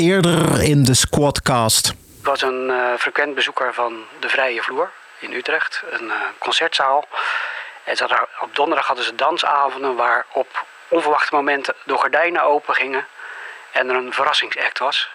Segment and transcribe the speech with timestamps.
[0.00, 1.88] Eerder in de Squadcast.
[1.88, 7.04] Ik was een uh, frequent bezoeker van de Vrije Vloer in Utrecht, een uh, concertzaal.
[7.84, 13.06] En er, op donderdag hadden ze dansavonden waar op onverwachte momenten de gordijnen open gingen
[13.72, 15.10] en er een verrassingsact was.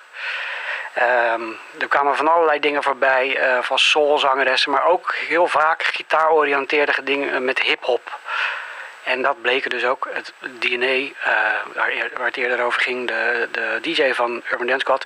[1.34, 7.04] Um, er kwamen van allerlei dingen voorbij, uh, van soulzangeressen, maar ook heel vaak gitaaroriënteerde
[7.04, 8.20] dingen met hip-hop.
[9.04, 11.14] En dat bleken dus ook het DNA, uh,
[11.74, 15.06] waar, waar, het eerder over ging, de, de DJ van Urban Dance Squad.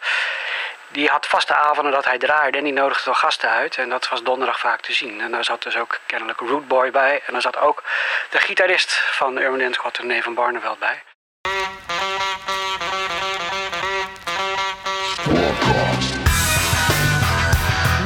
[0.87, 3.75] Die had vaste avonden dat hij draaide en die nodigde wel gasten uit.
[3.77, 5.21] En dat was donderdag vaak te zien.
[5.21, 7.21] En daar zat dus ook kennelijk Root Boy bij.
[7.25, 7.83] En daar zat ook
[8.29, 11.01] de gitarist van Urban Dance Squad, René van Barneveld, bij.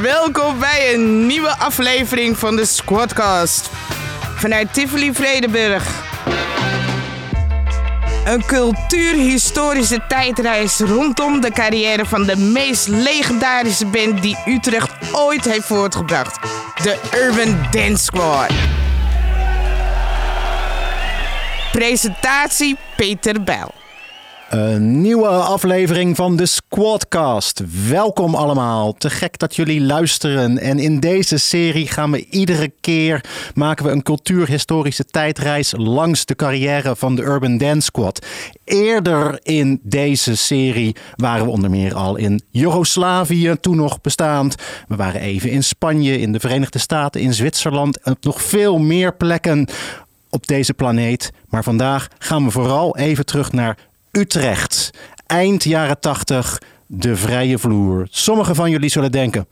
[0.02, 3.79] Welkom bij een nieuwe aflevering van de Squadcast.
[4.40, 5.84] Vanuit Tivoli Vredenburg.
[8.24, 15.66] Een cultuurhistorische tijdreis rondom de carrière van de meest legendarische band die Utrecht ooit heeft
[15.66, 16.38] voortgebracht.
[16.82, 18.50] De Urban Dance Squad.
[21.72, 23.79] Presentatie Peter Bijl.
[24.50, 27.62] Een nieuwe aflevering van de Squadcast.
[27.88, 28.92] Welkom allemaal.
[28.92, 30.58] Te gek dat jullie luisteren.
[30.58, 36.34] En in deze serie gaan we iedere keer maken we een cultuurhistorische tijdreis langs de
[36.34, 38.26] carrière van de Urban Dance Squad.
[38.64, 44.54] Eerder in deze serie waren we onder meer al in Joegoslavië, toen nog bestaand.
[44.88, 48.78] We waren even in Spanje, in de Verenigde Staten, in Zwitserland en op nog veel
[48.78, 49.68] meer plekken
[50.30, 51.32] op deze planeet.
[51.48, 53.76] Maar vandaag gaan we vooral even terug naar
[54.12, 54.90] Utrecht.
[55.26, 58.06] Eind jaren 80, de vrije vloer.
[58.10, 59.48] Sommigen van jullie zullen denken: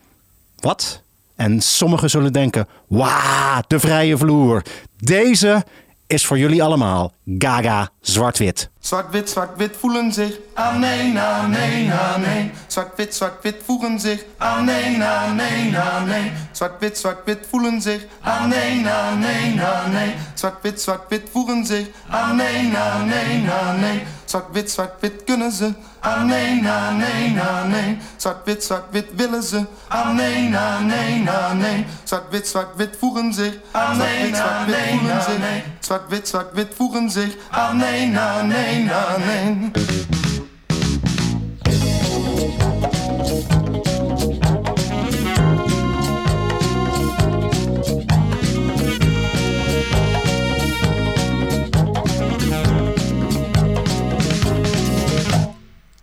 [0.56, 1.03] wat?
[1.37, 4.62] En sommigen zullen denken: wauw, de vrije vloer.
[4.97, 5.64] Deze
[6.06, 8.70] is voor jullie allemaal Gaga Zwart-Wit.
[8.80, 12.50] Zwart-wit, zwart-wit voelen zich aan nee, aan nee, aan nee.
[12.66, 16.32] Zwart-wit, zwart-wit voegen zich aan nee, aan nee, aan nee.
[16.52, 20.14] Zwart-wit, zwart-wit voelen zich aan nee, aan nee, aan nee.
[20.34, 24.02] Zwart-wit, zwart-wit voegen zich aan nee, aan nee, aan nee.
[24.24, 27.98] Zwart-wit, zwart-wit kunnen ze aan nee, na nee, na nee.
[28.17, 31.86] Zwart-wit, zwart-wit willen ze aan nee, na nee, na nee.
[32.05, 35.62] Zwart-wit, zwart-wit voegen zich aan nee, na nee, na nee.
[35.80, 39.70] Zwart-wit, zwart-wit voegen zich aan nee, na nee, na nee.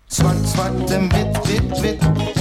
[0.08, 2.35] Zwart, zwart en wit, wit, wit.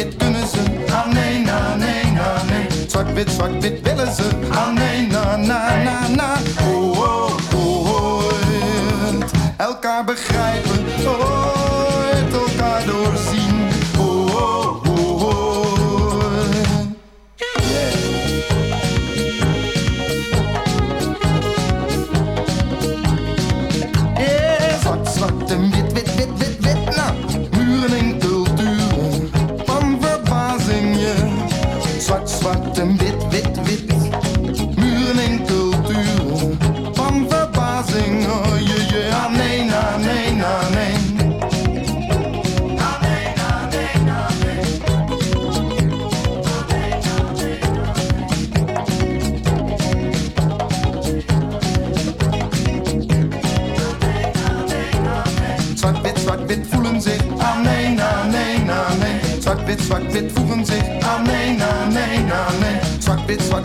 [0.00, 0.58] Zwart-wit, kunnen ze.
[0.92, 2.66] Ah nee, na nee, na nee.
[2.86, 4.22] Zwart-wit, zwart-wit willen ze.
[4.50, 6.36] Ah nee, na na na na.
[6.62, 8.22] Oh, oh, oh.
[9.56, 10.79] Elkaar begrijpen.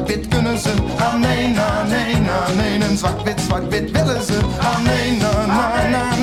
[0.06, 2.90] Zwart-wit, kunnen ze aan nee, na, nee, na, nee.
[2.90, 6.14] En zwart-wit, zwart-wit willen ze aan nee, na, na, na,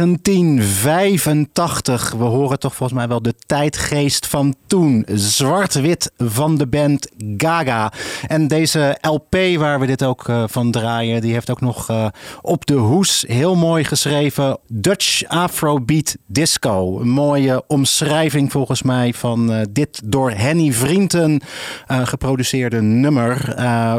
[0.00, 0.62] 19
[1.00, 2.12] 1985.
[2.12, 5.06] We horen toch volgens mij wel de tijdgeest van toen.
[5.14, 7.92] Zwart-wit van de band Gaga.
[8.26, 12.06] En deze LP waar we dit ook uh, van draaien, die heeft ook nog uh,
[12.42, 14.58] op de hoes heel mooi geschreven.
[14.66, 17.00] Dutch Afrobeat Disco.
[17.00, 21.40] Een mooie omschrijving volgens mij van uh, dit door Henny Vrienden
[21.86, 23.54] geproduceerde nummer.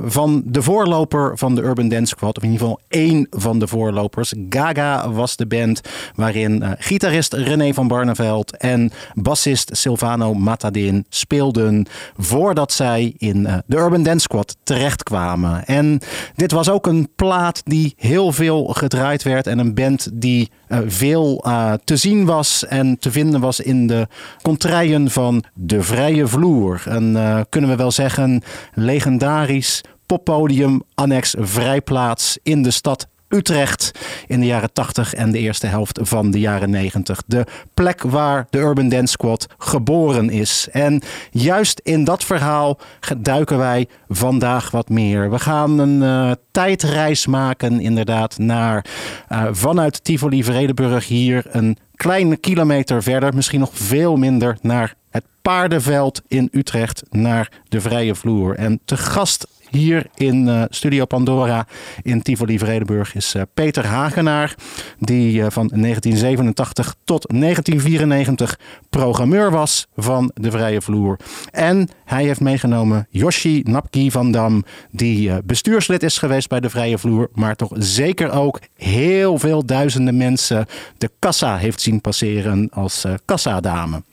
[0.06, 2.38] van de voorloper van de Urban Dance Squad.
[2.38, 4.34] Of in ieder geval één van de voorlopers.
[4.50, 5.82] Gaga was de band
[6.16, 11.86] waarin gitarist René van Barneveld en bassist Silvano Matadin speelden
[12.18, 15.66] voordat zij in uh, de Urban Dance Squad terechtkwamen.
[15.66, 16.00] En
[16.36, 20.80] dit was ook een plaat die heel veel gedraaid werd en een band die uh,
[20.86, 21.44] veel
[21.84, 24.08] te zien was en te vinden was in de
[24.42, 26.84] contraien van de vrije vloer.
[26.86, 28.42] En kunnen we wel zeggen
[28.74, 33.92] legendarisch poppodium annex vrijplaats in de stad Utrecht
[34.28, 37.22] in de jaren 80 en de eerste helft van de jaren 90.
[37.26, 40.68] De plek waar de Urban Dance Squad geboren is.
[40.72, 41.02] En
[41.32, 42.80] juist in dat verhaal
[43.18, 45.30] duiken wij vandaag wat meer.
[45.30, 48.86] We gaan een uh, tijdreis maken inderdaad naar
[49.32, 55.24] uh, vanuit Tivoli Vredenburg hier een kleine kilometer verder, misschien nog veel minder, naar het
[55.42, 58.56] paardenveld in Utrecht, naar de vrije vloer.
[58.56, 61.68] En te gast hier in uh, Studio Pandora
[62.02, 64.56] in Tivoli Vredenburg is uh, Peter Hagenaar.
[65.00, 68.60] Die uh, van 1987 tot 1994
[68.90, 71.20] programmeur was van de Vrije Vloer.
[71.52, 74.64] En hij heeft meegenomen Yoshi Napki van Dam.
[74.92, 77.30] Die bestuurslid is geweest bij de Vrije Vloer.
[77.34, 80.66] Maar toch zeker ook heel veel duizenden mensen
[80.98, 84.04] de kassa heeft zien passeren als kassadame.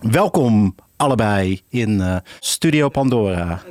[0.00, 3.62] Welkom allebei in Studio Pandora.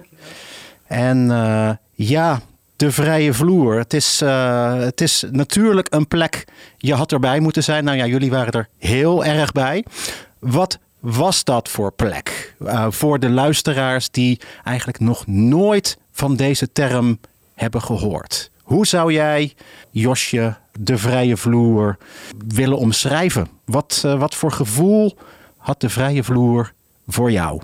[0.95, 2.42] En uh, ja,
[2.75, 3.77] de vrije vloer.
[3.77, 6.45] Het is, uh, het is natuurlijk een plek.
[6.77, 7.83] Je had erbij moeten zijn.
[7.83, 9.86] Nou ja, jullie waren er heel erg bij.
[10.39, 12.56] Wat was dat voor plek?
[12.59, 17.19] Uh, voor de luisteraars die eigenlijk nog nooit van deze term
[17.53, 18.51] hebben gehoord.
[18.62, 19.53] Hoe zou jij,
[19.89, 21.97] Josje, de vrije vloer
[22.47, 23.47] willen omschrijven?
[23.65, 25.18] Wat, wat voor gevoel
[25.57, 26.74] had de vrije vloer
[27.07, 27.62] voor jou?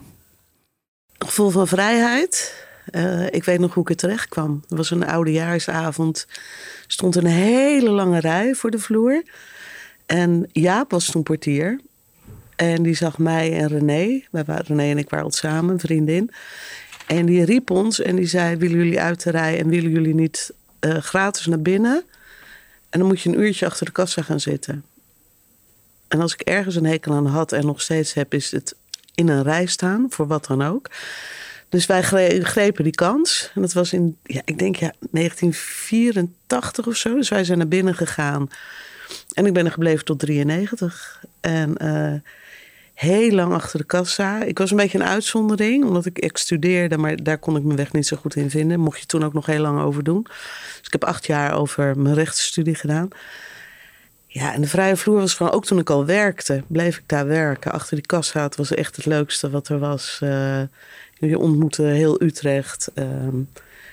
[1.17, 4.63] Een gevoel van vrijheid uh, ik weet nog hoe ik er terecht kwam.
[4.67, 6.27] Het was een oudejaarsavond.
[6.87, 9.23] Stond een hele lange rij voor de vloer.
[10.05, 11.79] En Jaap was toen portier.
[12.55, 14.21] En die zag mij en René.
[14.45, 16.31] René en ik waren samen, vriendin.
[17.07, 20.13] En die riep ons en die zei: Willen jullie uit de rij en willen jullie
[20.13, 22.03] niet uh, gratis naar binnen?
[22.89, 24.85] En dan moet je een uurtje achter de kassa gaan zitten.
[26.07, 28.75] En als ik ergens een hekel aan had en nog steeds heb, is het
[29.15, 30.89] in een rij staan, voor wat dan ook.
[31.71, 32.03] Dus wij
[32.41, 33.51] grepen die kans.
[33.55, 37.15] En dat was in, ja, ik denk ja, 1984 of zo.
[37.15, 38.49] Dus wij zijn naar binnen gegaan.
[39.33, 41.23] En ik ben er gebleven tot 93.
[41.41, 42.13] En uh,
[42.93, 44.43] heel lang achter de kassa.
[44.43, 47.77] Ik was een beetje een uitzondering, omdat ik, ik studeerde, maar daar kon ik mijn
[47.77, 48.79] weg niet zo goed in vinden.
[48.79, 50.23] Mocht je toen ook nog heel lang over doen.
[50.23, 53.09] Dus ik heb acht jaar over mijn rechtsstudie gedaan.
[54.33, 57.27] Ja, en de vrije vloer was gewoon, ook toen ik al werkte, bleef ik daar
[57.27, 57.71] werken.
[57.71, 60.19] Achter die kassa, het was echt het leukste wat er was.
[60.23, 60.61] Uh,
[61.19, 62.91] je ontmoette heel Utrecht.
[62.93, 63.35] Ehm,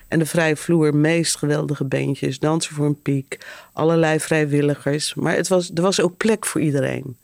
[0.09, 3.39] en de vrije vloer, meest geweldige beentjes, dansen voor een piek,
[3.73, 5.15] allerlei vrijwilligers.
[5.15, 7.17] Maar het was, er was ook plek voor iedereen.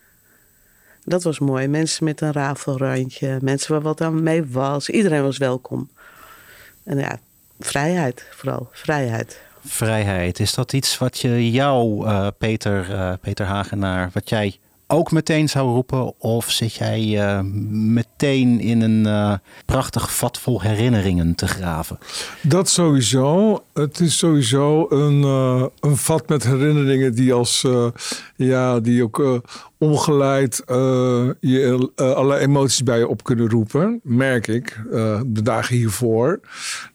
[1.05, 1.69] Dat was mooi.
[1.69, 4.89] Mensen met een rafelrandje, mensen waar wat aan mee was.
[4.89, 5.91] Iedereen was welkom.
[6.85, 7.21] En ja,
[7.61, 9.41] vrijheid vooral, vrijheid.
[9.67, 14.59] Vrijheid, is dat iets wat je jou, uh, Peter, uh, Peter Hagenaar, wat jij
[14.95, 16.21] ook meteen zou roepen?
[16.21, 19.35] Of zit jij uh, meteen in een uh,
[19.67, 21.99] prachtig vat vol herinneringen te graven?
[22.43, 23.63] Dat sowieso.
[23.73, 27.67] Het is sowieso een, uh, een vat met herinneringen die als
[28.37, 29.43] ja, die ook
[29.79, 30.63] ongeleid
[31.41, 34.01] je alle emoties bij je op kunnen roepen.
[34.03, 34.81] Merk ik
[35.27, 36.41] de dagen hiervoor.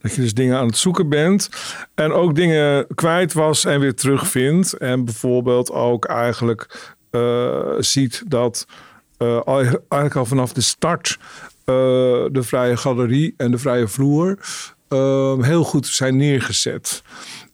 [0.01, 1.49] Dat je dus dingen aan het zoeken bent.
[1.95, 4.73] En ook dingen kwijt was en weer terugvindt.
[4.73, 8.65] En bijvoorbeeld ook eigenlijk uh, ziet dat
[9.17, 11.25] uh, eigenlijk al vanaf de start uh,
[12.31, 14.37] de vrije galerie en de vrije vloer
[15.41, 17.01] heel goed zijn neergezet.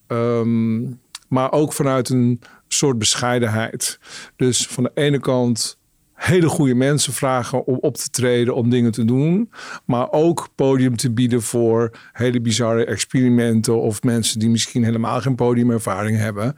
[0.07, 4.00] Um, maar ook vanuit een soort bescheidenheid.
[4.35, 5.77] Dus van de ene kant
[6.15, 9.51] hele goede mensen vragen om op te treden, om dingen te doen.
[9.86, 15.36] Maar ook podium te bieden voor hele bizarre experimenten of mensen die misschien helemaal geen
[15.36, 16.55] podiumervaring hebben.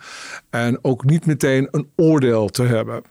[0.50, 3.02] En ook niet meteen een oordeel te hebben.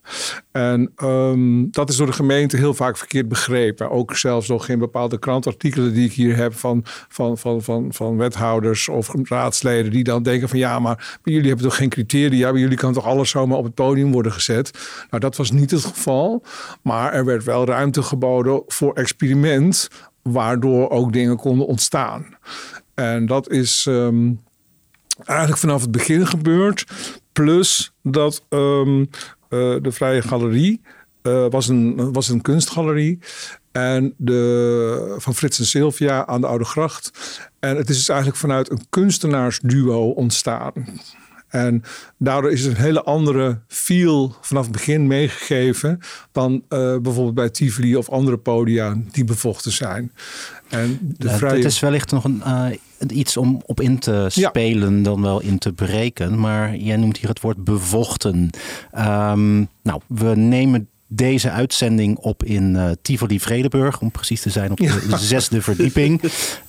[0.52, 3.90] En ehm, dat is door de gemeente heel vaak verkeerd begrepen.
[3.90, 8.16] Ook zelfs nog in bepaalde krantartikelen die ik hier heb van, van, van, van, van
[8.16, 12.60] wethouders of raadsleden die dan denken van ja, maar jullie hebben toch geen criteria, bij
[12.60, 14.70] jullie kan toch alles zomaar op het podium worden gezet.
[15.10, 16.35] Nou, dat was niet het geval.
[16.82, 19.88] Maar er werd wel ruimte geboden voor experiment,
[20.22, 22.26] waardoor ook dingen konden ontstaan.
[22.94, 24.32] En dat is ehm,
[25.24, 26.84] eigenlijk vanaf het begin gebeurd.
[27.32, 29.00] Plus dat ehm,
[29.48, 30.80] eh, de Vrije Galerie
[31.22, 33.18] uh, was, een, was een kunstgalerie.
[33.72, 37.10] En de, van Frits en Sylvia aan de Oude Gracht.
[37.58, 40.72] En het is dus eigenlijk vanuit een kunstenaarsduo ontstaan.
[41.56, 41.82] En
[42.18, 45.98] daardoor is het een hele andere feel vanaf het begin meegegeven
[46.32, 46.58] dan uh,
[46.98, 50.12] bijvoorbeeld bij Tivoli of andere podia die bevochten zijn.
[50.68, 51.56] En de vrije...
[51.56, 52.66] Het is wellicht nog een, uh,
[53.08, 56.38] iets om op in te spelen dan wel in te breken.
[56.38, 58.50] Maar jij noemt hier het woord bevochten.
[58.98, 64.70] Um, nou, we nemen deze uitzending op in uh, Tivoli Vredeburg, om precies te zijn
[64.70, 66.22] op de zesde verdieping.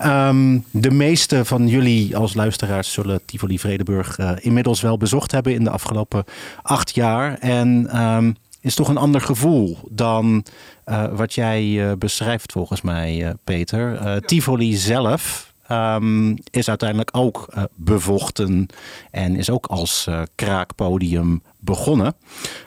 [0.05, 5.53] Um, de meeste van jullie als luisteraars zullen Tivoli Vredeburg uh, inmiddels wel bezocht hebben
[5.53, 6.23] in de afgelopen
[6.61, 7.37] acht jaar.
[7.37, 10.45] En um, is toch een ander gevoel dan
[10.85, 14.21] uh, wat jij beschrijft volgens mij, Peter.
[14.25, 18.67] Tivoli zelf Um, is uiteindelijk ook uh, bevochten
[19.11, 22.15] en is ook als uh, kraakpodium begonnen.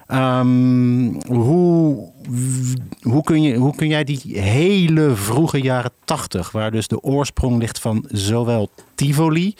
[0.09, 2.12] Um, hoe,
[3.00, 7.59] hoe, kun je, hoe kun jij die hele vroege jaren tachtig, waar dus de oorsprong
[7.59, 9.54] ligt van zowel Tivoli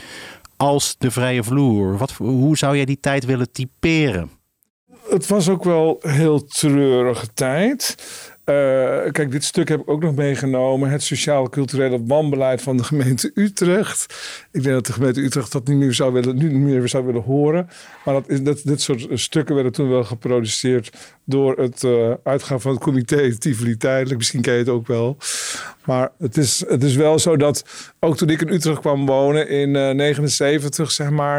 [0.57, 4.31] als de vrije vloer, wat, hoe zou jij die tijd willen typeren?
[5.09, 7.97] Het was ook wel een heel treurige tijd.
[8.51, 10.91] Uh, kijk, dit stuk heb ik ook nog meegenomen.
[10.91, 14.15] Het sociaal-culturele wanbeleid van de gemeente Utrecht.
[14.53, 17.23] Ik denk dat de gemeente Utrecht dat niet meer zou willen, niet meer zou willen
[17.23, 17.69] horen.
[18.05, 20.93] Maar dat is, dat, dit soort stukken werden toen wel geproduceerd
[21.25, 24.19] door het uh, uitgaan van het comité Tivoli Tijdelijk.
[24.19, 25.17] Misschien ken je het ook wel.
[25.85, 27.65] Maar het is, het is wel zo dat
[28.01, 31.39] ook toen ik in Utrecht kwam wonen in 1979, uh, zeg maar,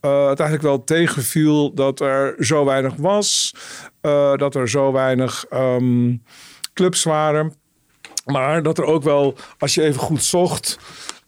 [0.00, 3.54] het eigenlijk wel tegenviel dat er zo weinig was.
[4.36, 6.22] Dat er zo weinig um,
[6.78, 7.54] clubs waren.
[8.24, 10.78] Maar dat er ook wel, als je even goed zocht,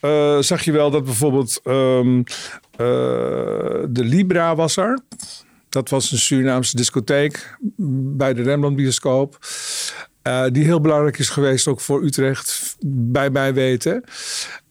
[0.01, 2.25] uh, zag je wel dat bijvoorbeeld um,
[2.77, 5.01] de Libra was er.
[5.69, 7.57] Dat was een Surinaamse discotheek
[8.17, 9.39] bij de Rembrandt Bioscoop.
[10.23, 14.05] Uh, die heel belangrijk is geweest ook voor Utrecht, bij mij weten.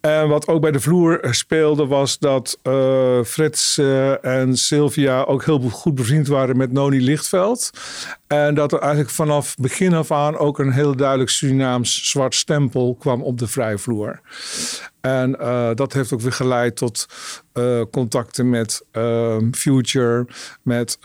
[0.01, 5.46] En wat ook bij de vloer speelde was dat uh, Frits uh, en Sylvia ook
[5.46, 7.70] heel goed bevriend waren met Noni Lichtveld.
[8.27, 12.96] En dat er eigenlijk vanaf begin af aan ook een heel duidelijk Surinaams zwart stempel
[13.00, 14.22] kwam op de vrijvloer.
[15.01, 15.32] En
[15.75, 17.06] dat heeft ook weer geleid tot
[17.91, 18.86] contacten met
[19.51, 20.27] Future,
[20.62, 20.98] met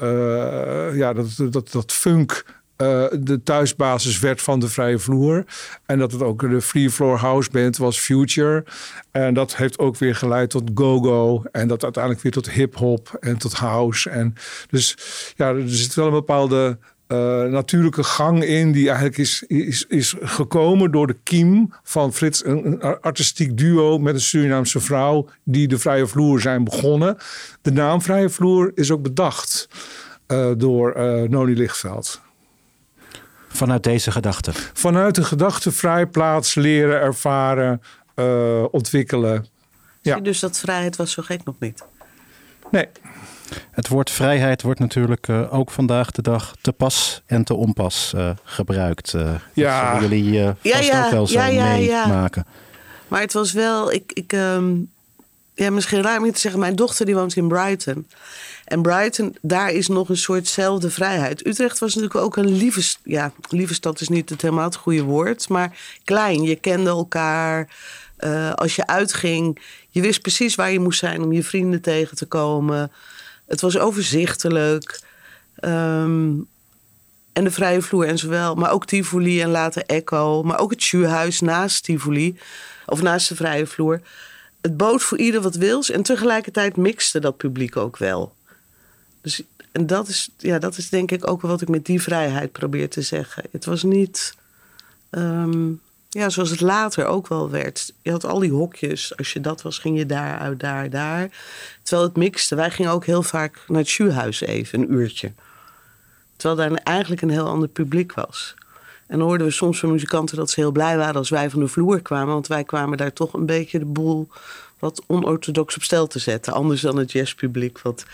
[0.92, 2.44] ja, dat, dat, dat funk
[2.84, 5.44] uh, de thuisbasis werd van de vrije vloer.
[5.86, 8.64] En dat het ook de Free Floor House Band was Future.
[9.10, 11.42] En dat heeft ook weer geleid tot go-go.
[11.52, 14.10] En dat uiteindelijk weer tot hip-hop en tot house.
[14.10, 14.34] En
[14.70, 14.96] dus
[15.36, 20.14] ja, er zit wel een bepaalde uh, natuurlijke gang in, die eigenlijk is, is, is
[20.20, 25.78] gekomen door de kiem van Frits, een, artistiek duo met een Surinaamse vrouw, die de
[25.78, 27.16] vrije vloer zijn begonnen.
[27.62, 29.68] De naam vrije vloer is ook bedacht
[30.28, 30.94] uh, door
[31.28, 32.22] Noni Lichtveld.
[33.54, 34.52] Vanuit deze gedachte?
[34.72, 37.82] Vanuit de gedachte vrijplaats, leren, ervaren,
[38.16, 39.46] uh, ontwikkelen.
[40.00, 40.20] Ja.
[40.20, 41.84] Dus dat vrijheid was zo gek nog niet?
[42.70, 42.88] Nee.
[43.70, 48.12] Het woord vrijheid wordt natuurlijk uh, ook vandaag de dag te pas en te onpas
[48.16, 49.14] uh, gebruikt.
[49.52, 49.92] ja.
[49.92, 52.46] Dat jullie ja, ja, ook wel zo ja, meemaken.
[53.08, 54.90] Maar het was wel, ik, ik um,
[55.54, 58.06] ja, misschien raar om te zeggen, mijn dochter die woont in Brighton.
[58.64, 61.46] En Brighton, daar is nog een soortzelfde vrijheid.
[61.46, 62.94] Utrecht was natuurlijk ook een lieve...
[63.04, 65.48] Ja, lieve stad is niet het helemaal het goede woord.
[65.48, 67.68] Maar klein, je kende elkaar.
[68.18, 72.16] Uh, als je uitging, je wist precies waar je moest zijn om je vrienden tegen
[72.16, 72.92] te komen.
[73.46, 75.00] Het was overzichtelijk.
[75.60, 76.46] Um,
[77.32, 78.54] en de vrije vloer en zowel.
[78.54, 80.42] Maar ook Tivoli en later Echo.
[80.42, 82.38] Maar ook het Schuurhuis naast Tivoli.
[82.86, 84.00] Of naast de vrije vloer.
[84.60, 85.90] Het bood voor ieder wat wils.
[85.90, 88.32] En tegelijkertijd mixte dat publiek ook wel.
[89.24, 92.52] Dus, en dat is, ja, dat is denk ik ook wat ik met die vrijheid
[92.52, 93.42] probeer te zeggen.
[93.50, 94.34] Het was niet,
[95.10, 97.92] um, ja, zoals het later ook wel werd.
[98.02, 99.16] Je had al die hokjes.
[99.16, 101.30] Als je dat was, ging je daar uit, daar, daar.
[101.82, 102.54] Terwijl het mixte.
[102.54, 105.32] Wij gingen ook heel vaak naar het Schuurhuis even, een uurtje.
[106.36, 108.54] Terwijl daar eigenlijk een heel ander publiek was.
[109.06, 111.60] En dan hoorden we soms van muzikanten dat ze heel blij waren als wij van
[111.60, 112.34] de vloer kwamen.
[112.34, 114.28] Want wij kwamen daar toch een beetje de boel
[114.78, 116.52] wat onorthodox op stel te zetten.
[116.52, 117.80] Anders dan het jazzpubliek.
[117.80, 118.04] Wat...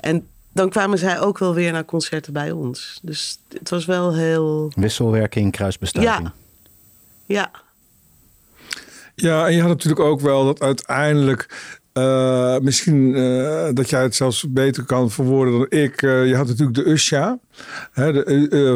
[0.00, 2.98] En dan kwamen zij ook wel weer naar concerten bij ons.
[3.02, 4.72] Dus het was wel heel...
[4.74, 6.30] Wisselwerking, kruisbestuiving.
[7.26, 7.40] Ja.
[7.40, 7.50] Ja.
[9.14, 14.14] Ja, en je had natuurlijk ook wel dat uiteindelijk uh, misschien uh, dat jij het
[14.14, 16.02] zelfs beter kan verwoorden dan ik.
[16.02, 17.38] Uh, je had natuurlijk de USHA,
[17.92, 18.74] hè, de,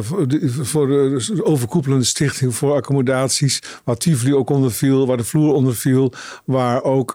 [0.62, 5.76] voor de overkoepelende stichting voor accommodaties, waar Tivoli ook onder viel, waar de vloer onder
[5.76, 6.12] viel,
[6.44, 7.14] waar ook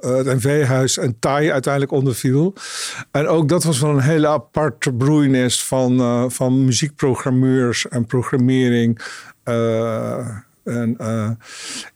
[0.00, 2.54] het NV-huis en TAI uiteindelijk onder viel.
[3.10, 9.00] En ook dat was wel een hele aparte broeinest van, van muziekprogrammeurs en programmering.
[10.64, 11.30] En uh,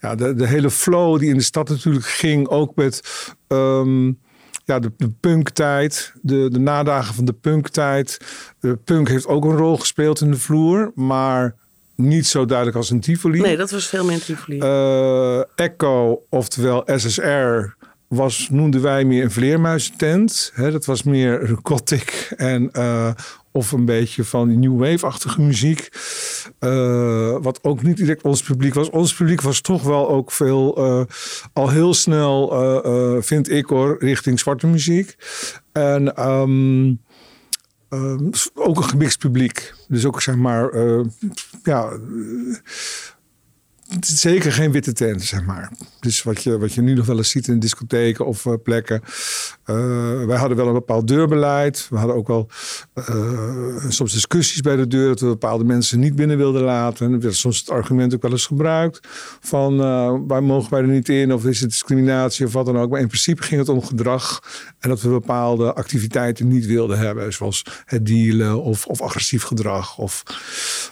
[0.00, 3.00] ja, de, de, hele flow die in de stad natuurlijk ging, ook met
[3.48, 4.18] um,
[4.64, 8.20] ja, de, de punktijd, de, de nadagen van de punktijd.
[8.60, 11.54] De punk heeft ook een rol gespeeld in de vloer, maar
[11.94, 13.40] niet zo duidelijk als in Tivoli.
[13.40, 14.58] Nee, dat was veel meer Tivoli.
[14.58, 17.74] Uh, Echo, oftewel SSR,
[18.08, 20.52] was, noemden wij meer een vleermuizentent.
[20.54, 23.10] He, dat was meer gothic en uh,
[23.56, 25.88] of een beetje van die new wave-achtige muziek.
[26.60, 28.90] Uh, wat ook niet direct ons publiek was.
[28.90, 31.04] Ons publiek was toch wel ook veel, uh,
[31.52, 32.52] al heel snel,
[32.86, 35.16] uh, vind ik hoor, richting zwarte muziek.
[35.72, 37.00] En um,
[38.54, 39.74] ook een gemixt publiek.
[39.88, 40.70] Dus ook zeg maar,
[41.62, 41.98] ja
[44.00, 45.72] zeker geen witte tent, zeg maar.
[46.06, 49.00] Dus wat je, wat je nu nog wel eens ziet in discotheken of uh, plekken.
[49.66, 51.86] Uh, wij hadden wel een bepaald deurbeleid.
[51.90, 52.48] We hadden ook wel
[52.94, 57.06] uh, soms discussies bij de deur dat we bepaalde mensen niet binnen wilden laten.
[57.06, 59.08] En er werd soms het argument ook wel eens gebruikt
[59.40, 59.76] van
[60.26, 62.90] waar mogen wij er niet in of is het discriminatie of wat dan ook.
[62.90, 64.42] Maar in principe ging het om gedrag
[64.78, 69.98] en dat we bepaalde activiteiten niet wilden hebben, zoals het dealen of, of agressief gedrag.
[69.98, 70.22] Of...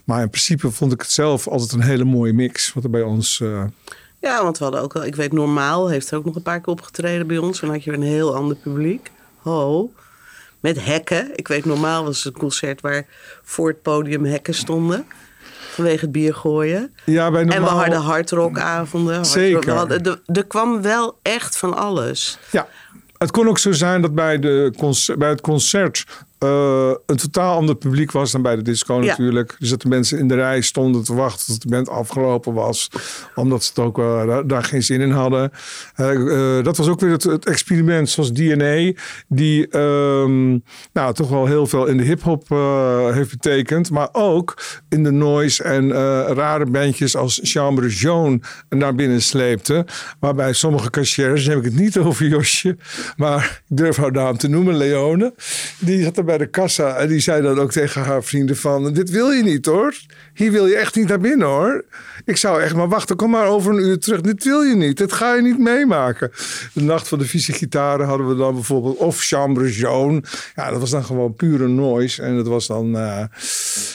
[0.05, 3.03] Maar in principe vond ik het zelf altijd een hele mooie mix wat er bij
[3.03, 3.43] ons.
[4.25, 6.61] Ja, want we hadden ook wel, ik weet, normaal heeft er ook nog een paar
[6.61, 7.61] keer opgetreden bij ons.
[7.61, 9.11] En dan had je een heel ander publiek.
[9.39, 9.93] Ho.
[10.61, 11.31] Met hekken.
[11.35, 13.07] Ik weet, normaal was het een concert waar
[13.43, 15.07] voor het podium hekken stonden.
[15.71, 16.95] Vanwege het bier gooien.
[17.05, 17.69] Ja, bij normaal...
[17.69, 19.25] En we hadden hardrockavonden.
[19.25, 19.61] Zeker.
[19.61, 22.39] We hadden, er kwam wel echt van alles.
[22.51, 22.69] Ja,
[23.19, 24.73] het kon ook zo zijn dat bij, de
[25.19, 26.07] bij het concert
[26.45, 29.57] uh, een totaal ander publiek was dan bij de disco natuurlijk.
[29.59, 32.89] Dus dat de mensen in de rij stonden te wachten tot de band afgelopen was.
[33.35, 35.51] Omdat ze het ook uh, daar, geen zin in hadden.
[35.97, 38.93] Uh, dat was ook weer het, experiment zoals DNA.
[39.29, 40.59] Die ehm,
[40.93, 42.49] nou, toch wel heel veel in de hip-hop
[43.15, 43.91] heeft betekend.
[43.91, 45.93] Maar ook in de noise en
[46.35, 49.87] rare bandjes als Chambre Jaune naar binnen sleepte.
[50.21, 52.77] Waarbij sommige cashiers, heb ik het niet over Josje.
[53.17, 55.35] Maar ik durf haar naam te noemen, Leone.
[55.79, 58.93] Die zat erbij de kassa en die zei dan ook tegen haar vrienden van...
[58.93, 59.95] dit wil je niet hoor.
[60.35, 61.85] Hier wil je echt niet naar binnen hoor.
[62.25, 64.21] Ik zou echt maar wachten, kom maar over een uur terug.
[64.21, 66.31] Dit wil je niet, dit ga je niet meemaken.
[66.73, 68.97] De nacht van de vieze gitaren hadden we dan bijvoorbeeld...
[68.97, 70.23] of Chambre Jaune.
[70.55, 72.23] Ja, dat was dan gewoon pure noise.
[72.23, 72.97] En dat was dan...
[72.97, 73.25] Uh,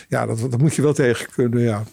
[0.07, 1.83] ja, dat, dat moet je wel tegen kunnen, ja.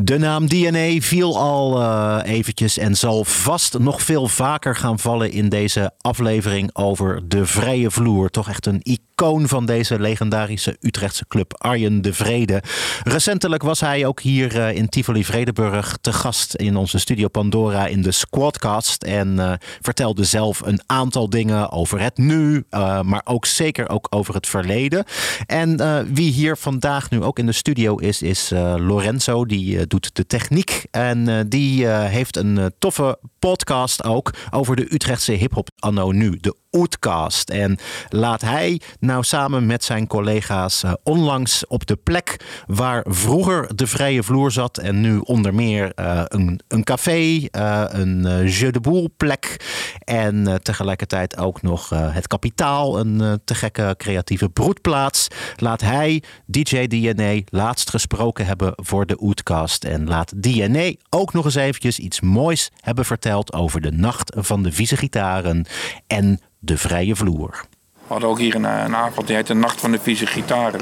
[0.00, 5.32] De naam DNA viel al uh, eventjes en zal vast nog veel vaker gaan vallen
[5.32, 8.30] in deze aflevering over de vrije vloer.
[8.30, 8.80] Toch echt een
[9.22, 12.62] icoon van deze legendarische Utrechtse club, Arjen de Vrede.
[13.02, 17.86] Recentelijk was hij ook hier uh, in Tivoli Vredeburg te gast in onze studio Pandora
[17.86, 19.02] in de Squadcast.
[19.02, 22.64] En uh, vertelde zelf een aantal dingen over het nu,
[23.02, 25.04] maar ook zeker ook over het verleden.
[25.46, 25.76] En
[26.14, 30.26] wie hier vandaag nu ook in de studio is, is Lorenzo, die eh, doet de
[30.26, 30.86] techniek.
[30.90, 36.38] En eh, die eh, heeft een toffe podcast ook over de Utrechtse hip-hop anno nu.
[36.40, 37.50] De Oetcast.
[37.50, 43.76] En laat hij nou samen met zijn collega's uh, onlangs op de plek waar vroeger
[43.76, 48.70] de vrije vloer zat en nu onder meer uh, een, een café, uh, een jeu
[48.70, 49.64] de boel plek
[50.04, 55.28] en tegelijkertijd ook nog het kapitaal, een te gekke creatieve broedplaats.
[55.56, 61.44] Laat hij DJ DNA laatst gesproken hebben voor de Oetcast en laat DNA ook nog
[61.44, 65.66] eens eventjes iets moois hebben verteld over de nacht van de vieze gitaren
[66.06, 67.64] en de vrije vloer.
[67.92, 70.80] We hadden ook hier een, een avond die heet de Nacht van de Vieze Gitaren.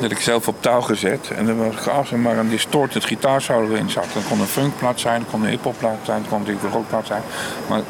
[0.00, 1.30] Dat ik zelf op touw gezet.
[1.36, 4.06] En er was als er maar een distorted gitaarsolo in zat.
[4.12, 7.06] Dan kon een funkplaat zijn, dan kon een hiphopplaat zijn, dan kon natuurlijk een rockplaat
[7.06, 7.22] zijn.
[7.68, 7.80] Maar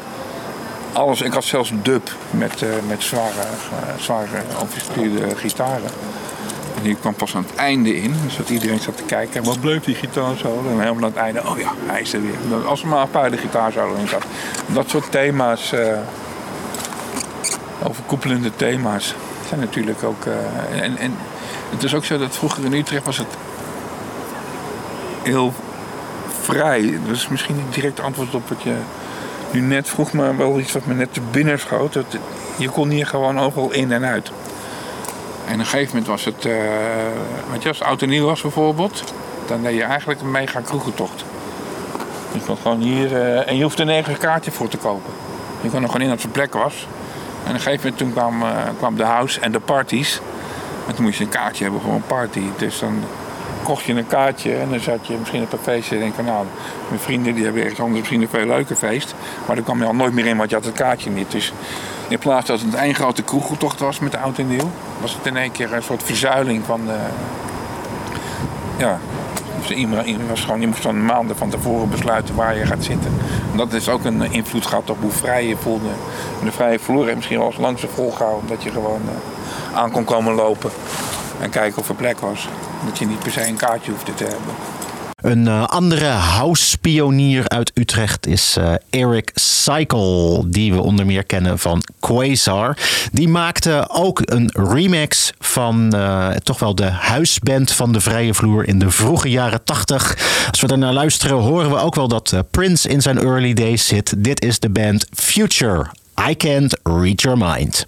[0.93, 5.89] alles, ik had zelfs dub met, uh, met zware, uh, zware overstuurde gitaren.
[6.75, 8.15] En die kwam pas aan het einde in.
[8.23, 9.35] Dus dat iedereen zat te kijken.
[9.35, 10.45] En wat bleef die gitaar?
[10.45, 12.65] En helemaal aan het einde, oh ja, hij is er weer.
[12.65, 13.37] Als er maar een paar de
[13.97, 14.23] in zat.
[14.67, 15.73] Dat soort thema's...
[17.83, 19.15] overkoepelende thema's
[19.47, 20.25] zijn natuurlijk ook...
[20.25, 21.15] eh, en, en
[21.69, 23.27] het is ook zo dat vroeger in Utrecht was het
[25.23, 25.53] heel
[26.41, 26.99] vrij.
[27.07, 28.75] Dat is misschien niet direct antwoord op wat je
[29.51, 31.93] nu net vroeg, maar wel iets wat me net te binnen schoot.
[31.93, 32.17] Dat,
[32.57, 34.31] je kon hier gewoon overal in en uit.
[35.47, 36.53] En op een gegeven moment was het, eh
[37.51, 39.13] weet je, als oud en nieuw was bijvoorbeeld,
[39.47, 41.23] dan deed je eigenlijk een mega kroegentocht.
[42.31, 45.13] Je kon gewoon hier, eh, en je hoefde nergens een kaartje voor te kopen.
[45.61, 46.87] Je kon er gewoon in dat zijn plek was.
[47.43, 50.21] En op een gegeven moment toen kwam, eh, kwam de house en de parties.
[50.87, 52.41] En toen moest je een kaartje hebben voor een party.
[52.57, 53.03] Dus dan
[53.63, 56.25] kocht je een kaartje en dan zat je misschien op een feestje en denk van
[56.25, 56.45] nou,
[56.87, 59.13] mijn vrienden die hebben ergens anders misschien een veel leuker feest.
[59.45, 61.31] Maar dan kwam je al nooit meer in, want je had het kaartje niet.
[61.31, 61.53] Dus
[62.07, 65.25] in plaats dat het één grote kroegeltocht was met de oud en nieuw, was het
[65.25, 66.97] in één keer een soort verzuiling van de,
[68.77, 69.12] ja, dus
[70.29, 73.11] was gewoon, je moest dan maanden van tevoren besluiten waar je gaat zitten.
[73.51, 75.89] En dat is ook een eh, invloed gehad op hoe vrij je voelde.
[76.39, 79.77] En de vrije vloer heeft misschien wel eens lang zo volgehouden dat je gewoon eh,
[79.77, 80.71] aan kon komen lopen
[81.41, 82.47] en kijken of er plek was.
[82.85, 84.53] Dat je niet per se een kaartje hoefde te hebben.
[85.23, 91.59] Een eh, andere house-pionier uit Utrecht is eh, Eric Cycle, die we onder meer kennen
[91.59, 92.77] van Quasar.
[93.11, 98.67] Die maakte ook een remix van eh, toch wel de huisband van de vrije vloer
[98.67, 100.17] in de vroege jaren 80.
[100.49, 104.13] Als we daarnaar luisteren, horen we ook wel dat Prince in zijn early days zit.
[104.17, 105.85] Dit is de band Future.
[106.29, 107.85] I can't read your mind.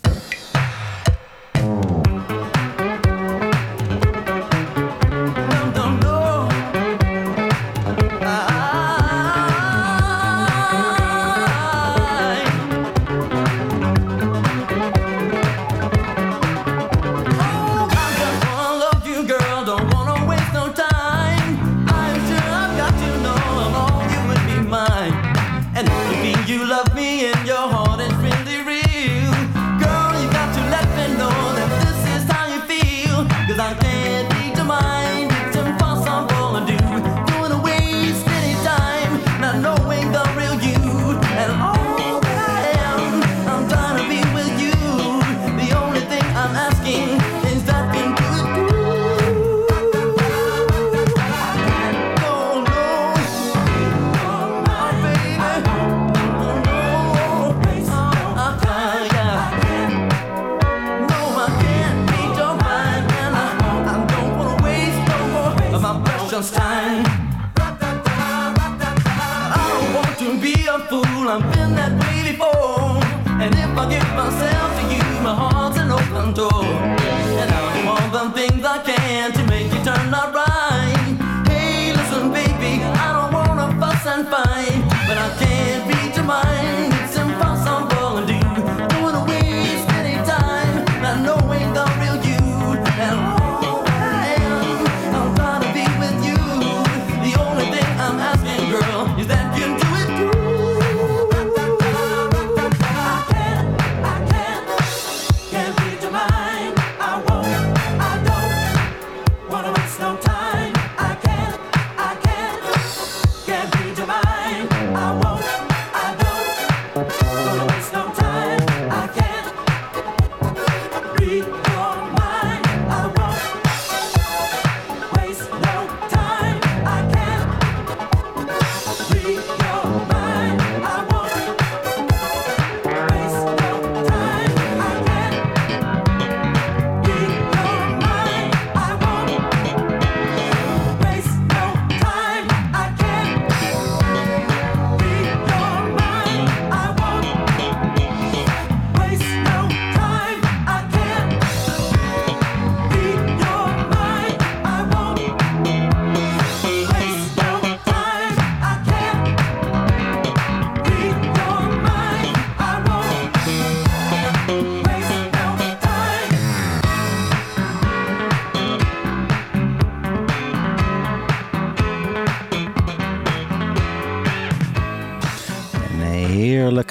[76.36, 76.95] Door.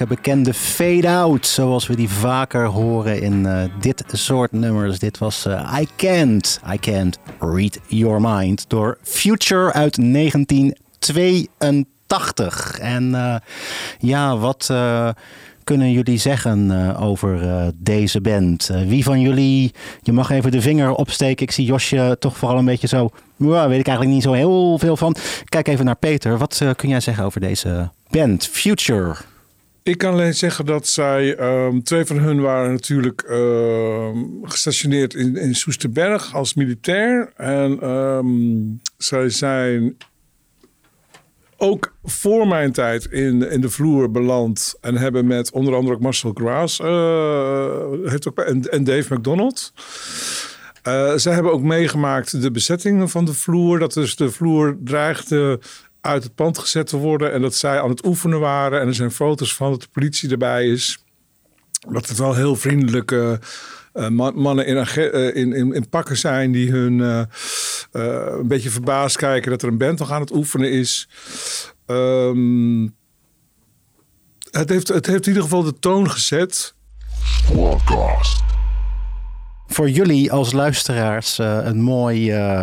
[0.06, 4.98] Bekende fade-out, zoals we die vaker horen in eh, dit soort nummers.
[4.98, 12.78] Dit was eh, I Can't, I Can't Read Your Mind door Future uit 1982.
[12.78, 13.36] En eh,
[13.98, 14.72] ja, wat
[15.64, 18.70] kunnen jullie zeggen over deze band?
[18.86, 21.46] Wie van jullie, je mag even de vinger opsteken.
[21.46, 24.78] Ik zie Josje toch vooral een beetje zo, ja, weet ik eigenlijk niet zo heel
[24.78, 25.16] veel van.
[25.44, 26.38] Kijk even naar Peter.
[26.38, 29.16] Wat kun jij zeggen over deze band, Future?
[29.84, 35.36] Ik kan alleen zeggen dat zij, ehm, twee van hun waren natuurlijk ehm, gestationeerd in,
[35.36, 37.32] in Soesterberg als militair.
[37.36, 38.26] En ehm,
[38.96, 39.96] zij zijn
[41.56, 44.74] ook voor mijn tijd in, in de vloer beland.
[44.80, 49.72] En hebben met onder andere ook Marcel Graas eh, heeft ook, en, en Dave McDonald.
[50.82, 53.78] Eh, zij hebben ook meegemaakt de bezettingen van de vloer.
[53.78, 55.60] Dat dus de vloer dreigde
[56.04, 57.32] uit het pand gezet te worden.
[57.32, 58.80] En dat zij aan het oefenen waren.
[58.80, 61.04] En er zijn foto's van dat de politie erbij is.
[61.88, 63.40] Dat het wel heel vriendelijke
[63.92, 66.52] eh, man- mannen in, eh, in, in, in pakken zijn.
[66.52, 67.22] Die hun eh,
[68.38, 71.08] een beetje verbaasd kijken dat er een band nog aan het oefenen is.
[71.86, 72.82] Ehm,
[74.50, 76.74] het, heeft, het heeft in ieder geval de toon gezet.
[79.66, 82.60] Voor jullie als luisteraars eh, een, mooi, eh,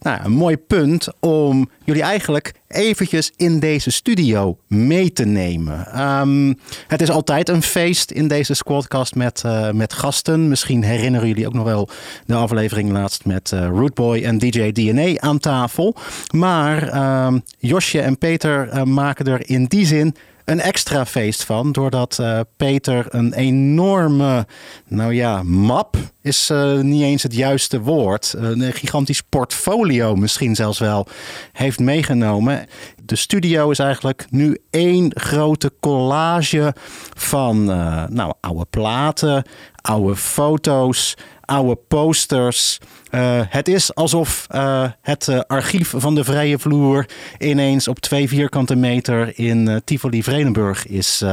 [0.00, 5.86] nou, een mooi punt om jullie eigenlijk eventjes in deze studio mee te nemen.
[5.86, 6.54] Ehm,
[6.86, 10.48] het is altijd een feest in deze squadcast met, eh, met gasten.
[10.48, 11.88] Misschien herinneren jullie ook nog wel
[12.26, 15.96] de aflevering laatst met Rootboy en DJ DNA aan tafel.
[16.30, 20.14] Maar ehm, Josje en Peter maken er in die zin
[20.44, 21.72] een extra feest van.
[21.72, 24.46] Doordat eh, Peter een enorme,
[24.86, 28.34] nou ja, map is eh, niet eens het juiste woord.
[28.38, 31.06] Een gigantisch portfolio misschien zelfs wel
[31.52, 32.66] heeft meegenomen.
[33.02, 36.74] De studio is eigenlijk nu één grote collage
[37.14, 39.44] van eh, nou, oude platen,
[39.84, 42.78] oude foto's, oude posters.
[43.10, 48.28] Eh, het is alsof eh, het eh, archief van de vrije vloer ineens op twee
[48.28, 51.24] vierkante meter in eh, Tivoli Vredenburg is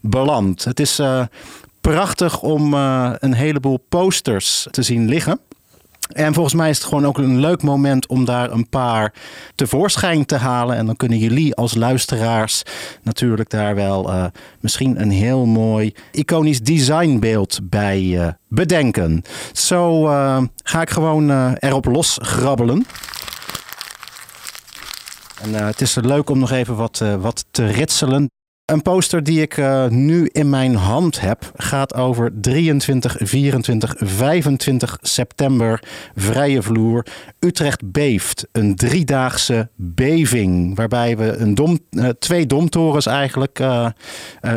[0.00, 0.64] beland.
[0.64, 1.00] Het is
[1.80, 5.40] prachtig om een heleboel posters te zien liggen.
[6.12, 9.12] En volgens mij is het gewoon ook een leuk moment om daar een paar
[9.54, 10.76] tevoorschijn te halen.
[10.76, 12.62] En dan kunnen jullie als luisteraars
[13.02, 14.24] natuurlijk daar wel eh,
[14.60, 19.22] misschien een heel mooi iconisch designbeeld bij eh, bedenken.
[19.52, 22.86] Zo eh, ga ik gewoon erop losgrabbelen.
[25.42, 28.30] En eh, het is leuk om nog even wat, wat te ritselen.
[28.66, 34.98] Een poster die ik eh, nu in mijn hand heb gaat over 23, 24, 25
[35.02, 35.82] september.
[36.16, 37.06] Vrije vloer.
[37.38, 38.46] Utrecht beeft.
[38.52, 40.76] Een driedaagse beving.
[40.76, 43.86] Waarbij we een dom, eh, twee domtorens eigenlijk eh,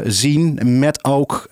[0.03, 0.79] zien.
[0.79, 1.49] Met ook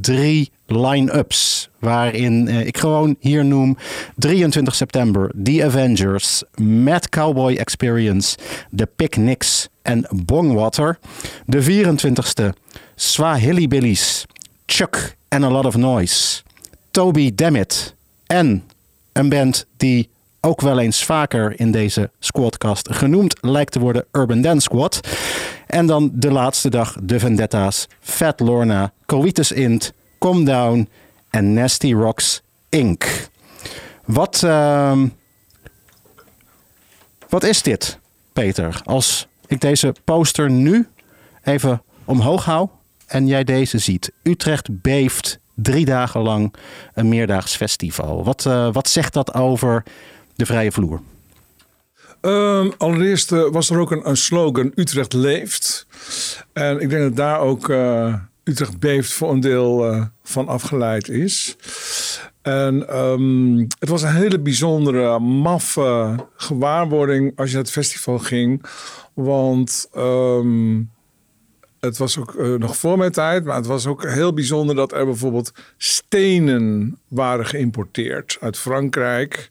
[0.00, 1.68] drie line-ups.
[1.78, 3.76] Waarin eh, ik gewoon hier noem
[4.16, 8.36] 23 september The Avengers, Mad Cowboy Experience,
[8.76, 10.98] The Picnics en Bongwater.
[11.46, 12.58] De 24ste
[12.94, 14.24] Swahili Billies,
[14.66, 16.42] Chuck and a Lot of Noise,
[16.90, 17.94] Toby Dammit
[18.26, 18.64] en
[19.12, 20.08] een band die
[20.40, 25.00] ook wel eens vaker in deze squadcast genoemd lijkt te worden Urban Dance Squad.
[25.66, 30.88] En dan de laatste dag de Vendetta's, Fat Lorna, Coitus Int, Calm Down
[31.30, 33.04] en Nasty Rocks Inc.
[34.04, 35.08] Wat, ehm,
[37.28, 37.98] wat is dit,
[38.32, 38.80] Peter?
[38.84, 40.88] Als ik deze poster nu
[41.42, 42.68] even omhoog hou
[43.06, 44.12] en jij deze ziet.
[44.22, 46.54] Utrecht beeft drie dagen lang
[46.94, 48.24] een meerdaags festival.
[48.24, 49.82] Wat, eh, wat zegt dat over
[50.34, 51.00] de vrije vloer?
[52.20, 55.86] Ehm, allereerst eh, was er ook een, een slogan: Utrecht leeft.
[56.52, 58.14] En ik denk dat daar ook eh,
[58.48, 61.56] Utrecht beeft voor een deel eh, van afgeleid is.
[62.42, 68.64] En ehm, het was een hele bijzondere, maffe gewaarwording als je naar het festival ging.
[69.14, 70.82] Want ehm,
[71.80, 74.92] het was ook eh, nog voor mijn tijd, maar het was ook heel bijzonder dat
[74.92, 79.50] er bijvoorbeeld stenen waren geïmporteerd uit Frankrijk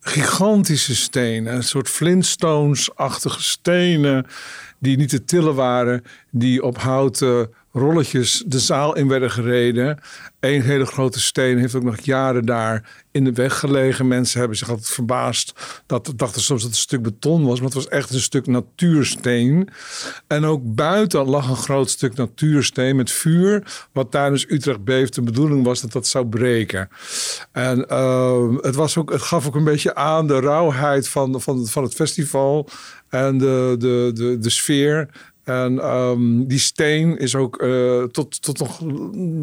[0.00, 4.26] gigantische stenen, een soort Flintstones-achtige stenen
[4.78, 9.98] die niet te tillen waren, die op houten rolletjes de zaal in werden gereden.
[10.40, 14.08] Eén hele grote steen heeft ook nog jaren daar in de weg gelegen.
[14.08, 15.52] Mensen hebben zich altijd verbaasd
[15.86, 18.46] dat dachten soms dat het een stuk beton was, maar het was echt een stuk
[18.46, 19.68] natuursteen.
[20.26, 25.14] En ook buiten lag een groot stuk natuursteen met vuur, wat tijdens Utrecht beeft.
[25.14, 26.88] De bedoeling was dat dat zou breken.
[27.52, 31.66] En eh, het, was ook, het gaf ook een beetje aan de rauwheid van, van,
[31.66, 32.68] van het festival
[33.08, 35.08] en de, de, de sfeer.
[35.44, 38.80] En ehm, die steen is ook eh, tot, tot nog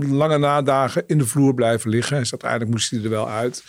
[0.10, 2.20] lange nadagen in de vloer blijven liggen.
[2.20, 3.64] Dus uiteindelijk moest hij er wel uit.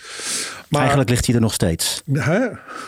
[0.68, 2.02] Maar Eigenlijk ligt hij er nog steeds.
[2.12, 2.38] Hè?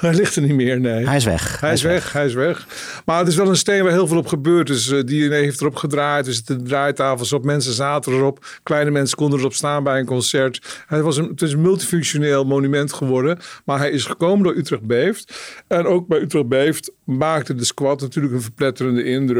[0.00, 1.06] hij ligt er niet meer, nee.
[1.06, 1.60] Hij is weg.
[1.60, 2.66] Hij is weg, hij is weg.
[3.04, 4.66] Maar het is wel een steen waar heel veel op gebeurt.
[4.66, 6.26] Dus uh, die heeft erop gedraaid.
[6.26, 7.44] Er zitten draaitafels op.
[7.44, 8.46] Mensen zaten erop.
[8.62, 10.82] Kleine mensen konden erop staan bij een concert.
[10.86, 13.38] Hij was een, het is een multifunctioneel monument geworden.
[13.64, 15.34] Maar hij is gekomen door Utrecht Beeft.
[15.68, 19.32] En ook bij Utrecht Beeft maakte de squad natuurlijk een verpletterende indruk.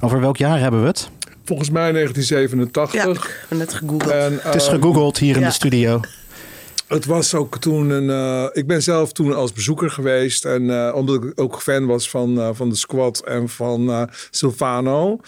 [0.00, 1.08] Over welk jaar hebben we het?
[1.44, 3.02] Volgens mij 1987.
[3.04, 4.12] Ja, ik heb net gegoogeld.
[4.12, 6.00] En, Het is eh, gegoogeld hier in de studio.
[6.86, 8.10] Het was ook toen een.
[8.10, 10.44] eh, ik ben zelf toen als bezoeker geweest.
[10.44, 14.02] En eh, omdat ik ook fan was van, eh, van de squad en van eh,
[14.30, 15.18] Silvano.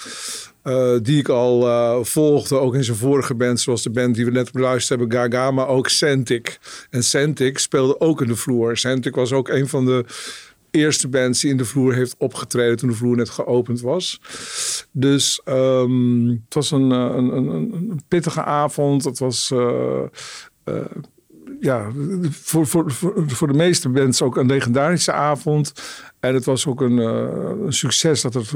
[0.62, 4.25] eh, die ik al eh, volgde, ook in zijn vorige band, zoals de band die
[4.25, 6.59] we net beluisterd hebben, Gaga, maar ook Centik.
[6.90, 8.77] En Centik speelde ook in de vloer.
[8.77, 10.05] Centik was ook een van de
[10.74, 14.20] eerste bands die in de vloer heeft opgetreden toen de vloer net geopend was.
[14.90, 19.04] Dus ehm, het was een, eh, een, een, een pittige avond.
[19.04, 19.50] Het was.
[19.50, 20.02] eh,
[20.64, 20.74] eh,
[21.60, 21.90] ja,
[22.30, 22.92] voor, voor,
[23.26, 25.72] voor, de meeste bands ook een legendarische avond.
[26.20, 28.52] En het was ook een, succes dat het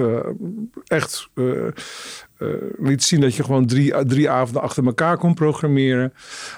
[0.85, 1.29] echt
[2.39, 2.49] eh,
[2.79, 6.13] liet zien dat je gewoon drie, drie avonden achter elkaar kon programmeren.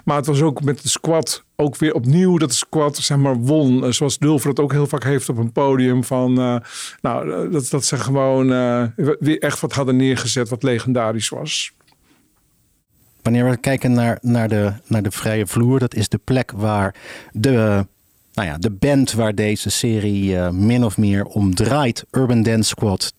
[0.05, 3.37] Maar het was ook met de squad ook weer opnieuw dat de squad zeg maar
[3.37, 3.85] won.
[3.85, 6.05] Eh, Zoals Dulver het ook heel vaak heeft op een podium.
[6.05, 6.57] Van, eh,
[7.01, 8.47] nou, dat, dat ze gewoon
[9.19, 11.73] weer echt wat hadden neergezet wat legendarisch was.
[13.23, 16.95] Wanneer we kijken naar, naar, de, naar de vrije vloer, dat is de plek waar
[17.33, 17.87] de,
[18.33, 23.13] nou ja, de band waar deze serie min of meer om draait, Urban Dance Squad,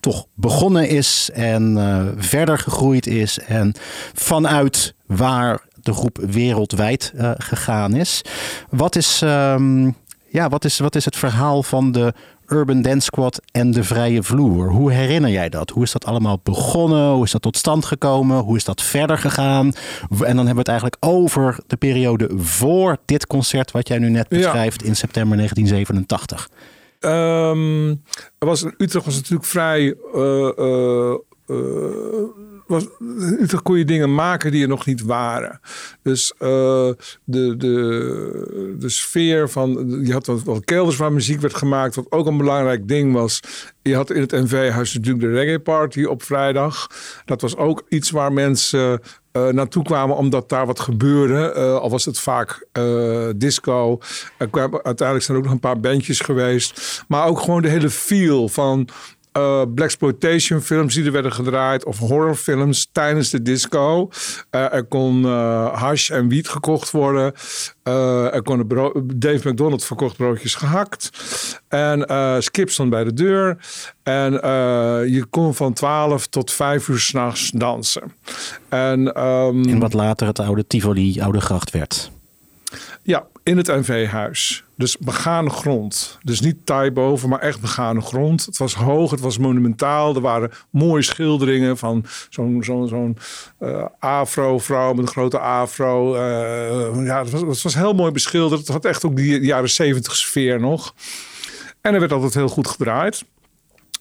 [0.00, 3.38] toch begonnen is en eh, verder gegroeid is.
[3.38, 3.72] En
[4.14, 8.22] vanuit waar de groep wereldwijd eh, gegaan is.
[8.70, 9.90] Wat is, ehm,
[10.28, 12.12] ja, wat, is, wat is het verhaal van de
[12.46, 14.70] Urban Dance Squad en de vrije vloer?
[14.70, 15.70] Hoe herinner jij dat?
[15.70, 17.10] Hoe is dat allemaal begonnen?
[17.12, 18.38] Hoe is dat tot stand gekomen?
[18.38, 19.72] Hoe is dat verder gegaan?
[20.10, 24.08] En dan hebben we het eigenlijk over de periode voor dit concert wat jij nu
[24.10, 24.36] net Ja.
[24.36, 26.48] beschrijft in september 1987.
[27.00, 27.88] Ehm,
[28.38, 29.94] er was, Utrecht was natuurlijk vrij.
[30.14, 31.14] eh, eh,
[31.46, 32.28] eh,
[32.66, 32.86] was,
[33.40, 35.60] Utrecht kon je dingen maken die er nog niet waren.
[36.02, 40.00] Dus de, de, de sfeer van.
[40.04, 41.94] Je had wat, wat kelders waar muziek werd gemaakt.
[41.94, 43.40] Wat ook een belangrijk ding was.
[43.82, 46.86] Je had in het NV-huis natuurlijk de reggae party op vrijdag.
[47.24, 49.00] Dat was ook iets waar mensen
[49.32, 51.52] eh, naartoe kwamen omdat daar wat gebeurde.
[51.52, 53.98] Eh, al was het vaak eh, disco.
[54.82, 57.04] Uiteindelijk zijn er ook nog een paar bandjes geweest.
[57.08, 58.88] Maar ook gewoon de hele feel van
[59.38, 61.84] eh blaxploitation films die er werden gedraaid.
[61.84, 64.10] Of horrorfilms tijdens de disco.
[64.50, 67.32] Eh, er kon eh, hash en wiet gekocht worden.
[68.32, 68.68] Er kon
[69.14, 71.10] Dave McDonald verkocht broodjes gehakt.
[71.68, 72.06] En
[72.42, 73.56] Skip stond bij de deur.
[74.02, 74.32] En
[75.10, 78.12] je kon van 12 tot 5 uur s'nachts dansen.
[78.68, 82.10] En, ehm, En wat later het oude Tivoli, oude gracht werd.
[83.02, 84.64] ja, in het NV-huis.
[84.78, 86.18] Dus begane grond.
[86.22, 88.46] Dus niet taai boven, maar echt begane grond.
[88.46, 90.14] Het was hoog, het was monumentaal.
[90.14, 93.18] Er waren mooie schilderingen van zo'n zo'n zo'n
[93.58, 96.14] eh, afro-vrouw met een grote afro.
[96.14, 98.60] Eh, ja, het was, het was heel mooi beschilderd.
[98.60, 100.94] Het had echt ook die jaren zeventig sfeer nog.
[101.80, 103.24] En er werd altijd heel goed gedraaid.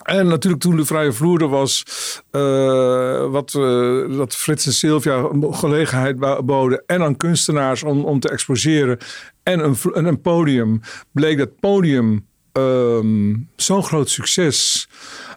[0.08, 1.84] En natuurlijk toen de vrije vloer er was,
[2.32, 8.20] eh, wat, eh, dat Frits en Sylvia een gelegenheid boden en aan kunstenaars om, om
[8.20, 8.98] te exposeren
[9.44, 14.90] en een, een podium, bleek dat podium ehm, zo'n groot succes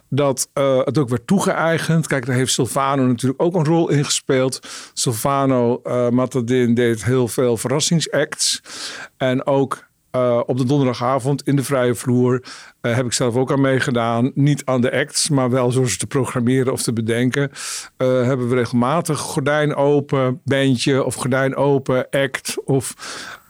[0.09, 2.07] dat eh, het ook werd toegeëigend.
[2.07, 4.59] Kijk, daar heeft Silvano natuurlijk ook een rol in gespeeld.
[4.93, 8.61] Silvano Matadin deed heel veel verrassingsacts.
[9.17, 12.43] En ook uh, op de donderdagavond in de vrije vloer
[12.81, 14.31] uh, heb ik zelf ook aan meegedaan.
[14.35, 17.51] Niet aan de acts, maar wel zoals te programmeren of te bedenken.
[17.97, 22.55] Uh, hebben we regelmatig gordijn open, bandje of gordijn open, act.
[22.65, 22.93] Of,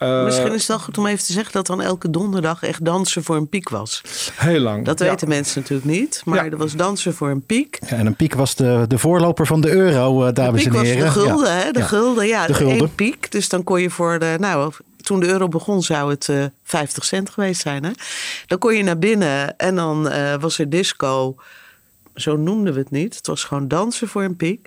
[0.02, 2.84] uh, Misschien is het wel goed om even te zeggen dat dan elke donderdag echt
[2.84, 4.02] dansen voor een piek was.
[4.36, 4.84] Heel lang.
[4.84, 5.34] Dat weten ja.
[5.34, 6.50] mensen natuurlijk niet, maar ja.
[6.50, 7.78] er was dansen voor een piek.
[7.88, 11.04] Ja, en een piek was de, de voorloper van de euro, uh, dames en heren.
[11.04, 11.58] de gulden, ja.
[11.58, 11.70] hè?
[11.70, 12.46] De gulden, ja.
[12.46, 12.94] De gulden.
[12.94, 14.72] Piek, dus dan kon je voor de, nou,
[15.12, 17.84] toen de euro begon zou het uh, 50 cent geweest zijn.
[17.84, 17.90] Hè?
[18.46, 21.34] Dan kon je naar binnen en dan uh, was er disco.
[22.14, 23.16] Zo noemden we het niet.
[23.16, 24.66] Het was gewoon dansen voor een piek.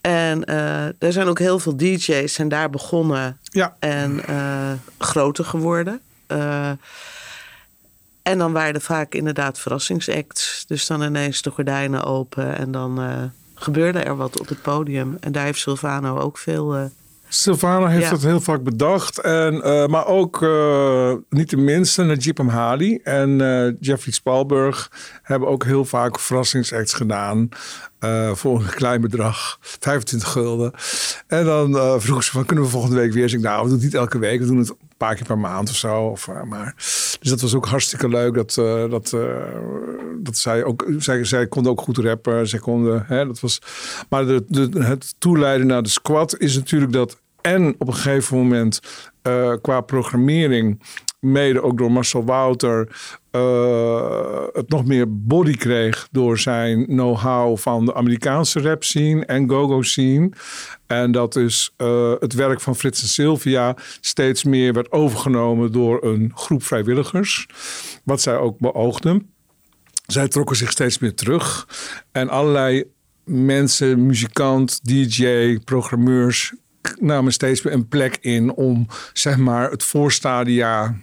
[0.00, 3.76] En uh, er zijn ook heel veel DJ's en daar begonnen ja.
[3.78, 4.20] en
[4.98, 6.00] groter geworden.
[8.22, 10.64] En dan waren er vaak inderdaad verrassingsacts.
[10.66, 13.00] Dus dan ineens de gordijnen open en dan
[13.54, 15.16] gebeurde er wat op het podium.
[15.20, 16.90] En daar heeft Silvano ook veel
[17.28, 18.10] Silvano heeft Ja.
[18.10, 19.18] dat heel vaak bedacht.
[19.20, 24.90] En, uh, maar ook uh, niet de minste, Najib Amhali en uh, Jeffrey Spalberg
[25.22, 27.48] hebben ook heel vaak verrassingsacts gedaan.
[28.06, 30.72] Uh, voor een klein bedrag, 25 gulden.
[31.26, 33.22] En dan uh, vroeg ze van, kunnen we volgende week weer?
[33.22, 35.26] Dus ik, nou, we doen het niet elke week, we doen het een paar keer
[35.26, 36.02] per maand of zo.
[36.02, 36.74] Of, uh, maar,
[37.20, 38.34] dus dat was ook hartstikke leuk.
[38.34, 38.54] Dat,
[38.90, 39.16] dat,
[40.18, 42.48] dat zij ook, zij, zij konden ook goed rappen.
[42.48, 43.58] Zij konden, hè, dat was,
[44.08, 48.36] maar de, de, het toeleiden naar de squad is natuurlijk dat en op een gegeven
[48.36, 48.80] moment
[49.60, 50.80] qua programmering
[51.20, 52.88] mede ook door Marcel Wouter
[53.36, 59.48] eh, het nog meer body kreeg door zijn know-how van de Amerikaanse rap scene en
[59.48, 60.30] go-go scene.
[60.86, 66.04] En dat dus eh, het werk van Frits en Sylvia steeds meer werd overgenomen door
[66.04, 67.46] een groep vrijwilligers.
[68.04, 69.30] Wat zij ook beoogden.
[70.06, 71.68] Zij trokken zich steeds meer terug.
[72.12, 72.84] En allerlei
[73.24, 76.54] mensen, muzikant, DJ, programmeurs
[77.00, 80.96] namen steeds meer een plek in om zeg maar het voorstadia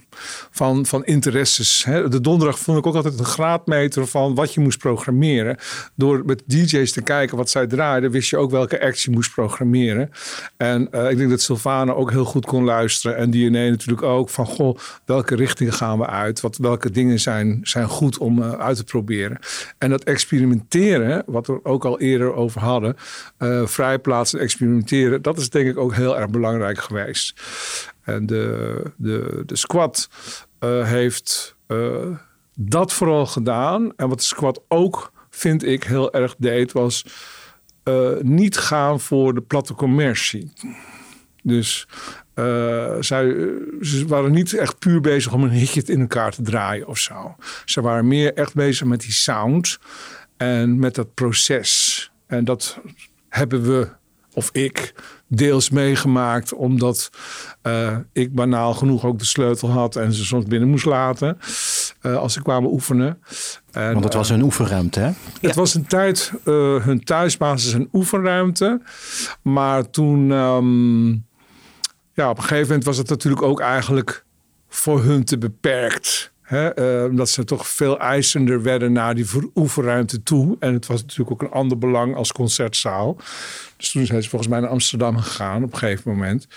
[0.52, 1.84] van, van interesses.
[1.86, 2.10] Hè.
[2.10, 5.58] De donderdag vond ik ook altijd een graadmeter van wat je moest programmeren.
[5.96, 10.12] Door met DJ's te kijken wat zij draaiden, wist je ook welke actie moest programmeren.
[10.58, 13.18] En eh, ik denk dat Sylvana ook heel goed kon luisteren.
[13.18, 16.42] En DNA natuurlijk ook van goh, welke richting gaan we uit?
[16.42, 19.40] Wat, welke dingen zijn, zijn goed om eh, uit te proberen?
[19.78, 22.96] En dat experimenteren, wat we ook al eerder over hadden,
[23.40, 27.34] uh, vrijplaatsen, experimenteren, dat is denk ik ook heel erg belangrijk geweest.
[28.04, 30.10] En de, de, de squad
[30.60, 32.18] uh, heeft uh,
[32.56, 33.96] dat vooral gedaan.
[33.96, 37.06] En wat de squad ook, vind ik, heel erg deed, was
[37.84, 40.54] uh, niet gaan voor de platte commercie.
[41.44, 41.88] Dus
[43.00, 43.36] zij,
[43.82, 47.36] ze waren niet echt puur bezig om een hitje in elkaar te draaien of zo.
[47.66, 49.80] Ze waren meer echt bezig met die sound
[50.38, 52.12] en met dat proces.
[52.28, 52.80] En dat
[53.30, 53.90] hebben we,
[54.34, 54.94] of ik,
[55.28, 57.10] deels meegemaakt, omdat
[57.64, 61.38] uh, ik banaal genoeg ook de sleutel had en ze soms binnen moest laten
[62.02, 63.20] uh, als ze kwamen oefenen.
[63.72, 65.06] En, Want het was hun oefenruimte, hè?
[65.06, 65.54] Het ja.
[65.54, 68.82] was een tijd uh, hun thuisbasis en oefenruimte.
[69.42, 71.26] Maar toen, um,
[72.14, 74.26] ja, op een gegeven moment was het natuurlijk ook eigenlijk
[74.70, 76.33] voor hun te beperkt.
[76.54, 79.26] Hè, uh, omdat ze toch veel eisender werden naar die
[79.56, 80.56] oefenruimte toe.
[80.60, 83.18] En het was natuurlijk ook een ander belang als concertzaal.
[83.78, 86.48] Dus toen zijn ze volgens mij naar Amsterdam gegaan op een gegeven moment.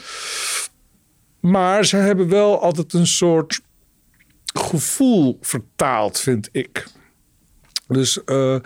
[1.40, 3.60] Maar ze hebben wel altijd een soort
[4.44, 6.86] gevoel vertaald, vind ik.
[7.88, 8.56] Dus uh,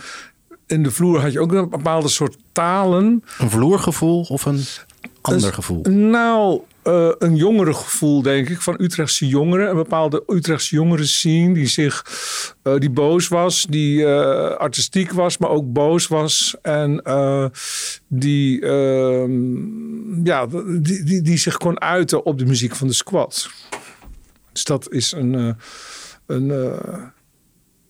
[0.67, 3.25] in de vloer had je ook een bepaalde soort talen.
[3.39, 4.65] Een vloergevoel of een
[5.21, 5.83] ander dus, gevoel?
[5.83, 9.69] Nou, uh, een jongere gevoel, denk ik, van Utrechtse jongeren.
[9.69, 12.05] Een bepaalde Utrechtse jongeren zien die zich,
[12.63, 16.57] uh, die boos was, die uh, artistiek was, maar ook boos was.
[16.63, 17.03] En
[18.09, 23.51] die, ehm, ja, die, die, die, zich kon uiten op de muziek van de squad.
[24.53, 25.57] Dus dat is een,
[26.27, 26.53] een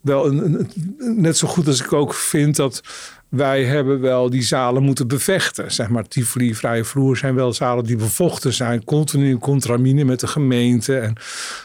[0.00, 2.82] wel een, net zo goed als ik ook vind dat
[3.30, 5.72] wij hebben wel die zalen moeten bevechten.
[5.72, 8.84] Zeg maar, Tivoli, Vrije Vloer zijn wel zalen die bevochten zijn.
[8.84, 11.16] Continu in contramine met de gemeente en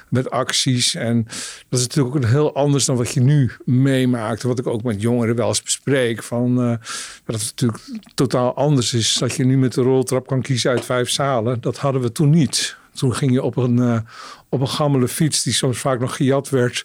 [0.09, 0.95] met acties.
[0.95, 1.23] En
[1.69, 4.43] dat is natuurlijk ook heel anders dan wat je nu meemaakt.
[4.43, 6.23] Wat ik ook met jongeren wel eens bespreek.
[6.23, 6.75] Van, uh,
[7.25, 9.13] dat het natuurlijk totaal anders is.
[9.13, 11.61] Dat je nu met de roltrap kan kiezen uit vijf zalen.
[11.61, 12.77] Dat hadden we toen niet.
[12.93, 13.99] Toen ging je op een, uh,
[14.49, 16.83] op een gammele fiets, die soms vaak nog gejat werd,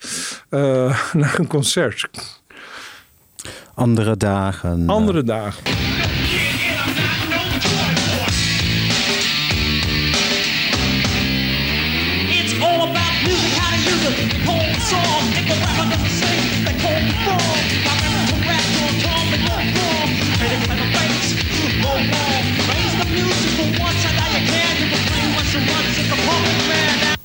[0.51, 2.09] uh, naar een concert.
[3.75, 4.89] Andere dagen.
[4.89, 5.63] Andere dagen.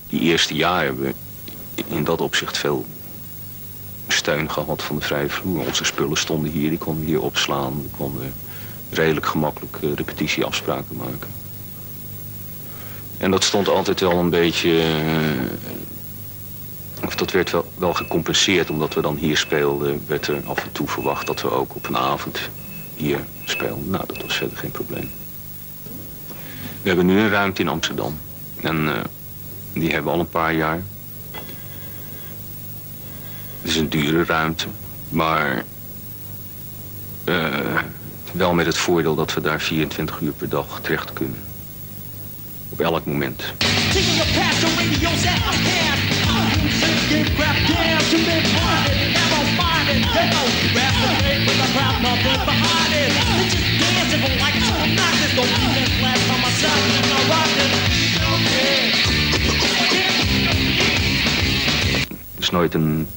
[0.10, 1.14] Die eerste jaren hebben we
[1.86, 2.86] in dat opzicht veel
[4.26, 5.65] steun gehad van de vrije vloer.
[5.65, 7.82] Onze spullen stonden hier, die konden hier opslaan.
[7.82, 8.34] We konden
[8.89, 11.30] redelijk gemakkelijk uh, repetitieafspraken maken.
[13.17, 14.69] En dat stond altijd wel een beetje...
[14.69, 20.03] Uh, of dat werd wel, wel gecompenseerd, omdat we dan hier speelden...
[20.07, 22.39] werd er af en toe verwacht dat we ook op een avond
[22.95, 23.89] hier speelden.
[23.89, 25.09] Nou, dat was verder geen probleem.
[26.82, 28.17] We hebben nu een ruimte in Amsterdam.
[28.61, 28.93] En uh,
[29.73, 30.84] die hebben we al een paar jaar.
[33.66, 34.66] Het is een dure ruimte,
[35.09, 35.63] maar
[37.26, 37.82] uh,
[38.32, 41.39] wel met het voordeel dat we daar 24 uur per dag terecht kunnen.
[42.70, 43.43] Op elk moment.
[62.34, 63.07] Het is nooit een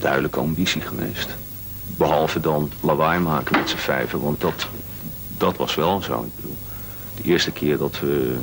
[0.00, 1.28] duidelijke ambitie geweest.
[1.96, 4.66] Behalve dan lawaai maken met z'n vijven, want dat,
[5.38, 6.22] dat was wel zo.
[6.22, 6.56] Ik bedoel,
[7.16, 8.36] de eerste keer dat we,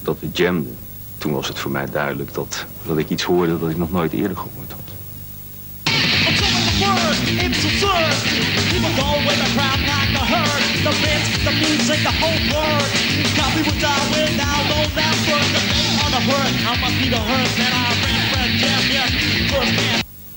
[0.00, 0.76] dat we jamden,
[1.18, 4.12] toen was het voor mij duidelijk dat, dat ik iets hoorde dat ik nog nooit
[4.12, 4.88] eerder gehoord had.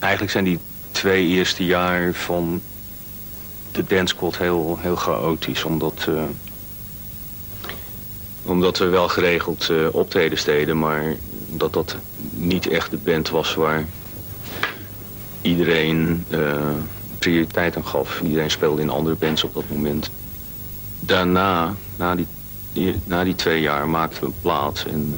[0.02, 0.60] Eigenlijk zijn die
[0.92, 2.62] twee eerste jaar van
[3.72, 5.64] de dance heel, heel chaotisch.
[5.64, 6.24] Omdat, eh,
[8.44, 11.16] omdat we wel geregeld uh, optredens deden, maar
[11.50, 11.96] dat dat
[12.30, 13.86] niet echt de band was waar
[15.42, 16.56] iedereen uh,
[17.20, 18.22] prioriteit aan gaf.
[18.22, 20.10] Iedereen speelde in andere bands op dat moment.
[21.00, 22.28] Daarna, na die,
[22.74, 25.16] die na die twee jaar, maakten we een plaat en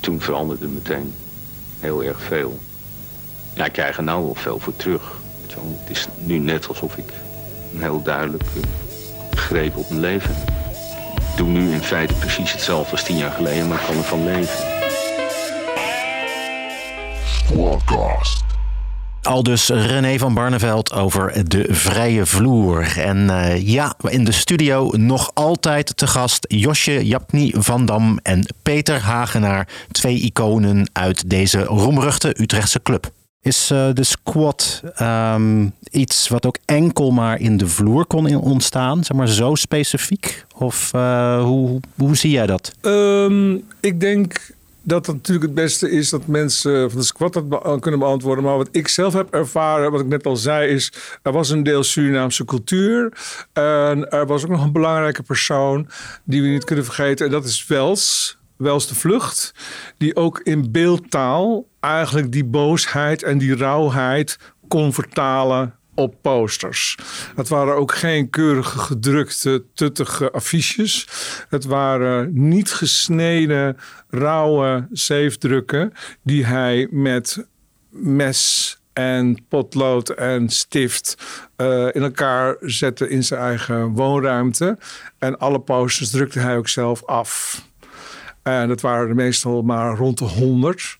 [0.00, 1.12] toen veranderde meteen
[1.78, 2.58] heel erg veel.
[3.56, 5.20] Ja, ik krijg er nou wel veel voor terug.
[5.46, 7.04] Het is nu net alsof ik
[7.74, 8.44] een heel duidelijk
[9.30, 10.48] greep op mijn leven heb.
[11.30, 14.24] Ik doe nu in feite precies hetzelfde als tien jaar geleden, maar ik kan ervan
[14.24, 14.64] leven.
[17.54, 18.44] Podcast.
[19.22, 22.98] Al dus René van Barneveld over de vrije vloer.
[22.98, 28.46] En uh, ja, in de studio nog altijd te gast Josje Japni van Dam en
[28.62, 29.68] Peter Hagenaar.
[29.90, 33.10] Twee iconen uit deze roemruchte Utrechtse club.
[33.40, 39.04] Is uh, de squat um, iets wat ook enkel maar in de vloer kon ontstaan?
[39.04, 40.44] Zeg maar zo specifiek?
[40.56, 42.72] Of uh, hoe, hoe zie jij dat?
[42.82, 47.80] Um, ik denk dat het natuurlijk het beste is dat mensen van de squat dat
[47.80, 48.44] kunnen beantwoorden.
[48.44, 51.62] Maar wat ik zelf heb ervaren, wat ik net al zei, is er was een
[51.62, 53.12] deel Surinaamse cultuur.
[53.52, 55.88] En er was ook nog een belangrijke persoon
[56.24, 57.26] die we niet kunnen vergeten.
[57.26, 58.38] En dat is Wels.
[58.56, 59.54] Wels de Vlucht.
[59.96, 66.98] Die ook in beeldtaal eigenlijk die boosheid en die rauwheid kon vertalen op posters.
[67.34, 71.08] Het waren ook geen keurige gedrukte, tuttige affiches.
[71.48, 73.76] Het waren niet gesneden,
[74.08, 77.46] rauwe zeefdrukken die hij met
[77.90, 81.16] mes en potlood en stift
[81.56, 84.78] uh, in elkaar zette in zijn eigen woonruimte.
[85.18, 87.62] En alle posters drukte hij ook zelf af.
[88.42, 90.98] En dat waren meestal maar rond de honderd.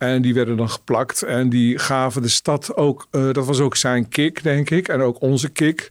[0.00, 1.22] En die werden dan geplakt.
[1.22, 4.88] En die gaven de stad ook, uh, dat was ook zijn kick, denk ik.
[4.88, 5.90] En ook onze kick.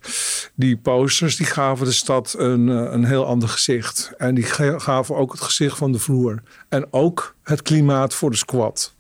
[0.56, 4.12] Die posters, die gaven de stad een, uh, een heel ander gezicht.
[4.18, 4.44] En die
[4.78, 6.42] gaven ook het gezicht van de vloer.
[6.70, 8.96] En ook het klimaat voor de squad.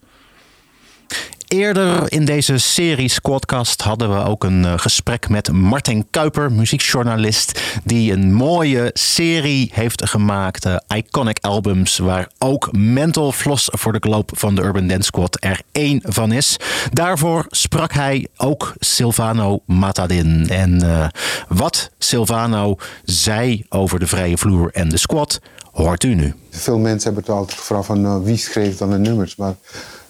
[1.49, 7.61] Eerder in deze serie Squadcast hadden we ook een uh, gesprek met Martin Kuiper, muziekjournalist,
[7.83, 13.99] die een mooie serie heeft gemaakt, uh, Iconic Albums, waar ook Mental Floss voor de
[13.99, 16.57] Globe van de Urban Dance Squad er één van is.
[16.91, 20.49] Daarvoor sprak hij ook Silvano Matadin.
[20.49, 21.07] En uh,
[21.47, 25.41] wat Silvano zei over de vrije vloer en de squad,
[25.71, 26.33] hoort u nu.
[26.49, 29.55] Veel mensen hebben het altijd gevraagd van wie schreef dan de nummers, maar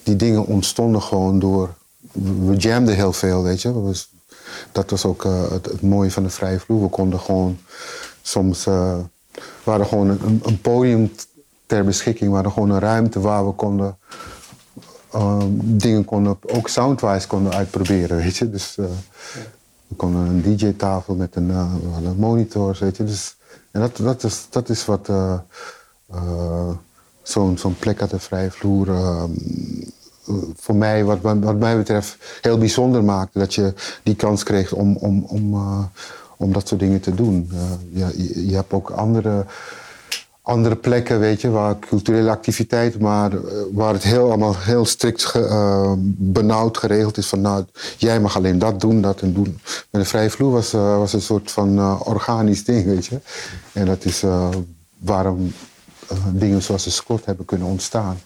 [0.03, 1.73] die dingen ontstonden gewoon door.
[2.45, 3.93] We jamden heel veel, weet je.
[4.71, 6.81] Dat was ook uh, het, mooie van de vrije vloer.
[6.81, 7.57] We konden gewoon
[8.21, 8.65] soms.
[8.65, 8.97] Uh,
[9.33, 11.11] we hadden gewoon een, een, podium
[11.65, 12.29] ter beschikking.
[12.29, 13.97] We hadden gewoon een ruimte waar we konden.
[15.15, 18.49] Uh, dingen konden, ook soundwise konden uitproberen, weet je.
[18.49, 21.73] Dus we konden een DJ-tafel met een, uh,
[22.17, 23.03] monitors, weet je.
[23.03, 23.35] Dus,
[23.71, 25.09] en dat, dat, is, dat is wat
[27.29, 28.87] zo'n plek uit de vrije vloer
[30.55, 33.39] voor mij, wat, wat mij betreft, heel bijzonder maakte.
[33.39, 33.73] Dat je
[34.03, 35.83] die kans kreeg om, om, om, uh,
[36.37, 37.51] om dat soort dingen te doen.
[37.53, 37.61] Uh,
[37.91, 39.45] je, je, hebt ook andere,
[40.41, 43.39] andere plekken, weet je, waar culturele activiteit, maar uh,
[43.71, 45.33] waar het heel, allemaal heel strikt
[46.17, 47.27] benauwd geregeld is.
[47.27, 47.65] Van nou,
[47.97, 49.59] jij mag alleen dat doen, dat en doen.
[49.91, 53.19] Met een vrije vloer was, was een soort van organisch ding, weet je.
[53.73, 54.23] En dat is
[54.97, 55.51] waarom
[56.31, 58.17] dingen zoals de Scott hebben kunnen ontstaan.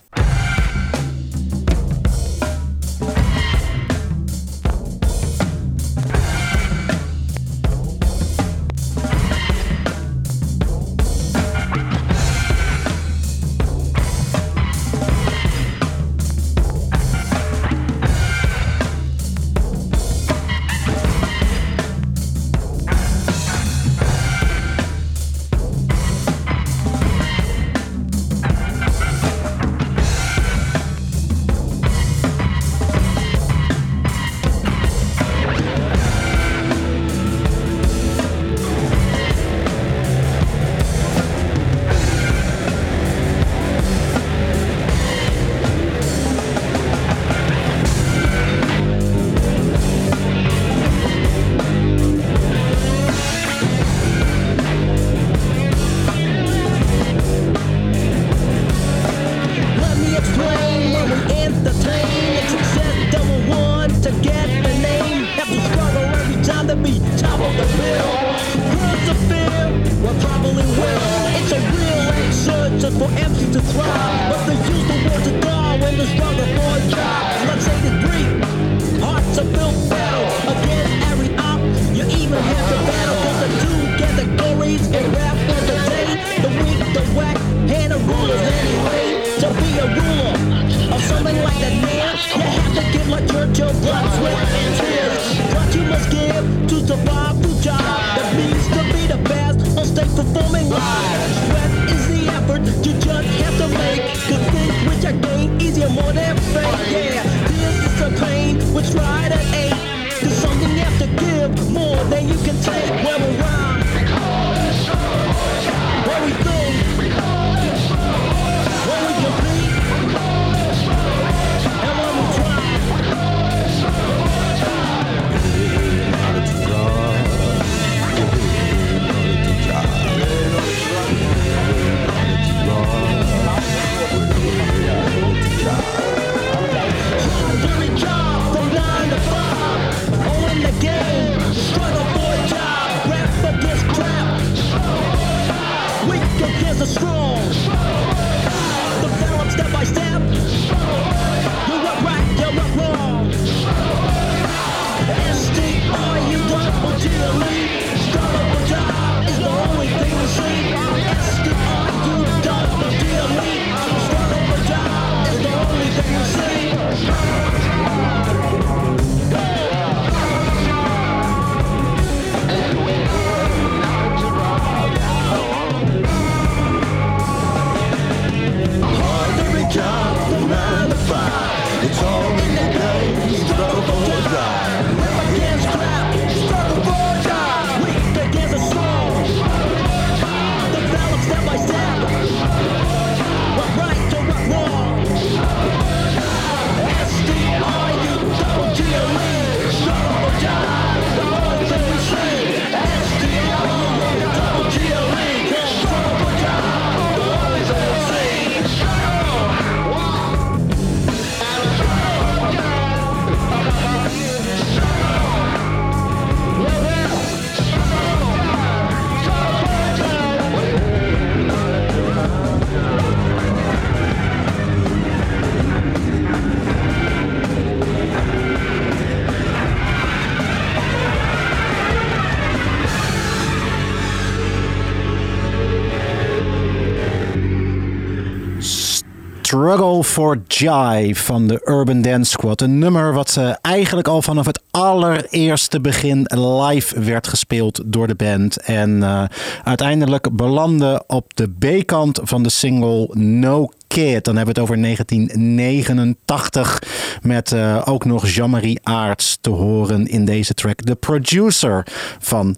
[239.74, 242.62] Struggle for Jive van de Urban Dance Squad.
[242.62, 248.16] Een nummer wat eh, eigenlijk al vanaf het allereerste begin live werd gespeeld door de
[248.16, 248.58] band.
[248.58, 249.24] En eh,
[249.64, 254.24] uiteindelijk belandde op de B-kant van de single No Kid.
[254.24, 256.84] Dan hebben we het over 1989
[257.22, 260.86] met eh, ook nog Jean-Marie Aarts te horen in deze track.
[260.86, 261.88] De producer
[262.20, 262.58] van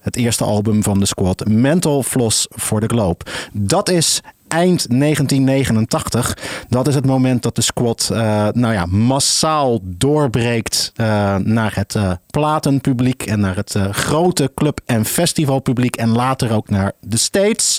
[0.00, 3.24] het eerste album van de squad, Mental Floss for the Globe.
[3.52, 4.20] Dat is
[4.54, 6.38] eind 1989.
[6.68, 8.18] Dat is het moment dat de squad eh,
[8.52, 15.04] nou ja, massaal doorbreekt eh, naar het eh, platenpubliek en naar het grote club- en
[15.04, 17.78] festivalpubliek en later ook naar de States.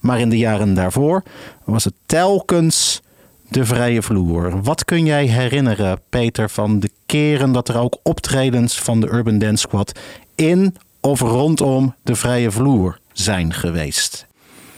[0.00, 1.22] Maar in de jaren daarvoor
[1.64, 3.02] was het telkens
[3.48, 4.62] de vrije vloer.
[4.62, 9.38] Wat kun jij herinneren, Peter, van de keren dat er ook optredens van de Urban
[9.38, 9.98] Dance Squad
[10.34, 14.28] in of rondom de vrije vloer zijn geweest?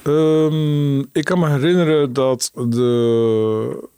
[0.02, 3.88] Ehm, ik kan me herinneren dat de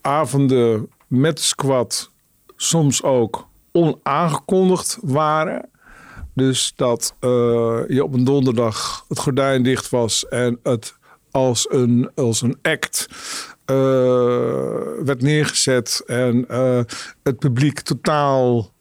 [0.00, 2.10] avonden met squad
[2.56, 5.68] soms ook onaangekondigd waren.
[6.34, 7.30] Dus dat eh,
[7.88, 10.94] je op een donderdag het gordijn dicht was en het
[11.30, 13.06] als een, als een act
[13.64, 13.76] eh,
[15.04, 16.02] werd neergezet.
[16.06, 16.80] En eh,
[17.22, 18.72] het publiek totaal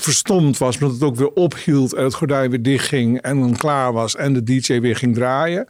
[0.00, 3.92] verstomd was, omdat het ook weer ophield en het gordijn weer dichtging en dan klaar
[3.92, 5.66] was en de DJ weer ging draaien.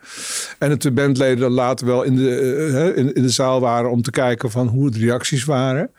[0.58, 4.02] En dat de bandleden later wel in de, eh, in, in de zaal waren om
[4.02, 5.90] te kijken van hoe de reacties waren.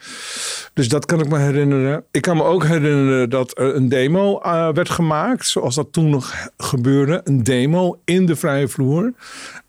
[0.73, 2.03] Dus dat kan ik me herinneren.
[2.11, 6.09] Ik kan me ook herinneren dat er een demo eh, werd gemaakt, zoals dat toen
[6.09, 7.21] nog gebeurde.
[7.23, 9.13] Een demo in de vrije vloer.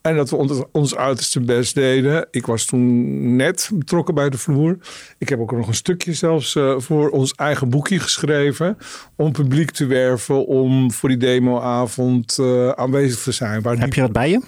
[0.03, 2.27] En dat we ons, ons uiterste best deden.
[2.31, 4.77] Ik was toen net betrokken bij de vloer.
[5.19, 8.79] Ik heb ook nog een stukje zelfs eh, voor ons eigen boekje geschreven.
[9.17, 10.47] Om publiek te werven.
[10.47, 13.63] Om voor die demoavond eh, aanwezig te zijn.
[13.63, 14.41] Waar Heb die- je dat bij je?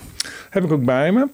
[0.50, 1.26] Heb ik ook bij me.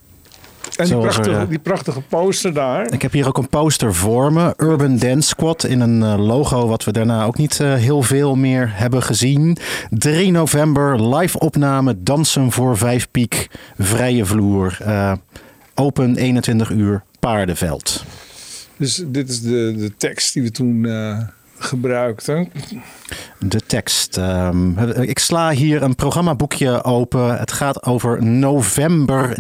[0.77, 2.93] En die er, prachtige, die prachtige poster daar.
[2.93, 4.55] Ik heb hier ook een poster voor me.
[4.57, 8.37] Urban Dance Squad in een eh, logo wat we daarna ook niet eh, heel veel
[8.37, 9.57] meer hebben gezien.
[9.91, 13.47] 3 november, live opname, dansen voor vijf piek,
[13.79, 14.79] vrije vloer.
[14.81, 15.13] eh,
[15.75, 18.05] open 21 uur, paardenveld.
[18.77, 20.87] Dus dit is de, de tekst die we toen
[21.59, 22.49] gebruikten.
[23.39, 24.17] De tekst.
[24.17, 27.39] ehm, ik sla hier een programmaboekje open.
[27.39, 29.35] Het gaat over november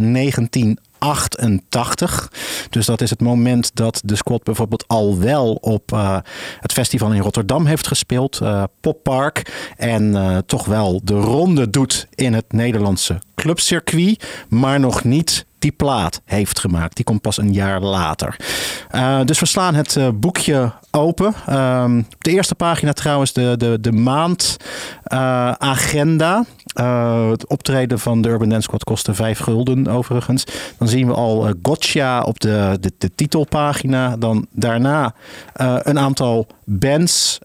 [1.01, 2.33] 1988.
[2.71, 6.19] Dus dat is het moment dat de squad bijvoorbeeld al wel op eh,
[6.61, 9.73] het festival in Rotterdam heeft gespeeld, uh, Poppark.
[9.77, 15.73] En uh, toch wel de ronde doet in het Nederlandse clubcircuit, maar nog niet die
[15.73, 16.97] plaat heeft gemaakt.
[16.97, 18.37] Die komt pas een jaar later.
[18.95, 21.35] Uh, dus we slaan het uh, boekje open.
[21.49, 21.85] Uh,
[22.15, 26.45] op de eerste pagina trouwens de, de, de maandagenda.
[26.81, 30.45] Uh, het optreden van de Urban Dance Squad kostte vijf gulden overigens.
[30.79, 34.17] Dan zien we al Gotcha op de, de, de titelpagina.
[34.17, 35.15] Dan daarna
[35.83, 37.39] een aantal bands.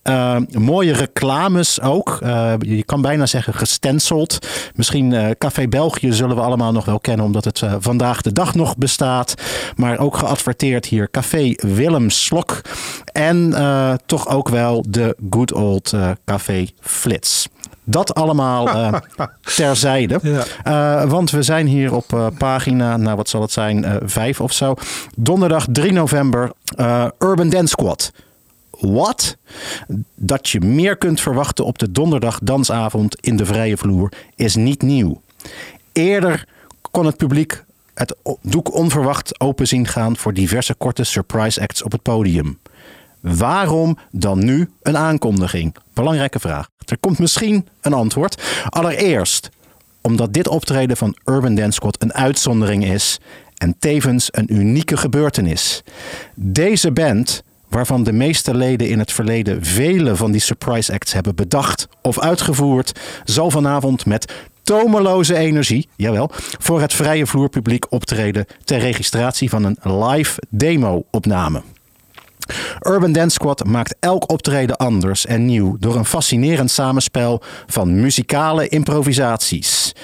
[0.51, 2.17] mooie reclames ook.
[2.59, 4.47] je kan bijna zeggen gestenceld.
[4.75, 7.25] Misschien Café België zullen we allemaal nog wel kennen.
[7.25, 9.33] Omdat het vandaag de dag nog bestaat.
[9.75, 12.61] Maar ook geadverteerd hier Café Willem Slok.
[13.11, 17.47] En uh, toch ook wel de good old uh, Café Flits.
[17.83, 18.93] Dat allemaal uh,
[19.55, 20.19] terzijde.
[20.21, 20.43] Ja.
[21.03, 24.51] Uh, want we zijn hier op uh, pagina, nou wat zal het zijn, vijf of
[24.51, 24.73] zo.
[25.15, 26.51] Donderdag 3 november,
[27.19, 28.11] Urban Dance Squad.
[28.79, 29.37] Wat?
[30.15, 34.81] Dat je meer kunt verwachten op de donderdag dansavond in de vrije vloer is niet
[34.81, 35.21] nieuw.
[35.93, 36.47] Eerder
[36.91, 37.63] kon het publiek
[37.95, 42.59] het doek onverwacht open zien gaan voor diverse korte surprise acts op het podium.
[43.21, 45.75] Waarom dan nu een aankondiging?
[45.93, 46.69] Belangrijke vraag.
[46.85, 48.43] Er komt misschien een antwoord.
[48.69, 49.49] Allereerst
[50.01, 53.19] omdat dit optreden van Urban Dance Squad een uitzondering is
[53.57, 55.83] en tevens een unieke gebeurtenis.
[56.35, 61.35] Deze band, waarvan de meeste leden in het verleden vele van die surprise acts hebben
[61.35, 64.33] bedacht of uitgevoerd, zal vanavond met
[64.65, 71.61] tomeloze energie, jawel, voor het vrije vloerpubliek optreden ter registratie van een live demo-opname.
[72.81, 78.67] Urban Dance Squad maakt elk optreden anders en nieuw door een fascinerend samenspel van muzikale
[78.67, 79.95] improvisaties.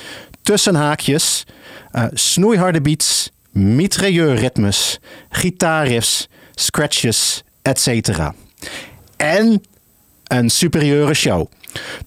[0.42, 1.46] Tussen haakjes,
[1.92, 5.00] uh, snoeiharde beats, mitrailleurritmes,
[5.30, 8.10] gitaarriffs, scratches, etc.
[9.18, 9.64] En
[10.24, 11.48] een superieure show.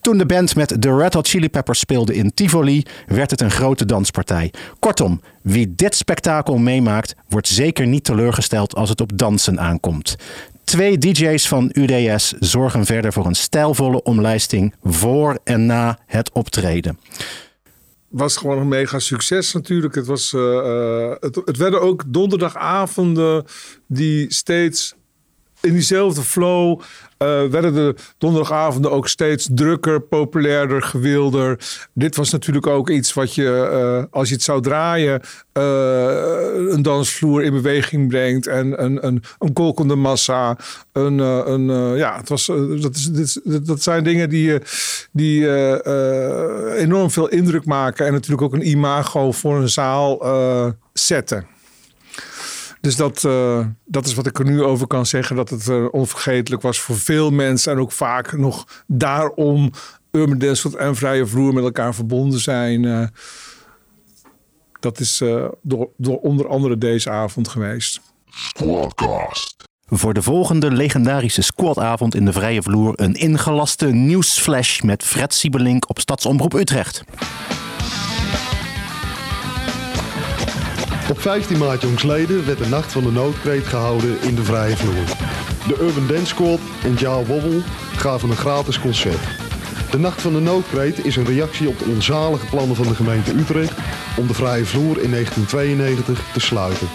[0.00, 3.50] Toen de band met de Red Hot Chili Peppers speelde in Tivoli, werd het een
[3.50, 4.52] grote danspartij.
[4.78, 10.16] Kortom, wie dit spektakel meemaakt, wordt zeker niet teleurgesteld als het op dansen aankomt.
[10.64, 16.98] Twee DJ's van UDS zorgen verder voor een stijlvolle omlijsting voor en na het optreden
[18.14, 19.94] was gewoon een mega succes natuurlijk.
[19.94, 23.44] Het, was, uh, het, het werden ook donderdagavonden
[23.86, 24.94] die steeds
[25.60, 26.80] in diezelfde flow
[27.50, 31.58] werden de donderdagavonden ook steeds drukker, populairder, gewilder.
[31.92, 35.20] Dit was natuurlijk ook iets wat je, uh, als je het zou draaien,
[35.58, 35.64] uh,
[36.72, 38.46] een dansvloer in beweging brengt.
[38.46, 40.56] En een, een, een kolkende massa.
[40.92, 42.46] Een, een, ja, het was,
[42.80, 44.58] dat, is, dit, dat zijn dingen die,
[45.12, 45.48] die
[46.76, 48.06] enorm veel indruk maken.
[48.06, 50.22] En natuurlijk ook een imago voor een zaal
[50.92, 51.53] zetten.
[52.84, 55.36] Dus dat, uh, dat is wat ik er nu over kan zeggen.
[55.36, 57.72] Dat het uh, onvergetelijk was voor veel mensen.
[57.72, 59.70] En ook vaak nog daarom
[60.10, 62.82] Urban Dance en Vrije Vloer met elkaar verbonden zijn.
[62.82, 63.06] Uh,
[64.80, 65.22] dat is
[65.62, 68.00] door, door onder andere deze avond geweest.
[68.30, 69.64] Squadcast.
[69.86, 72.92] Voor de volgende legendarische squadavond in de Vrije Vloer...
[72.96, 77.04] een ingelaste nieuwsflash met Fred Siebelink op Stadsomroep Utrecht.
[81.10, 85.04] Op 15 maart jongsleden werd de Nacht van de Noodkreet gehouden in de Vrije Vloer.
[85.66, 87.62] De Urban Dance Squad en Jaal Wobbel
[87.96, 89.20] gaven een gratis concert.
[89.90, 93.34] De Nacht van de Noodkreet is een reactie op de onzalige plannen van de gemeente
[93.34, 93.74] Utrecht
[94.16, 96.88] om de Vrije Vloer in 1992 te sluiten.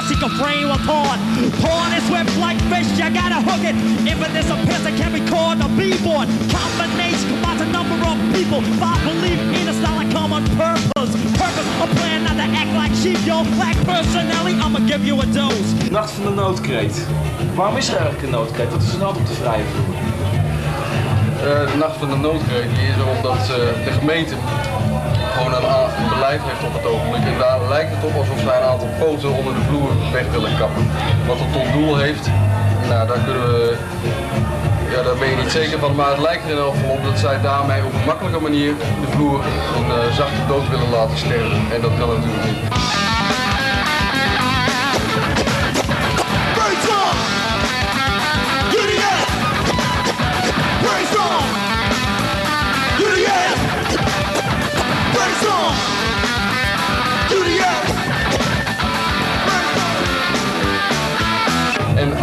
[0.00, 1.20] I seek a brain with porn.
[1.60, 3.76] Porn is whipped like fish, you gotta hook it.
[4.08, 6.24] If it disappears, it can be called a B-board.
[6.48, 8.64] Combination combines a number of people.
[8.80, 11.12] By belief in a style of common purpose.
[11.36, 13.44] Purpose, a plan not to act like sheep, yo.
[13.60, 15.68] Like personality, I'ma give you a dose.
[15.90, 17.06] Nacht van de noodkreet.
[17.54, 18.70] Waarom is er eigenlijk een noodkreet?
[18.70, 19.94] Wat is er nou op de vrije vloer?
[21.44, 24.34] Uh, de nacht van de noodkreet is omdat uh, de gemeente
[25.40, 27.22] gewoon een beleid heeft op het ogenblik.
[27.32, 30.56] En daar lijkt het op alsof zij een aantal poten onder de vloer weg willen
[30.58, 30.84] kappen.
[31.26, 32.24] Wat het tot doel heeft,
[32.88, 33.76] nou daar kunnen we,
[34.92, 37.04] ja daar ben je niet zeker van, maar het lijkt er in elk geval op
[37.04, 38.72] dat zij daarmee op een makkelijke manier
[39.04, 39.40] de vloer
[39.76, 41.60] een uh, zachte dood willen laten sterven.
[41.74, 43.09] En dat kan natuurlijk niet.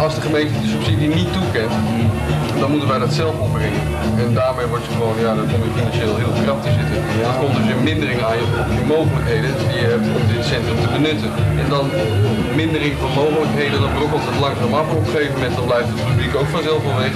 [0.04, 1.72] Als de gemeente de subsidie niet toekent,
[2.60, 3.82] dan moeten wij dat zelf opbrengen.
[4.22, 6.96] En daarmee word je gewoon, ja, dan kom je financieel heel krap te zitten.
[7.22, 8.46] Dat komt dus in mindering aan je,
[8.78, 11.30] je mogelijkheden die je hebt om dit centrum te benutten.
[11.62, 11.84] En dan
[12.60, 14.86] mindering van mogelijkheden, dan brokkelt het langzaam af.
[14.90, 17.14] Op een gegeven moment dan blijft het publiek ook vanzelf wel weg.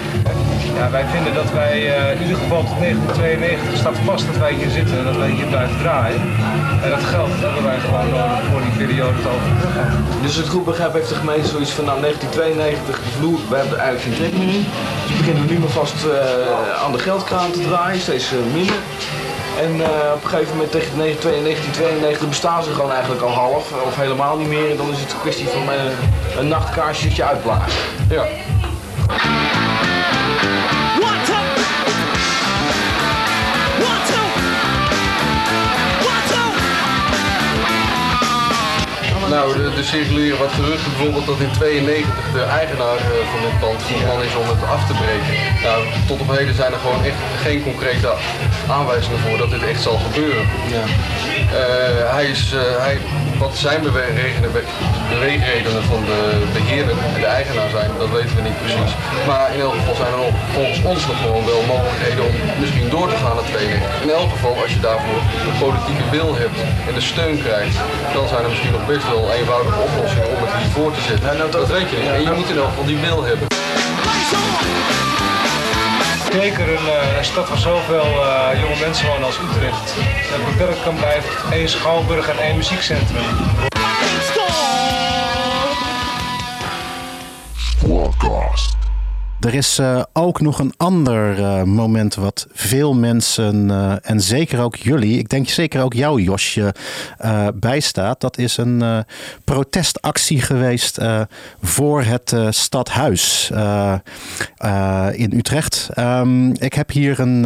[0.77, 4.53] Ja, wij vinden dat wij eh, in ieder geval tot 1992 staat vast dat wij
[4.53, 6.21] hier zitten en dat wij hier blijven draaien.
[6.85, 9.87] En dat geld hebben wij gewoon nodig voor die periode te overbruggen.
[10.23, 13.75] Dus het goed begrijp heeft de gemeente zoiets van nou 1992, de vloer, we hebben
[13.79, 14.65] er eigenlijk geen trek meer in.
[15.07, 18.81] Dus beginnen we nu maar vast eh, aan de geldkraan te draaien, steeds eh, minder.
[19.65, 19.73] En
[20.17, 24.49] op een gegeven moment tegen 1992 bestaan ze gewoon eigenlijk al half of helemaal niet
[24.49, 24.71] meer.
[24.71, 25.63] En dan is het een kwestie van
[26.39, 27.73] een nachtkaarsje uitblazen.
[28.09, 28.25] Ja.
[39.33, 43.61] Nou, de, de circuleren wat geruchten bijvoorbeeld dat in 92 de eigenaar eh, van dit
[43.61, 45.35] pand van plan is om het af te breken.
[45.63, 48.13] Nou, tot op heden zijn er gewoon echt geen concrete
[48.69, 50.45] aanwijzingen voor dat dit echt zal gebeuren.
[50.77, 50.85] Ja.
[51.61, 52.99] Eh, hij is, eh, hij,
[53.43, 54.51] wat zijn beweegredenen,
[55.15, 56.21] beweegredenen van de
[56.53, 58.93] beheerder en de eigenaar zijn, dat weten we niet precies.
[59.29, 62.89] Maar in elk geval zijn er nog, volgens ons nog gewoon wel mogelijkheden om misschien
[62.95, 64.03] door te gaan naar 92.
[64.07, 67.77] In elk geval, als je daarvoor de politieke wil hebt en de steun krijgt,
[68.17, 71.51] dan zijn er misschien nog best wel eenvoudige oplossingen om het hier voor te zetten.
[71.59, 72.13] dat weet je niet.
[72.19, 73.47] En je moet in elk geval die wil hebben.
[76.33, 79.95] Zeker een, eh, een stad waar zoveel eh, jonge mensen wonen als Utrecht.
[80.31, 83.72] Dat beperkt kan blijven één schouwburg en één muziekcentrum.
[89.45, 94.61] Er is eh, ook nog een ander eh, moment wat veel mensen, eh, en zeker
[94.61, 96.75] ook jullie, ik denk zeker ook jou Josje,
[97.55, 98.21] bijstaat.
[98.21, 99.05] Dat is een
[99.45, 100.99] protestactie geweest
[101.63, 103.51] voor het stadhuis
[105.13, 105.89] in Utrecht.
[105.95, 107.43] Ehm, ik heb hier een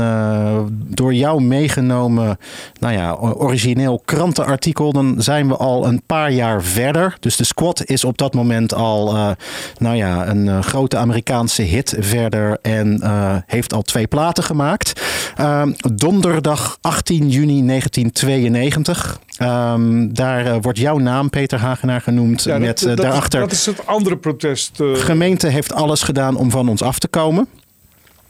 [0.71, 2.39] door jou meegenomen,
[2.81, 4.93] nou ja, origineel krantenartikel.
[4.93, 7.17] Dan zijn we al een paar jaar verder.
[7.21, 9.13] Dus de squad is op dat moment al,
[9.79, 15.01] nou ja, een grote Amerikaanse hit verder en eh, heeft al twee platen gemaakt.
[15.37, 19.20] Ehm, donderdag 18 juni 1992.
[19.37, 22.43] Ehm, daar eh, wordt jouw naam, Peter Hagenaar, genoemd.
[22.43, 23.41] Ja, met dat, eh, dat, daarachter.
[23.41, 24.76] dat is het andere protest.
[24.76, 27.49] De gemeente heeft alles gedaan om van ons af te komen.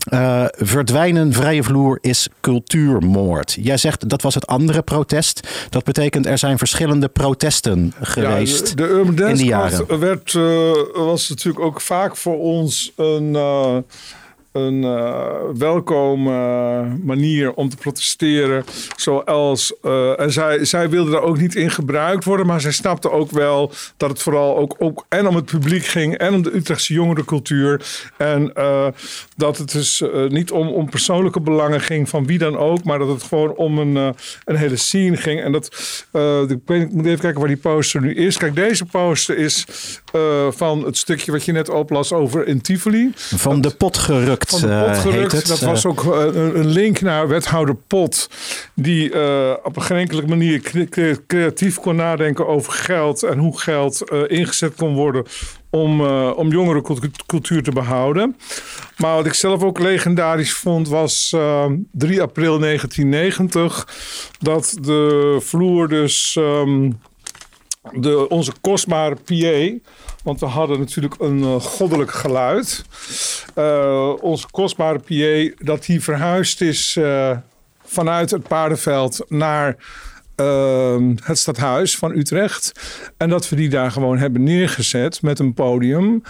[0.06, 3.56] Eh, verdwijnen vrije vloer is cultuurmoord.
[3.60, 5.48] Jij zegt dat was het andere protest.
[5.70, 9.70] Dat betekent er zijn verschillende protesten geweest Ja, de, de Urban in Dance die Squad
[9.70, 9.98] jaren.
[10.00, 13.76] werd, eh, was natuurlijk ook vaak voor ons een, eh,
[14.56, 18.64] een eh, welkome eh, manier om te protesteren.
[18.96, 23.10] Zoals, eh, en zij, zij wilde daar ook niet in gebruikt worden, maar zij snapte
[23.10, 26.56] ook wel dat het vooral ook, ook en om het publiek ging en om de
[26.56, 28.04] Utrechtse jongerencultuur.
[28.16, 28.52] En
[29.36, 33.08] dat het dus niet om, om persoonlijke belangen ging van wie dan ook, maar dat
[33.08, 35.40] het gewoon om een, een hele scene ging.
[35.42, 35.66] En dat,
[36.48, 38.36] ik, weet, ik moet even kijken waar die poster nu is.
[38.36, 39.66] Kijk, deze poster is
[40.50, 43.12] van het stukje wat je net oplas over in Tivoli.
[43.14, 45.32] Van de pot gerukt, Van de eh, pot gerukt.
[45.32, 45.46] het.
[45.46, 48.30] Dat was Eh, ook eh, een, link naar wethouder Pot.
[48.74, 49.10] Die
[49.64, 53.22] op een geen enkele manier cre- cre- creatief kon nadenken over geld.
[53.22, 55.24] En hoe geld ingezet kon worden
[55.70, 58.36] om, eh om jongerencultuur te behouden.
[58.96, 63.88] Maar wat ik zelf ook legendarisch vond was eh, 3 april 1990.
[64.38, 66.36] Dat de vloer dus...
[66.38, 66.90] ehm,
[67.92, 69.88] de, onze kostbare PA.
[70.26, 72.84] Want we hadden natuurlijk een eh, goddelijk geluid.
[73.54, 77.36] Eh, onze kostbare PA, dat die verhuisd is eh,
[77.84, 79.76] vanuit het paardenveld naar
[80.36, 82.72] ehm, het stadhuis van Utrecht.
[83.16, 86.22] En dat we die daar gewoon hebben neergezet met een podium.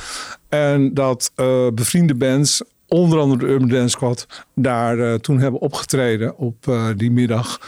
[0.49, 1.32] En dat
[1.74, 6.57] bevriende bands, onder andere de Urban Dance Squad, daar toen hebben opgetreden op
[6.97, 7.59] die middag.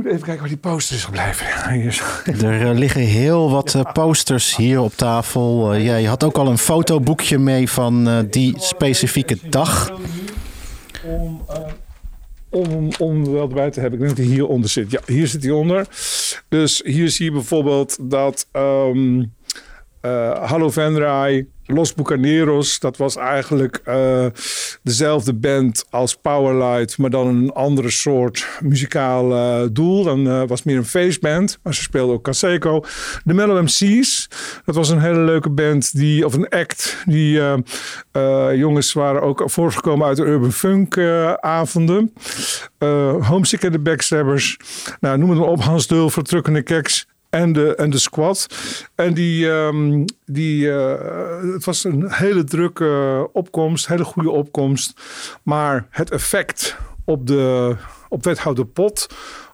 [0.00, 1.46] Moet even kijken waar die poster is gebleven.
[1.46, 5.72] Ja, Er eh, liggen heel wat eh, posters hier op tafel.
[5.72, 9.90] Eh, jij had ook al een fotoboekje mee van eh, die specifieke dag.
[11.04, 11.44] om,
[12.48, 13.98] om, om wel erbij te hebben.
[13.98, 14.90] Ik denk dat hij hieronder zit.
[14.90, 15.86] Ja, hier zit hij onder.
[16.48, 19.26] Dus hier zie je bijvoorbeeld dat ehm eh,
[20.02, 24.26] Hallo Venray, Los Bucaneros, dat was eigenlijk eh,
[24.82, 30.04] dezelfde band als Powerlight, maar dan een andere soort muzikaal eh, doel.
[30.04, 32.84] Dan eh, was meer een feestband, maar ze speelden ook Caseco.
[33.24, 34.28] De Mellow MC's,
[34.64, 37.02] dat was een hele leuke band, die, of een act.
[37.04, 37.54] Die eh,
[38.12, 42.12] eh, jongens waren ook voortgekomen uit de Urban Funk eh, avonden.
[42.78, 44.56] Eh, Homesick en de Backstabbers.
[45.00, 45.62] Nou, noem het maar op.
[45.62, 47.06] Hans Dulver, Truck en de Keks.
[47.30, 48.46] En de, en de squad.
[48.94, 55.00] En die, ehm, die, eh, het was een hele drukke opkomst, hele goede opkomst.
[55.42, 57.76] Maar het effect op, de,
[58.08, 59.06] op wethouder Pot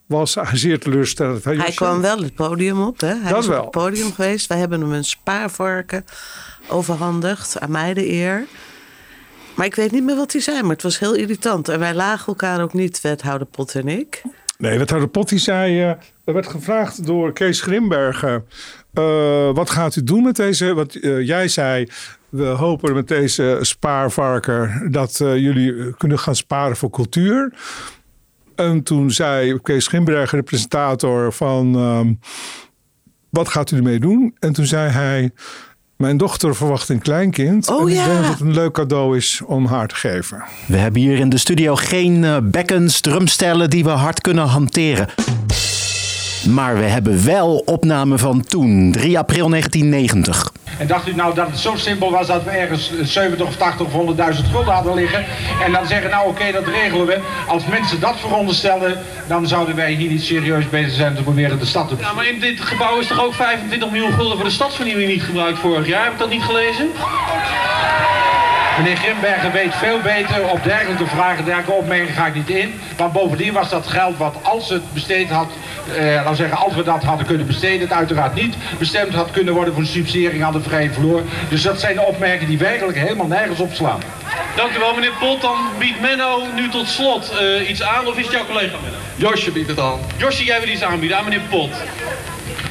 [0.06, 1.44] was zeer teleurstellend.
[1.44, 3.00] Hij kwam wel het podium op.
[3.00, 3.14] Hè?
[3.14, 3.58] Hij Dat is wel.
[3.58, 4.46] op het podium geweest.
[4.46, 6.04] Wij hebben hem een spaarvarken
[6.68, 7.60] overhandigd.
[7.60, 8.44] Aan mij de eer.
[9.54, 10.62] Maar ik weet niet meer wat hij zei.
[10.62, 11.68] Maar het was heel irritant.
[11.68, 14.22] En wij lagen elkaar ook niet, wethouder Pot en ik.
[14.58, 15.82] Nee, wethouder Pot die zei...
[15.82, 15.90] eh,
[16.26, 18.44] er werd gevraagd door Kees Grimbergen...
[18.92, 20.74] eh, wat gaat u doen met deze...
[20.74, 21.88] Wat eh, jij zei...
[22.28, 24.88] We hopen met deze spaarvarken...
[24.90, 27.52] dat eh, jullie kunnen gaan sparen voor cultuur.
[28.54, 31.32] En toen zei Kees Grimbergen, de presentator...
[31.32, 32.14] van ehm,
[33.30, 34.36] wat gaat u ermee doen?
[34.38, 35.30] En toen zei hij...
[35.96, 37.68] Mijn dochter verwacht een kleinkind.
[37.68, 38.04] Oh, en ik ja.
[38.04, 40.44] denk dat het een leuk cadeau is om haar te geven.
[40.66, 45.08] We hebben hier in de studio geen bekkens, drumstellen die we hard kunnen hanteren.
[46.44, 50.52] Maar we hebben wel opnamen van toen, 3 april 1990.
[50.78, 53.86] En dacht u nou dat het zo simpel was dat we ergens 70 of 80
[53.86, 55.24] of 100.000 gulden hadden liggen.
[55.64, 57.20] En dan zeggen, nou oké, dat regelen we.
[57.48, 61.66] Als mensen dat veronderstellen, dan zouden wij hier niet serieus bezig zijn te proberen de
[61.66, 64.52] stad te Ja, maar in dit gebouw is toch ook 25 miljoen gulden voor de
[64.52, 66.04] stadsvernieuwing niet gebruikt vorig jaar?
[66.04, 66.90] Heb ik dat niet gelezen?
[68.76, 70.48] Meneer Grimbergen weet veel beter.
[70.48, 72.80] Op dergelijke vragen, dergelijke opmerkingen ga ik niet in.
[72.98, 75.50] Maar bovendien was dat geld wat als het besteed had,
[75.96, 79.54] eh, laten zeggen, als we dat hadden kunnen besteden, het uiteraard niet bestemd had kunnen
[79.54, 81.22] worden voor een subsidiëring aan de vrije vloer.
[81.48, 84.00] Dus dat zijn opmerkingen die werkelijk helemaal nergens op slaan.
[84.56, 85.40] Dank u wel, meneer Pot.
[85.40, 88.98] Dan biedt Menno nu tot slot eh, iets aan, of is het jouw collega Menno?
[89.16, 89.98] Josje biedt het aan.
[90.16, 91.70] Josje, jij wil iets aanbieden aan meneer Pot.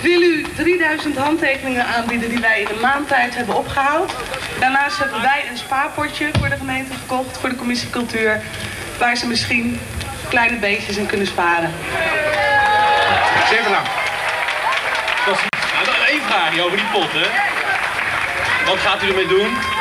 [0.02, 4.14] Wil u 3000 handtekeningen aanbieden die wij in een maand tijd hebben opgehaald.
[4.60, 8.42] Daarnaast hebben wij een spaarpotje voor de gemeente gekocht, voor de commissie cultuur,
[9.00, 9.80] waar ze misschien
[10.30, 11.74] kleine beetjes in kunnen sparen.
[13.64, 13.90] Bedankt.
[15.74, 17.28] Nou, dan één vraagje over die pot, hè.
[18.66, 19.75] Wat gaat u ermee doen?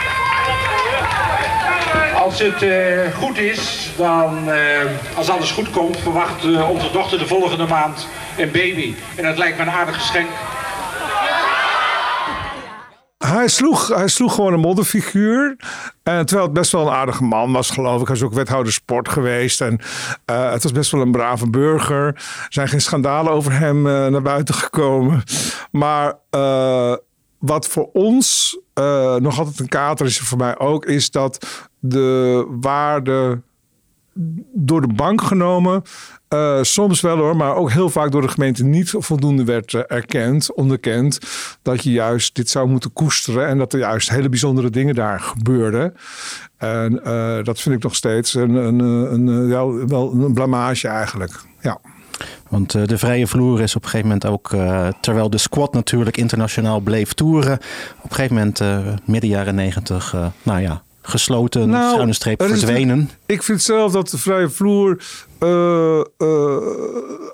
[2.13, 7.19] Als het eh, goed is, dan, eh, als alles goed komt, verwacht eh, onze dochter
[7.19, 8.95] de volgende maand een baby.
[9.17, 10.29] En dat lijkt me een aardig geschenk.
[13.19, 15.57] Hij sloeg, hij sloeg gewoon een modderfiguur.
[16.03, 18.07] En terwijl het best wel een aardige man was, geloof ik.
[18.07, 19.61] Hij is ook wethouder sport geweest.
[19.61, 19.81] En
[20.25, 22.07] het was best wel een brave burger.
[22.07, 25.23] Er zijn geen schandalen over hem naar buiten gekomen.
[25.71, 26.15] Maar
[27.45, 32.47] wat voor ons eh, nog altijd een kater is, voor mij ook, is dat de
[32.61, 33.41] waarde
[34.53, 35.83] door de bank genomen.
[36.29, 39.81] eh, soms wel hoor, maar ook heel vaak door de gemeente niet voldoende werd eh,
[39.87, 41.19] erkend, onderkend.
[41.63, 45.21] Dat je juist dit zou moeten koesteren en dat er juist hele bijzondere dingen daar
[45.21, 45.95] gebeurden.
[46.57, 47.01] En
[47.45, 49.49] dat vind ik nog steeds een, een, een,
[49.89, 51.41] wel een blamage eigenlijk.
[51.61, 51.81] Ja.
[52.49, 55.73] Want eh, de vrije vloer is op een gegeven moment ook, eh, terwijl de squad
[55.73, 57.59] natuurlijk internationaal bleef toeren,
[58.03, 62.49] op een gegeven moment, eh, midden jaren negentig, nou ja, gesloten, Nou, schuine streep er
[62.49, 63.11] verdwenen.
[63.27, 65.03] Ik vind zelf dat de vrije vloer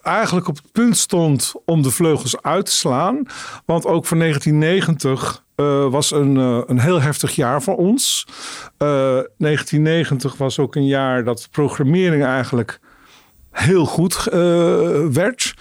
[0.02, 3.22] eigenlijk op het punt stond om de vleugels uit te slaan.
[3.64, 8.26] Want ook voor 1990 eh, was een, een heel heftig jaar voor ons.
[8.76, 12.80] Eh, 1990 was ook een jaar dat programmering eigenlijk
[13.50, 14.38] heel goed eh,
[15.12, 15.54] werd.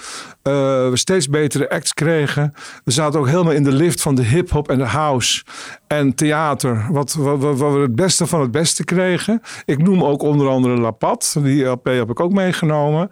[0.49, 2.53] Eh, we steeds betere acts kregen.
[2.83, 5.43] We zaten ook helemaal in de lift van de hip-hop en de house
[5.87, 6.87] en theater.
[6.91, 9.41] Wat, wat, we het beste van het beste kregen.
[9.65, 11.35] Ik noem ook onder andere La Pat.
[11.39, 13.09] Die LP heb ik ook meegenomen.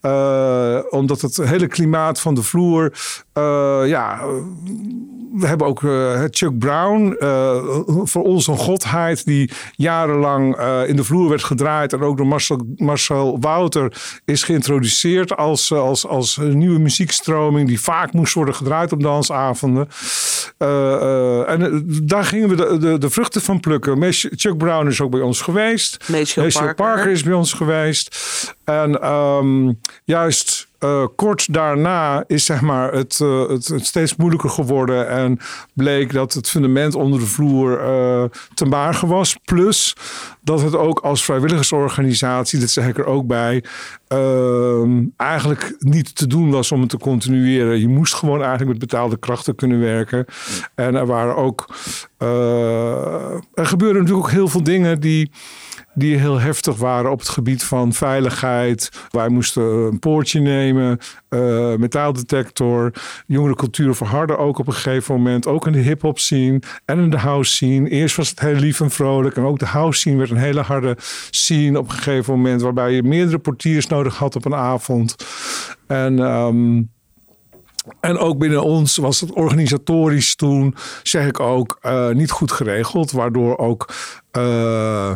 [0.00, 2.92] Eh, omdat het hele klimaat van de vloer.
[3.32, 4.20] eh, ja,
[5.32, 7.16] we hebben ook eh, Chuck Brown,
[8.04, 10.56] voor ons een godheid die jarenlang
[10.86, 13.92] in de vloer werd gedraaid en ook door Marcel, Marcel Wouter
[14.24, 19.88] is geïntroduceerd als, als, als een nieuwe muziekstroming die vaak moest worden gedraaid op dansavonden.
[20.58, 24.12] Eh, eh, en eh, daar gingen we de, de, de vruchten van plukken.
[24.12, 26.08] Chuck Brown is ook bij ons geweest.
[26.08, 27.10] Maceo Parker.
[27.10, 28.16] is bij ons geweest.
[28.64, 29.72] En ehm,
[30.04, 35.08] juist eh, kort daarna is zeg maar het, eh, het, steeds moeilijker geworden.
[35.08, 35.38] En
[35.74, 38.24] bleek dat het fundament onder de vloer eh,
[38.54, 39.36] te mager was.
[39.44, 39.96] Plus
[40.40, 43.64] dat het ook als vrijwilligersorganisatie, dat zeg ik er ook bij,
[45.16, 47.80] eigenlijk niet te doen was om het te continueren.
[47.80, 50.24] Je moest gewoon eigenlijk met betaalde krachten kunnen werken.
[50.74, 51.68] En er waren ook.
[53.54, 55.30] er gebeurden natuurlijk ook heel veel dingen die
[55.96, 58.90] die heel heftig waren op het gebied van veiligheid.
[59.10, 62.92] Wij moesten een poortje nemen, eh, metaaldetector.
[63.26, 65.46] Jongerencultuur verharden ook op een gegeven moment.
[65.46, 67.88] Ook in de hip-hop scene en in de house scene.
[67.88, 69.36] Eerst was het heel lief en vrolijk.
[69.36, 70.96] En ook de house scene werd een hele harde
[71.30, 72.62] scene op een gegeven moment.
[72.62, 75.16] Waarbij je meerdere portiers nodig had op een avond.
[75.86, 76.18] En.
[76.18, 76.82] ehm,
[78.00, 83.10] En ook binnen ons was het organisatorisch toen, zeg ik ook, eh, niet goed geregeld.
[83.10, 83.88] Waardoor ook
[84.30, 85.12] eh,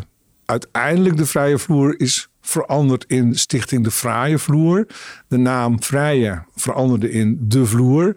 [0.50, 4.86] uiteindelijk de vrije vloer is veranderd in Stichting de Fraaie Vloer.
[5.28, 8.16] De naam Vrije veranderde in De Vloer.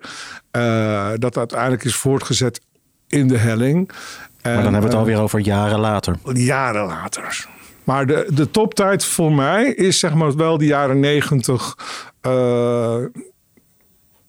[0.52, 2.62] Eh, dat uiteindelijk is voortgezet
[3.08, 3.92] in de helling.
[4.44, 6.16] Maar dan hebben we het alweer over jaren later.
[6.34, 7.46] Jaren later.
[7.84, 11.78] Maar de, de toptijd voor mij is zeg maar wel de jaren negentig.
[12.22, 12.98] eh,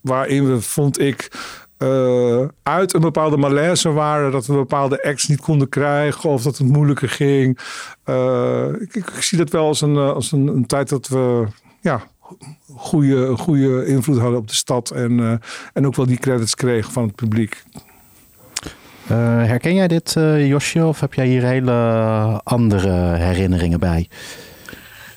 [0.00, 1.30] waarin we, vond ik,
[1.76, 4.32] eh, uit een bepaalde malaise waren.
[4.32, 7.58] Dat we bepaalde acts niet konden krijgen of dat het moeilijker ging.
[8.04, 11.08] Eh, ik, ik, ik zie dat wel als een, eh, als een, een tijd dat
[11.08, 11.46] we
[11.80, 12.02] ja,
[12.76, 14.90] goede, goede invloed hadden op de stad.
[14.90, 15.34] En, eh,
[15.72, 17.62] en ook wel die credits kregen van het publiek.
[19.06, 21.72] Eh, herken jij dit, eh, Josje, of heb jij hier hele
[22.44, 24.08] andere herinneringen bij?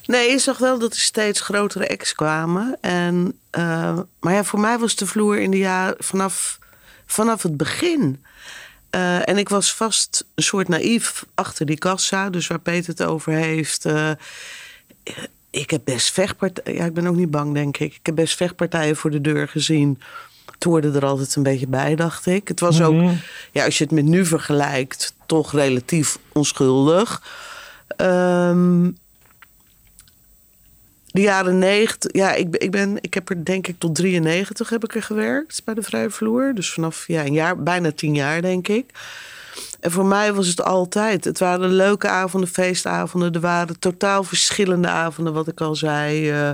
[0.05, 2.77] Nee, je zag wel dat er steeds grotere acts kwamen.
[2.81, 6.59] En, eh, maar ja, voor mij was de vloer in de jaren vanaf,
[7.05, 8.23] vanaf het begin.
[8.89, 12.29] Eh, en ik was vast een soort naïef achter die kassa.
[12.29, 13.85] Dus waar Peter het over heeft.
[13.85, 14.11] eh,
[15.49, 16.77] ik heb best vechtpartijen.
[16.77, 17.93] Ja, ik ben ook niet bang, denk ik.
[17.95, 20.01] Ik heb best vechtpartijen voor de deur gezien.
[20.51, 22.47] Het hoorde er altijd een beetje bij, dacht ik.
[22.47, 23.11] Het was ook,
[23.51, 27.21] ja, als je het met nu vergelijkt, toch relatief onschuldig.
[27.87, 28.89] Ehm,
[31.17, 34.83] de jaren 90, ja, ik, ik, ben, ik heb er denk ik tot 93 heb
[34.83, 36.53] ik er gewerkt bij de Vrije Vloer.
[36.53, 38.85] Dus vanaf ja, een jaar, bijna tien jaar denk ik.
[39.79, 41.23] En voor mij was het altijd.
[41.23, 43.33] Het waren leuke avonden, feestavonden.
[43.33, 46.31] Er waren totaal verschillende avonden, wat ik al zei.
[46.31, 46.51] eh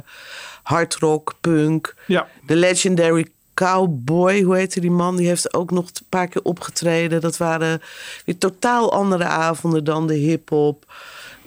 [0.64, 1.96] hardrock, punk.
[2.08, 2.28] Ja.
[2.46, 5.16] De legendary Cowboy, hoe heette die man?
[5.16, 7.22] Die heeft ook nog een paar keer opgetreden.
[7.22, 7.82] Dat waren
[8.26, 10.86] weer totaal andere avonden dan de hip-hop.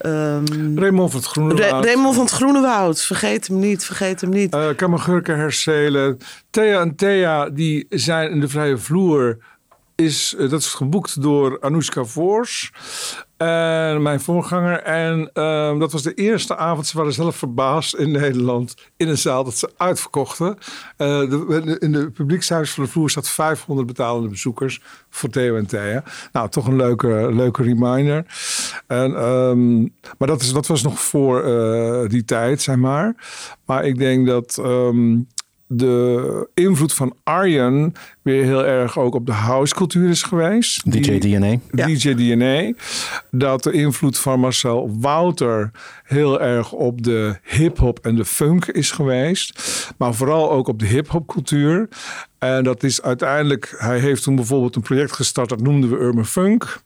[0.06, 1.84] Ehm, Raymond van het Groene Woud.
[1.84, 3.02] Raymond van het Groene Woud.
[3.02, 4.54] Vergeet hem niet, vergeet hem niet.
[4.54, 6.18] Uh, Kammergurken Herselen.
[6.50, 9.38] Thea en Thea, die zijn in de vrije vloer.
[9.94, 12.72] Is, eh, dat is geboekt door Anoushka Voors.
[13.36, 14.82] En mijn voorganger.
[14.82, 16.86] En ehm, dat was de eerste avond.
[16.86, 18.74] Ze waren zelf verbaasd in Nederland.
[18.96, 20.58] In een zaal dat ze uitverkochten.
[20.96, 24.80] Eh, de, in de publiekshuis van de vloer staat 500 betalende bezoekers.
[25.10, 26.04] Voor Theo en Thea.
[26.32, 28.26] Nou, toch een leuke, leuke reminder.
[28.86, 29.80] En, ehm,
[30.18, 33.14] maar dat, is, dat was nog voor eh, die tijd, zeg maar.
[33.64, 35.18] Maar ik denk dat ehm,
[35.66, 37.92] de invloed van Arjen
[38.22, 40.92] weer heel erg ook op de housecultuur is geweest.
[40.92, 41.56] DJ DNA.
[41.70, 42.72] DJ DNA.
[43.30, 45.70] Dat de invloed van Marcel Wouter
[46.04, 49.60] heel erg op de hip-hop en de funk is geweest.
[49.98, 51.88] Maar vooral ook op de hip-hop cultuur.
[52.38, 56.26] En dat is uiteindelijk, hij heeft toen bijvoorbeeld een project gestart, dat noemden we Urban
[56.26, 56.80] Funk.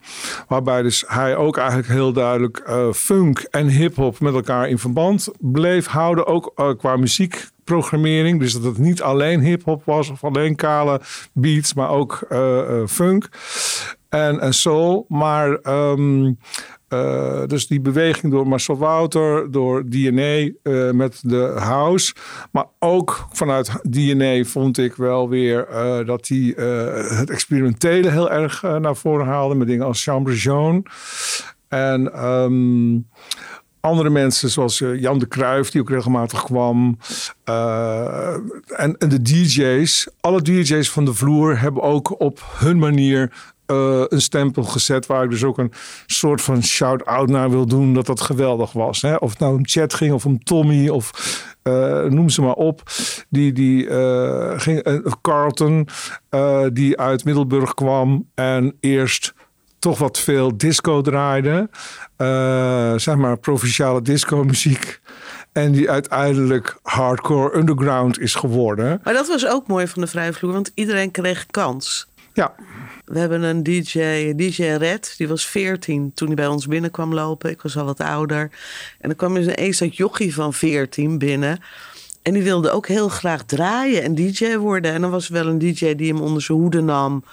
[0.48, 5.28] Waarbij dus hij ook eigenlijk heel duidelijk eh, funk en hip-hop met elkaar in verband
[5.38, 6.26] bleef houden.
[6.26, 6.96] Ook eh, qua
[7.70, 8.40] muziekprogrammering.
[8.40, 11.00] Dus dat het niet alleen hip-hop was of alleen kale
[11.32, 13.28] beats, maar ook eh, eh, funk
[14.08, 15.04] en, en soul.
[15.08, 16.32] Maar ehm,
[16.88, 22.14] eh, dus die beweging door Marcel Wouter, door DNA eh, met de house.
[22.52, 25.66] Maar ook vanuit DNA vond ik wel weer
[26.06, 26.54] dat hij
[27.16, 29.54] het experimentele heel erg naar voren haalde.
[29.54, 30.82] Met dingen als Chambre Jaune.
[31.68, 32.98] En ehm,
[33.80, 36.98] andere mensen zoals eh, Jan de Kruijf, die ook regelmatig kwam.
[37.44, 38.34] Eh,
[38.66, 40.08] en, de DJ's.
[40.20, 43.32] Alle DJ's van de vloer hebben ook op hun manier
[43.66, 45.06] eh, een stempel gezet.
[45.06, 45.72] Waar ik dus ook een
[46.06, 47.94] soort van shout-out naar wil doen.
[47.94, 49.02] Dat dat geweldig was.
[49.02, 49.14] Hè?
[49.14, 51.10] Of het nou om chat ging of om Tommy of
[52.08, 52.82] noem ze maar op.
[53.28, 53.86] Die, die
[54.56, 55.88] ging, Carlton,
[56.72, 58.28] die uit Middelburg kwam.
[58.34, 59.34] En eerst
[59.80, 61.68] toch wat veel disco draaide.
[62.16, 65.00] Eh, zeg maar provinciale disco muziek.
[65.52, 69.00] En die uiteindelijk hardcore underground is geworden.
[69.04, 72.08] Maar dat was ook mooi van de Vrije Vloer, want iedereen kreeg kans.
[72.32, 72.54] Ja.
[73.04, 77.50] We hebben een DJ, DJ Red, die was 14 toen hij bij ons binnenkwam lopen.
[77.50, 78.40] Ik was al wat ouder.
[78.98, 81.60] En dan kwam er ineens dat jochie van 14 binnen.
[82.22, 84.92] En die wilde ook heel graag draaien en DJ worden.
[84.92, 87.24] En dan was er wel een DJ die hem onder zijn hoede nam.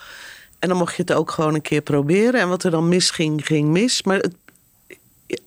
[0.60, 2.40] En dan mocht je het ook gewoon een keer proberen.
[2.40, 4.04] En wat er dan misging, ging mis.
[4.04, 4.36] Maar het,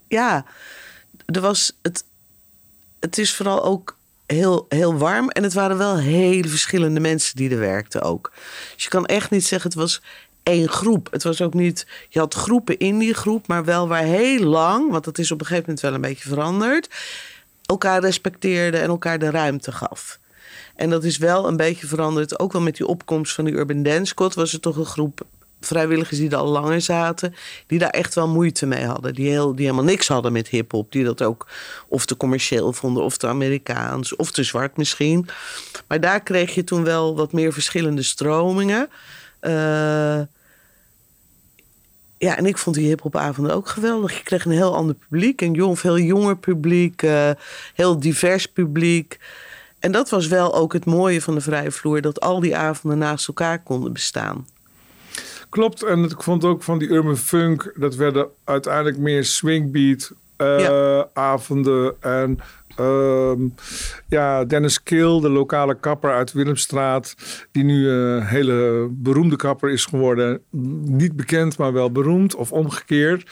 [0.08, 0.44] ja,
[1.26, 2.04] er was het,
[3.00, 3.96] het is vooral ook
[4.26, 5.30] heel, heel warm.
[5.30, 8.32] En het waren wel hele verschillende mensen die er werkten ook.
[8.74, 10.00] Dus je kan echt niet zeggen, het was
[10.42, 11.08] één groep.
[11.10, 14.90] Het was ook niet, je had groepen in die groep, maar wel waar heel lang,
[14.90, 16.88] want dat is op een gegeven moment wel een beetje veranderd,
[17.64, 20.19] elkaar respecteerde en elkaar de ruimte gaf.
[20.80, 22.38] En dat is wel een beetje veranderd.
[22.38, 25.20] Ook wel met die opkomst van die Urban Dance was er toch een groep
[25.60, 27.34] vrijwilligers die er al langer zaten,
[27.66, 29.14] die daar echt wel moeite mee hadden.
[29.14, 30.92] Die, heel, die helemaal niks hadden met hip-hop.
[30.92, 31.46] Die dat ook
[31.88, 35.28] of te commercieel vonden, of te Amerikaans, of te zwart misschien.
[35.86, 38.88] Maar daar kreeg je toen wel wat meer verschillende stromingen.
[39.40, 40.20] Eh,
[42.18, 44.16] ja, en ik vond die hiphopavonden ook geweldig.
[44.16, 47.30] Je kreeg een heel ander publiek, een jong, veel jonger publiek, eh,
[47.74, 49.18] heel divers publiek.
[49.80, 52.98] En dat was wel ook het mooie van de vrije vloer, dat al die avonden
[52.98, 54.46] naast elkaar konden bestaan.
[55.48, 61.00] Klopt, en ik vond ook van die urban funk, dat werden uiteindelijk meer swingbeat eh,
[61.12, 61.94] avonden.
[62.00, 62.38] En
[62.76, 63.40] ehm,
[64.08, 67.14] ja, Dennis Kill, de lokale kapper uit Willemstraat,
[67.52, 70.42] die nu een hele beroemde kapper is geworden.
[70.84, 73.30] Niet bekend, maar wel beroemd, of omgekeerd.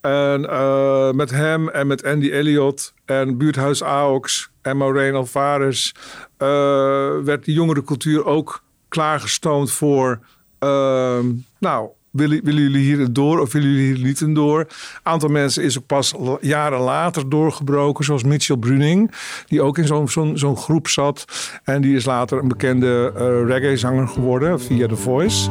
[0.00, 5.92] En eh, met hem en met Andy Elliott en buurthuis Aox en Maureen Alvarez
[6.36, 6.48] eh,
[7.24, 10.20] werd die jongere cultuur ook klaargestoomd voor
[10.58, 11.26] Ehm,
[11.58, 14.60] nou, willen, willen jullie hier door of willen jullie hier niet door?
[14.60, 14.66] Een
[15.02, 19.12] aantal mensen is ook pas jaren later doorgebroken, zoals Mitchell Bruning,
[19.46, 21.24] die ook in zo'n groep zat.
[21.64, 25.50] En die is later een bekende eh, reggae-zanger geworden via The Voice.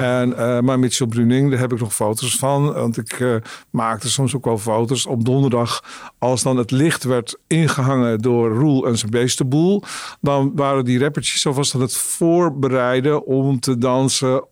[0.00, 2.72] En, eh, maar Mitchell Bruning, daar heb ik nog foto's van.
[2.72, 3.34] Want ik eh,
[3.70, 5.84] maakte soms ook wel foto's op donderdag.
[6.18, 9.82] Als dan het licht werd ingehangen door Roel en zijn beestenboel.
[10.20, 14.44] Dan waren die rappertjes alvast aan het voorbereiden om te dansen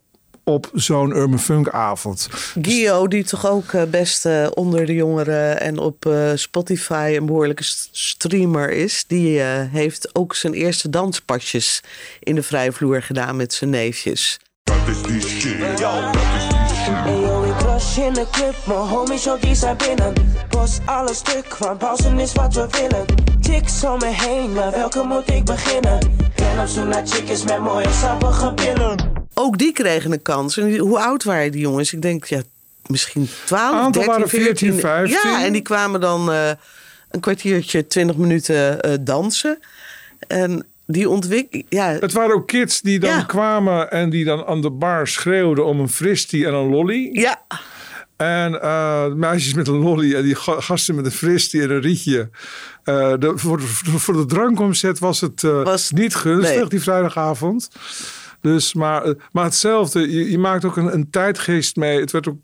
[0.43, 2.29] op zo'n urban funk avond.
[2.61, 7.89] Gio, die toch ook eh, best onder de jongeren en op Spotify een behoorlijke st-
[7.91, 11.83] streamer is, die heeft ook zijn eerste danspasjes
[12.19, 14.39] in de vrije vloer gedaan met zijn neefjes.
[17.05, 20.13] Eyo, ik crush in de club, mijn homies, ook die zijn binnen.
[20.49, 23.05] Bos alles stuk, want pauzen is wat we willen.
[23.41, 25.99] Chicks om me heen, maar welke moet ik beginnen?
[26.35, 29.11] Ben op zoek naar chickies met mooie sappige billen.
[29.33, 30.57] Ook die kregen een kans.
[30.57, 31.93] En die- hoe oud waren die jongens?
[31.93, 32.41] Ik denk, ja,
[32.87, 35.29] misschien 12, Aantal 13, waren 14, 15.
[35.31, 36.49] Ja, en die kwamen dan eh,
[37.11, 39.59] een kwartiertje, 20 minuten eh, dansen.
[40.27, 44.61] En die ontwikkeling, ja, Het waren ook kids die dan kwamen en die dan aan
[44.61, 47.09] de bar schreeuwden om een fristie en een lolly.
[47.11, 47.41] Ja.
[48.17, 51.81] En eh, meisjes met een lolly en die ga- gasten met een fristie en een
[51.81, 52.29] rietje.
[52.83, 53.65] Eh, de, voor, de,
[53.99, 56.67] voor de drankomzet was het eh, niet gunstig, nee.
[56.67, 57.69] die vrijdagavond.
[58.41, 61.99] Dus, maar, maar hetzelfde, je, je maakt ook een, een tijdgeest mee.
[61.99, 62.43] Het werd ook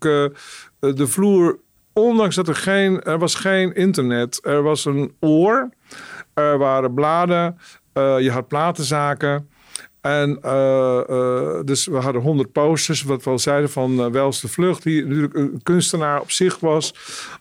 [0.78, 1.58] de vloer,
[1.92, 5.68] ondanks dat er geen, er was geen internet, er was een oor,
[6.34, 7.58] er waren bladen,
[7.96, 9.48] eh, je had platenzaken.
[10.00, 14.40] En eh, eh, dus we hadden 100 posters, wat we al zeiden van uh, Wels
[14.40, 16.94] de Vlucht, die natuurlijk een kunstenaar op zich was.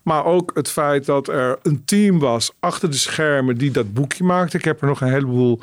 [0.03, 4.23] Maar ook het feit dat er een team was achter de schermen die dat boekje
[4.23, 4.57] maakte.
[4.57, 5.60] Ik heb er nog een heleboel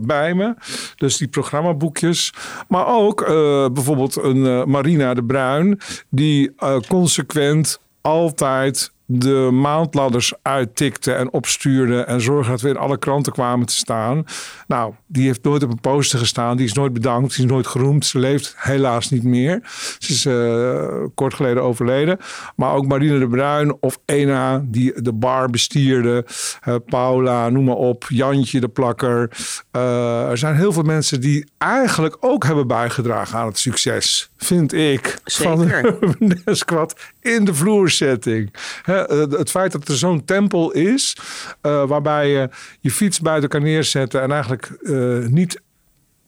[0.00, 0.54] bij me.
[0.96, 2.32] Dus die programmaboekjes.
[2.68, 3.26] Maar ook
[3.72, 6.54] bijvoorbeeld een Marina de Bruin, die
[6.88, 13.66] consequent altijd de maandladders uittikte en opstuurde en zorgde dat we in alle kranten kwamen
[13.66, 14.24] te staan.
[14.66, 16.56] Nou, die heeft nooit op een poster gestaan.
[16.56, 17.34] Die is nooit bedankt.
[17.36, 18.06] Die is nooit geroemd.
[18.06, 19.60] Ze leeft helaas niet meer.
[19.98, 22.18] Ze is eh, kort geleden overleden.
[22.56, 26.26] Maar ook Marine de Bruin of Ena, die de bar bestierde.
[26.60, 28.04] eh, Paula, noem maar op.
[28.08, 29.30] Jantje de Plakker.
[29.70, 34.29] Eh, er zijn heel veel mensen die eigenlijk ook hebben bijgedragen aan het succes.
[34.42, 35.20] Vind ik.
[35.24, 35.98] Van Zeker.
[36.44, 38.54] de Squad in de vloersetting.
[38.82, 41.16] Hè, eh, het feit dat er zo'n tempel is,
[41.60, 42.48] eh, waarbij je
[42.80, 45.60] je fiets buiten kan neerzetten en eigenlijk eh, niet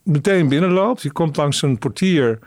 [0.03, 1.03] meteen binnenloopt.
[1.03, 2.39] Je komt langs een portier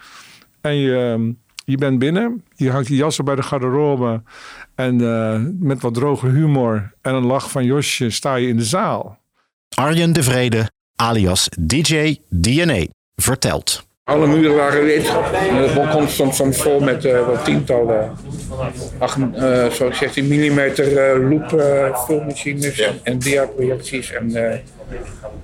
[0.61, 1.31] en je, ehm,
[1.65, 2.43] je bent binnen.
[2.55, 4.21] Je hangt je jas op bij de garderobe
[4.75, 8.63] en eh, met wat droge humor en een lach van Josje sta je in de
[8.63, 9.19] zaal.
[9.75, 12.85] Arjen de Vrede, alias DJ DNA,
[13.15, 13.84] vertelt.
[14.07, 15.13] Alle muren waren wit.
[15.49, 18.11] En het balkon stond soms vol met wel tientallen
[18.97, 20.59] acht, eh, zo 16 mm
[21.29, 24.35] loop eh, filmmachines en diaprojecties en,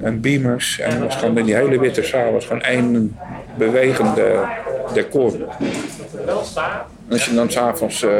[0.01, 0.79] en beamers.
[0.79, 3.17] En was gewoon die hele witte zaal was gewoon één
[3.57, 4.45] bewegende
[4.93, 5.33] decor.
[6.27, 6.37] En
[7.11, 8.11] als je dan s'avonds uh,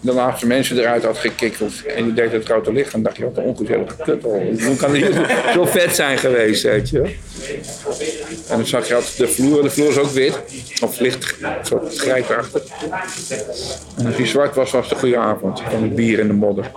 [0.00, 3.24] de laatste mensen eruit had gekikkeld en je deed het grote licht, dan dacht je
[3.24, 4.42] wat een ongezellige kuttel.
[4.66, 5.06] Hoe kan die
[5.54, 7.00] zo vet zijn geweest, weet je?
[8.48, 10.40] En dan zag je altijd de vloer, de vloer is ook wit,
[10.82, 12.62] of licht, soort grijsachtig.
[13.98, 15.62] En als die zwart was, was het een goede avond.
[15.70, 16.70] Van het bier in de modder.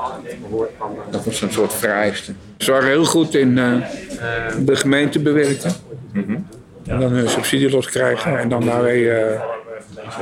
[1.09, 2.33] Dat was een soort vereiste.
[2.57, 3.75] Ze waren heel goed in uh,
[4.65, 5.71] de gemeente bewerken.
[6.85, 8.39] En dan hun subsidielos krijgen.
[8.39, 9.41] En dan daarmee eh,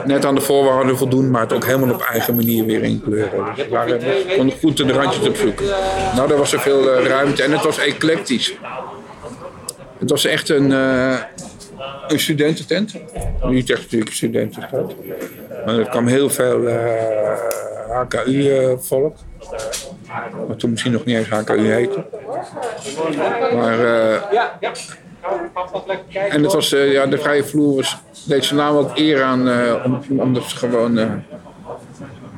[0.05, 3.45] net aan de voorwaarden voldoen, maar het ook helemaal op eigen manier weer inkleuren.
[3.55, 5.61] Dus we waren gewoon goed de randjes op zoek.
[6.15, 8.57] Nou, daar was er veel eh, ruimte en het was eclectisch.
[9.99, 11.17] Het was echt een, eh,
[12.07, 12.93] een studententent.
[13.43, 14.95] Niet echt natuurlijk een studentenstad.
[15.65, 16.67] Maar er kwam heel veel
[17.89, 19.17] HKU-volk.
[20.47, 22.03] Wat toen misschien nog niet eens HKU heette.
[23.53, 24.69] Maar, eh,
[26.29, 29.49] en het was, eh, ja, de vrije vloer was, deed ze naam ook eer aan,
[29.49, 31.11] eh, om- omdat ze gewoon eh,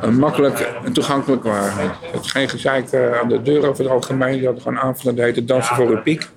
[0.09, 1.91] makkelijk en toegankelijk waren.
[2.11, 4.33] Het is geen gezeik aan de deur over het algemeen.
[4.37, 6.27] Die hadden gewoon aanvullen, dat heette Dansen voor een Piek.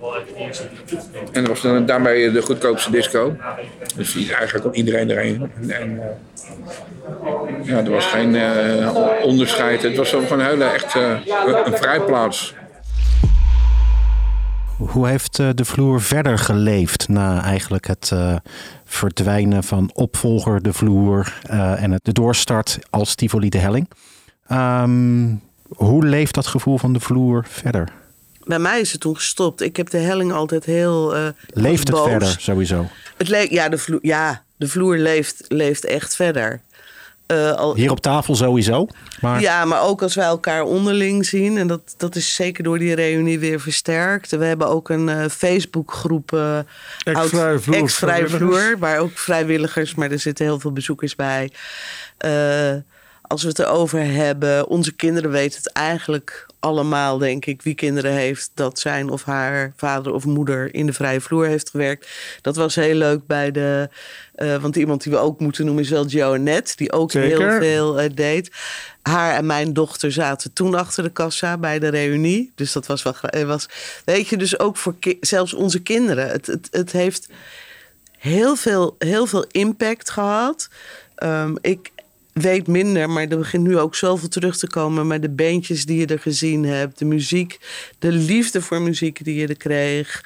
[1.33, 3.37] En dat was dan daarmee de goedkoopste disco.
[3.97, 5.51] Dus die- eigenlijk kon iedereen erheen.
[5.61, 6.01] En, en,
[7.63, 8.37] ja, er was geen
[9.23, 9.83] onderscheid.
[9.83, 11.21] Het was gewoon een hele echt een,
[11.67, 12.55] een vrijplaats.
[14.89, 18.37] Hoe heeft eh, de vloer verder geleefd na eigenlijk het eh,
[18.85, 23.89] verdwijnen van opvolger de vloer eh, en het, de doorstart als Tivoli de Helling?
[24.47, 25.35] Ehm,
[25.69, 27.89] hoe leeft dat gevoel van de vloer verder?
[28.45, 29.61] Bij mij is het toen gestopt.
[29.61, 31.17] Ik heb de helling altijd heel.
[31.17, 32.09] eh, Leeft het boos.
[32.09, 32.87] verder sowieso?
[33.17, 36.61] Het le- ja, de vloer, ja, de vloer leeft, leeft echt verder.
[37.33, 38.87] Eh, al, Hier op tafel sowieso.
[39.21, 41.57] Maar Ja, maar ook als wij elkaar onderling zien.
[41.59, 44.31] En dat, dat is zeker door die reunie weer versterkt.
[44.31, 46.33] We hebben ook een eh, Facebookgroep.
[46.33, 47.17] eh Ex-vrije
[47.53, 48.65] oud- vloer, Ex-vrije vrijwilligers.
[48.67, 48.79] vloer.
[48.79, 51.51] Waar ook vrijwilligers, maar er zitten heel veel bezoekers bij.
[52.19, 52.73] Eh,
[53.23, 58.13] als we het erover hebben, onze kinderen weten het eigenlijk allemaal, denk ik, wie kinderen
[58.13, 62.09] heeft, dat zijn of haar vader of moeder in de vrije vloer heeft gewerkt.
[62.41, 63.89] Dat was heel leuk bij de.
[64.43, 67.39] Eh, want iemand die we ook moeten noemen is wel Joannette, die ook Zeker.
[67.39, 68.51] heel veel eh, deed.
[69.03, 72.53] Haar en mijn dochter zaten toen achter de kassa bij de reunie.
[72.55, 73.15] Dus dat was wel.
[73.21, 73.69] eh, Was,
[74.05, 76.29] weet je, dus ook voor zelfs onze kinderen.
[76.29, 77.29] Het, het, het heeft
[78.19, 80.69] heel veel, heel veel impact gehad.
[81.15, 81.91] Ehm, ik
[82.33, 85.07] weet minder, maar er begint nu ook zoveel terug te komen.
[85.07, 87.59] Maar de bandjes die je er gezien hebt, de muziek,
[87.99, 90.25] de liefde voor muziek die je er kreeg.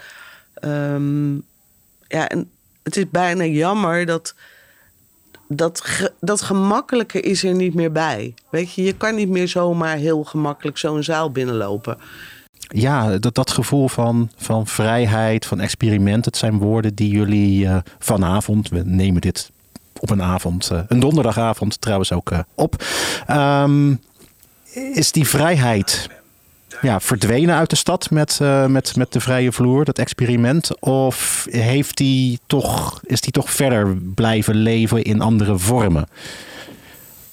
[0.54, 1.34] Ehm,
[2.08, 2.50] ja, en
[2.86, 4.34] het is bijna jammer dat.
[5.48, 5.84] Dat,
[6.20, 8.34] dat gemakkelijke is er niet meer bij.
[8.50, 11.98] Weet je, je kan niet meer zomaar heel gemakkelijk zo'n zaal binnenlopen.
[12.58, 16.24] ja, dat, dat gevoel van, van vrijheid, van experiment.
[16.24, 19.50] Het zijn woorden die jullie eh, vanavond, we nemen dit
[19.98, 22.84] op een avond, eh, een donderdagavond trouwens ook eh, op.
[23.26, 23.94] Ehm,
[24.72, 26.08] is die vrijheid
[26.82, 30.80] ja, verdwenen uit de stad met, eh, met, met de vrije vloer, dat experiment?
[30.80, 36.08] Of heeft die toch, is die toch verder blijven leven in andere vormen?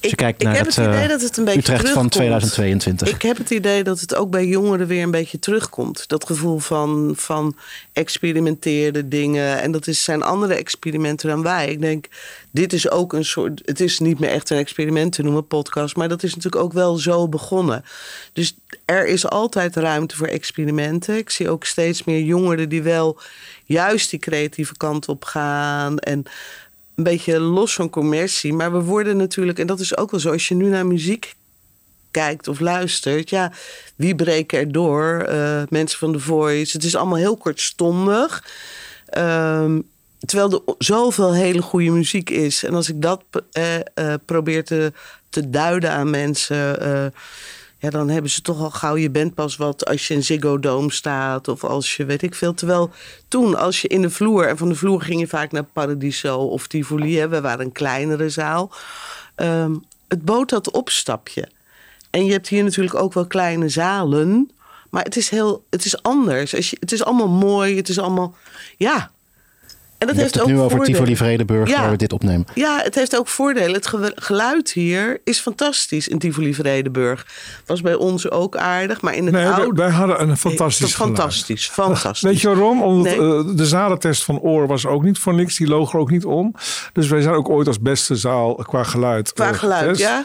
[0.03, 1.79] Als je kijkt ik naar heb het, het idee eh, dat het een beetje Utrecht
[1.79, 2.11] van terugkomt.
[2.11, 3.09] 2022.
[3.09, 6.07] Ik heb het idee dat het ook bij jongeren weer een beetje terugkomt.
[6.07, 7.55] Dat gevoel van, van
[7.93, 9.61] experimenteerde dingen.
[9.61, 11.69] En dat is, zijn andere experimenten dan wij.
[11.69, 12.05] Ik denk,
[12.51, 13.61] dit is ook een soort.
[13.65, 15.95] Het is niet meer echt een experiment te noemen, podcast.
[15.95, 17.85] Maar dat is natuurlijk ook wel zo begonnen.
[18.33, 18.55] Dus
[18.85, 21.17] er is altijd ruimte voor experimenten.
[21.17, 23.19] Ik zie ook steeds meer jongeren die wel
[23.65, 25.99] juist die creatieve kant op gaan.
[25.99, 26.23] En
[26.95, 28.53] een beetje los van commercie.
[28.53, 31.35] Maar we worden natuurlijk, en dat is ook wel zo, als je nu naar muziek
[32.11, 33.51] kijkt of luistert, ja,
[33.95, 35.19] wie breken er door?
[35.19, 36.77] Eh, mensen van The Voice.
[36.77, 38.43] Het is allemaal heel kortstondig.
[39.05, 39.79] Ehm,
[40.19, 42.63] terwijl er zoveel hele goede muziek is.
[42.63, 44.93] En als ik dat eh, eh, probeer te,
[45.29, 46.81] te duiden aan mensen.
[46.81, 47.05] eh,
[47.83, 50.59] ja, dan hebben ze toch al gauw, je bent pas wat als je in Ziggo
[50.59, 52.53] Dome staat of als je weet ik veel.
[52.53, 52.91] Terwijl
[53.27, 56.37] toen, als je in de vloer, en van de vloer ging je vaak naar Paradiso
[56.37, 58.71] of Tivoli, hè, we waren een kleinere zaal.
[59.35, 59.75] Ehm,
[60.07, 61.49] het bood dat opstapje.
[62.09, 64.51] En je hebt hier natuurlijk ook wel kleine zalen,
[64.89, 66.51] maar het is heel, het is anders.
[66.51, 68.35] Het is allemaal mooi, het is allemaal,
[68.77, 69.11] ja.
[70.03, 70.99] En dat Je heeft hebt het ook nu over voordelen.
[71.05, 71.79] Tivoli Vredenburg, Ja.
[71.81, 72.45] waar we dit opnemen.
[72.53, 73.73] Ja, het heeft ook voordelen.
[73.73, 77.25] Het ge- geluid hier is fantastisch in Tivoli Vredenburg.
[77.65, 79.81] Was bij ons ook aardig, maar in het Nee, wij, oude...
[79.81, 81.15] wij hadden een fantastisch geluid.
[81.17, 82.21] Fantastisch, fantastisch.
[82.21, 82.81] Weet je waarom?
[82.81, 83.37] Omdat Nee.
[83.37, 85.57] eh, de zalentest van Oor was ook niet voor niks.
[85.57, 86.55] Die loog er ook niet om.
[86.93, 90.23] Dus wij zijn ook ooit als beste zaal qua geluid Qua eh, geluid, ja.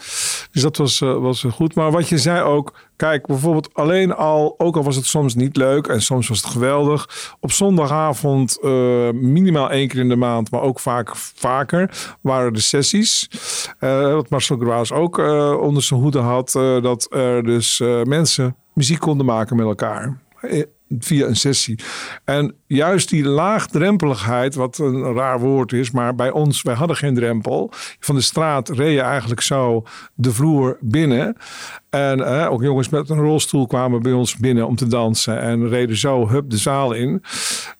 [0.52, 1.74] Dus dat was, eh, was goed.
[1.74, 2.72] Maar wat je zei ook...
[2.98, 4.54] Kijk, bijvoorbeeld alleen al...
[4.56, 7.34] Ook al was het soms niet leuk en soms was het geweldig.
[7.40, 10.50] Op zondagavond eh, minimaal één keer in de maand...
[10.50, 13.30] maar ook vaak vaker waren de sessies.
[13.78, 16.50] Eh, wat Marcel Graas ook eh, onder zijn hoede had...
[16.82, 20.18] dat er dus mensen muziek konden maken met elkaar.
[20.98, 21.78] Via een sessie.
[22.24, 27.15] En juist die laagdrempeligheid, wat een raar woord is, maar bij ons, wij hadden geen
[27.15, 27.70] drempel.
[28.01, 29.82] Van de straat reed je eigenlijk zo
[30.15, 31.36] de vloer binnen.
[31.90, 35.40] En eh, ook jongens met een rolstoel kwamen bij ons binnen om te dansen.
[35.40, 37.23] En reden zo hup de zaal in.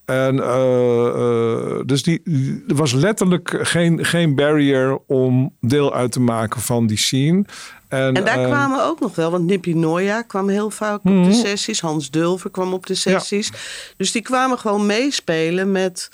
[0.05, 2.21] En eh, eh, dus die-
[2.67, 7.45] er was letterlijk geen, geen barrier om deel uit te maken van die scene.
[7.89, 11.03] En, En daar eh, kwamen ook nog wel, want Nippy Noya kwam heel vaak op
[11.03, 11.23] Mhm.
[11.29, 11.81] de sessies.
[11.81, 13.51] Hans Dulver kwam op de sessies.
[13.97, 16.09] Dus die kwamen gewoon meespelen met...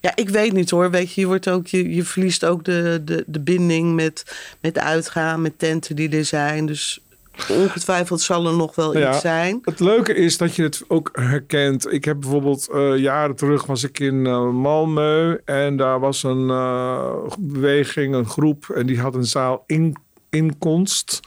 [0.00, 0.90] Ja, ik weet niet hoor.
[0.90, 4.24] Weet je, je, wordt ook, je, je verliest ook de, de, de binding met,
[4.60, 6.66] met uitgaan, met tenten die er zijn.
[6.66, 7.00] Dus
[7.48, 9.58] ongetwijfeld zal er nog wel Ja, iets zijn.
[9.62, 11.92] Het leuke is dat je het ook herkent.
[11.92, 16.50] Ik heb bijvoorbeeld eh, jaren terug was ik in eh Malmö en daar was een
[16.50, 19.96] eh, beweging, een groep en die had een zaal in,
[20.30, 21.20] inkomst.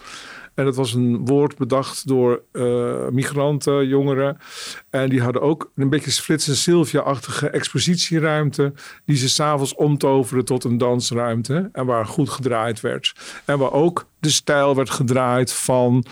[0.53, 4.37] En dat was een woord bedacht door eh, migranten, jongeren.
[4.89, 8.73] En die hadden ook een beetje Frits en Sylvia-achtige expositieruimte.
[9.05, 11.69] Die ze s'avonds omtoverden tot een dansruimte.
[11.71, 13.15] En waar goed gedraaid werd.
[13.45, 16.05] En waar ook de stijl werd gedraaid van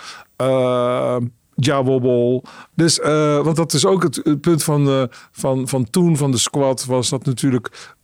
[1.55, 2.43] Wobble.
[2.75, 6.85] Dus, eh, want dat is ook het, punt van, van, van toen van de squad.
[6.85, 7.95] Was dat natuurlijk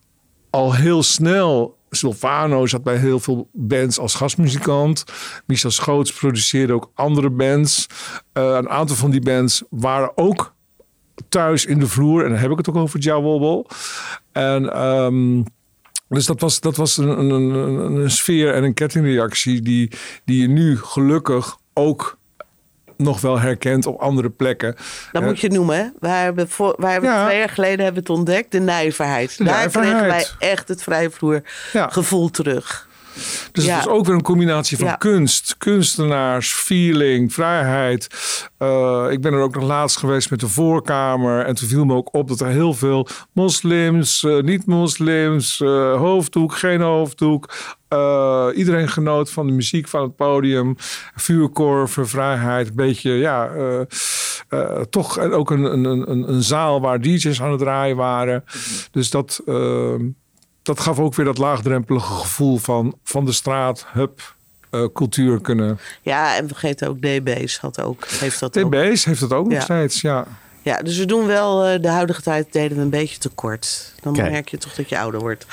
[0.49, 1.74] al heel snel.
[1.89, 5.03] Silvano zat bij heel veel bands als gastmuzikant.
[5.45, 7.87] Michel Schoots produceerde ook andere bands.
[8.33, 10.53] Eh, een aantal van die bands waren ook
[11.29, 12.23] thuis in de vloer.
[12.23, 13.65] En dan heb ik het ook over Ja Wobble.
[14.31, 15.43] En ehm,
[16.07, 19.91] dus dat was, dat was een, een, een, een sfeer en een kettingreactie die,
[20.25, 22.17] die je nu gelukkig ook
[22.97, 24.75] nog wel herkent op andere plekken.
[25.11, 25.87] Dat Eh, moet je noemen, hè?
[26.47, 27.25] Voor, hebben Ja.
[27.25, 29.37] twee jaar geleden hebben we het ontdekt, de nijverheid.
[29.37, 29.93] De Daar nijverheid.
[29.97, 30.07] kregen
[30.39, 31.41] wij echt het vrije vloer
[31.71, 32.87] gevoel terug.
[33.51, 33.75] Dus Ja.
[33.75, 34.95] het was ook weer een combinatie van Ja.
[34.95, 38.07] kunst, kunstenaars, feeling, vrijheid.
[38.57, 41.45] Eh, ik ben er ook nog laatst geweest met de voorkamer.
[41.45, 46.55] En toen viel me ook op dat er heel veel moslims, eh, niet-moslims, eh, hoofddoek,
[46.55, 47.49] geen hoofddoek.
[48.55, 50.75] iedereen genoot van de muziek van het podium.
[51.15, 52.67] Vuurkorven, vrijheid.
[52.67, 53.49] Een beetje, ja,
[54.89, 58.43] toch en ook een, een, een, een zaal waar DJ's aan het draaien waren.
[58.91, 59.41] Dus dat,
[60.65, 64.35] dat gaf ook weer dat laagdrempelige gevoel van, van de straat, hup,
[64.69, 65.79] eh, cultuur kunnen.
[66.01, 68.71] Ja, en vergeet ook DB's had ook, heeft dat ook.
[68.71, 70.27] TB's heeft dat ook nog steeds, ja.
[70.61, 73.93] Ja, dus we doen wel, eh, de huidige tijd deden we een beetje tekort.
[74.05, 74.31] Dan Kijk.
[74.31, 75.45] merk je toch dat je ouder wordt.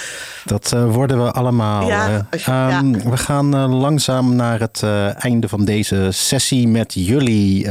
[0.45, 1.87] Dat eh, worden we allemaal.
[1.89, 2.21] Ja, eh.
[2.31, 3.11] als je- Ehm, ja.
[3.11, 7.69] We gaan eh, langzaam naar het eh, einde van deze sessie met jullie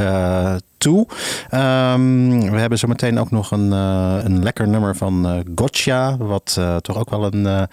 [0.77, 1.07] toe.
[1.49, 6.17] Ehm, we hebben zometeen ook nog een, een lekker nummer van Gotcha.
[6.17, 7.67] Wat toch ook wel een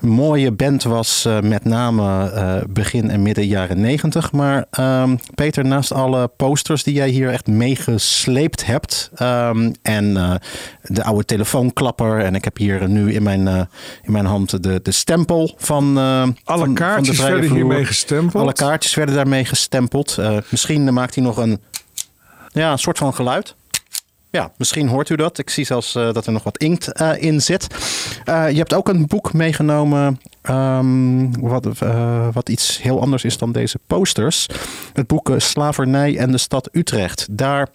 [0.00, 1.28] mooie band was.
[1.42, 2.32] met name
[2.68, 4.32] begin en midden jaren negentig.
[4.32, 9.10] Maar ehm, Peter, naast alle posters die jij hier echt meegesleept hebt.
[9.82, 10.38] en
[10.82, 12.18] de oude telefoonklapper.
[12.24, 13.60] En ik heb hier nu in mijn, eh,
[14.02, 15.98] in mijn hand de, de stempel van.
[15.98, 18.42] eh, Alle van, kaartjes van werden hiermee gestempeld.
[18.42, 20.16] Alle kaartjes werden daarmee gestempeld.
[20.18, 21.60] Eh, misschien maakt hij nog een,
[22.52, 23.54] ja, een soort van geluid.
[24.30, 25.38] Ja, misschien hoort u dat.
[25.38, 27.66] Ik zie zelfs dat er nog wat inkt in zit.
[28.24, 30.20] Je hebt ook een boek meegenomen.
[30.42, 31.66] ehm, wat,
[32.32, 34.46] wat iets heel anders is dan deze posters.
[34.92, 37.26] Het boek Slavernij en de stad Utrecht.
[37.30, 37.68] Daar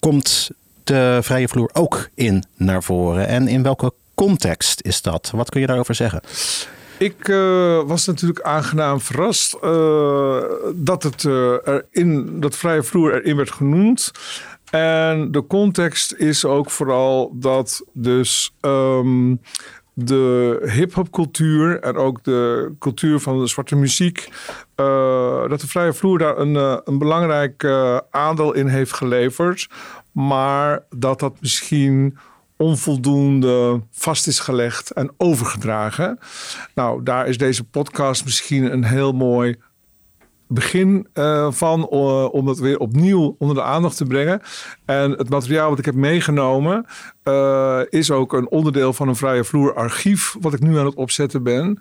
[0.00, 0.50] komt
[0.84, 3.26] de vrije vloer ook in naar voren.
[3.26, 5.30] En in welke context is dat?
[5.34, 6.20] Wat kun je daarover zeggen?
[6.98, 10.42] Ik eh, was natuurlijk aangenaam verrast eh,
[10.74, 14.10] dat het eh, erin, dat vrije vloer erin werd genoemd.
[14.70, 19.34] En de context is ook vooral dat dus ehm,
[19.94, 24.28] de hip-hop cultuur en ook de cultuur van de zwarte muziek,
[24.74, 29.68] eh, dat de vrije vloer daar een, eh, een belangrijk eh, aandeel in heeft geleverd.
[30.14, 32.18] Maar dat dat misschien
[32.56, 36.18] onvoldoende vast is gelegd en overgedragen.
[36.74, 39.56] Nou, daar is deze podcast misschien een heel mooi
[40.48, 44.40] begin eh, van eh, om dat weer opnieuw onder de aandacht te brengen.
[44.84, 46.86] En het materiaal wat ik heb meegenomen
[47.22, 50.94] eh, is ook een onderdeel van een vrije vloer archief wat ik nu aan het
[50.94, 51.78] opzetten ben.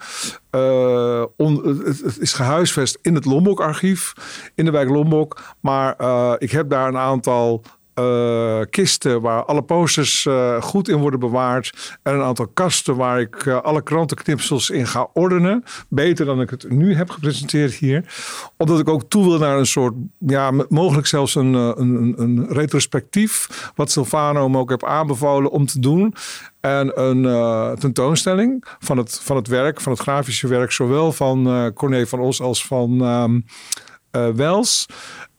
[1.37, 4.13] Het, is gehuisvest in het Lombok archief
[4.55, 5.95] in de wijk Lombok, maar
[6.37, 7.63] ik heb daar een aantal
[7.93, 11.97] eh, kisten waar alle posters eh, goed in worden bewaard.
[12.03, 15.63] En een aantal kasten waar ik eh, alle krantenknipsels in ga ordenen.
[15.87, 18.13] Beter dan ik het nu heb gepresenteerd hier.
[18.57, 23.71] Omdat ik ook toe wil naar een soort, ja, mogelijk zelfs een, een, een, retrospectief.
[23.75, 26.15] Wat Silvano me ook heb aanbevolen om te doen.
[26.59, 32.07] En een tentoonstelling van het, van het werk, van het grafische werk, zowel van Corné
[32.07, 33.01] van Os als van
[34.13, 34.85] eh, Wels.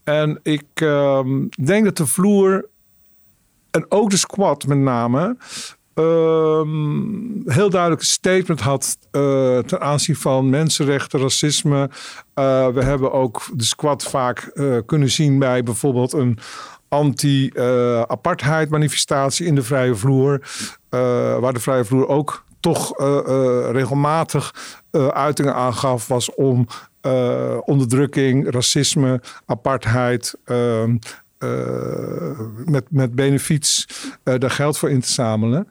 [0.04, 2.68] En ik ehm, denk dat de vloer
[3.70, 5.36] en ook de squat met name
[5.94, 11.90] ehm, heel duidelijk een statement had eh, ten aanzien van mensenrechten, racisme.
[12.34, 16.38] Eh, we hebben ook de squat vaak eh, kunnen zien bij bijvoorbeeld een
[16.88, 20.40] anti-apartheid manifestatie in de vrije vloer.
[21.40, 22.98] waar de vrije vloer ook toch
[23.72, 24.52] regelmatig
[24.94, 26.66] eh, uitingen aangaf, was om
[27.04, 30.34] eh, onderdrukking, racisme, apartheid.
[30.44, 30.96] ehm,
[31.38, 33.86] eh, met, met benefiets
[34.22, 35.68] eh, daar geld voor in te zamelen.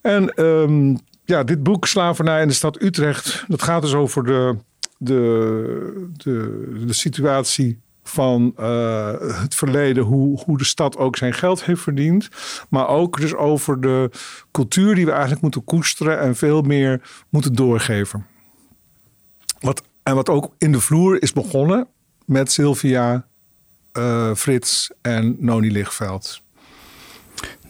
[0.00, 4.56] En ehm, ja, dit boek, Slavernij in de stad Utrecht, dat gaat dus over de,
[4.98, 8.52] de, de, de situatie van
[9.40, 12.28] het verleden, hoe, hoe de stad ook zijn geld heeft verdiend.
[12.68, 14.10] Maar ook dus over de
[14.50, 18.26] cultuur die we eigenlijk moeten koesteren en veel meer moeten doorgeven.
[19.60, 21.86] Wat, en wat ook in de vloer is begonnen
[22.24, 23.26] met Sylvia,
[23.92, 26.42] eh, Frits en Noni Lichtveld.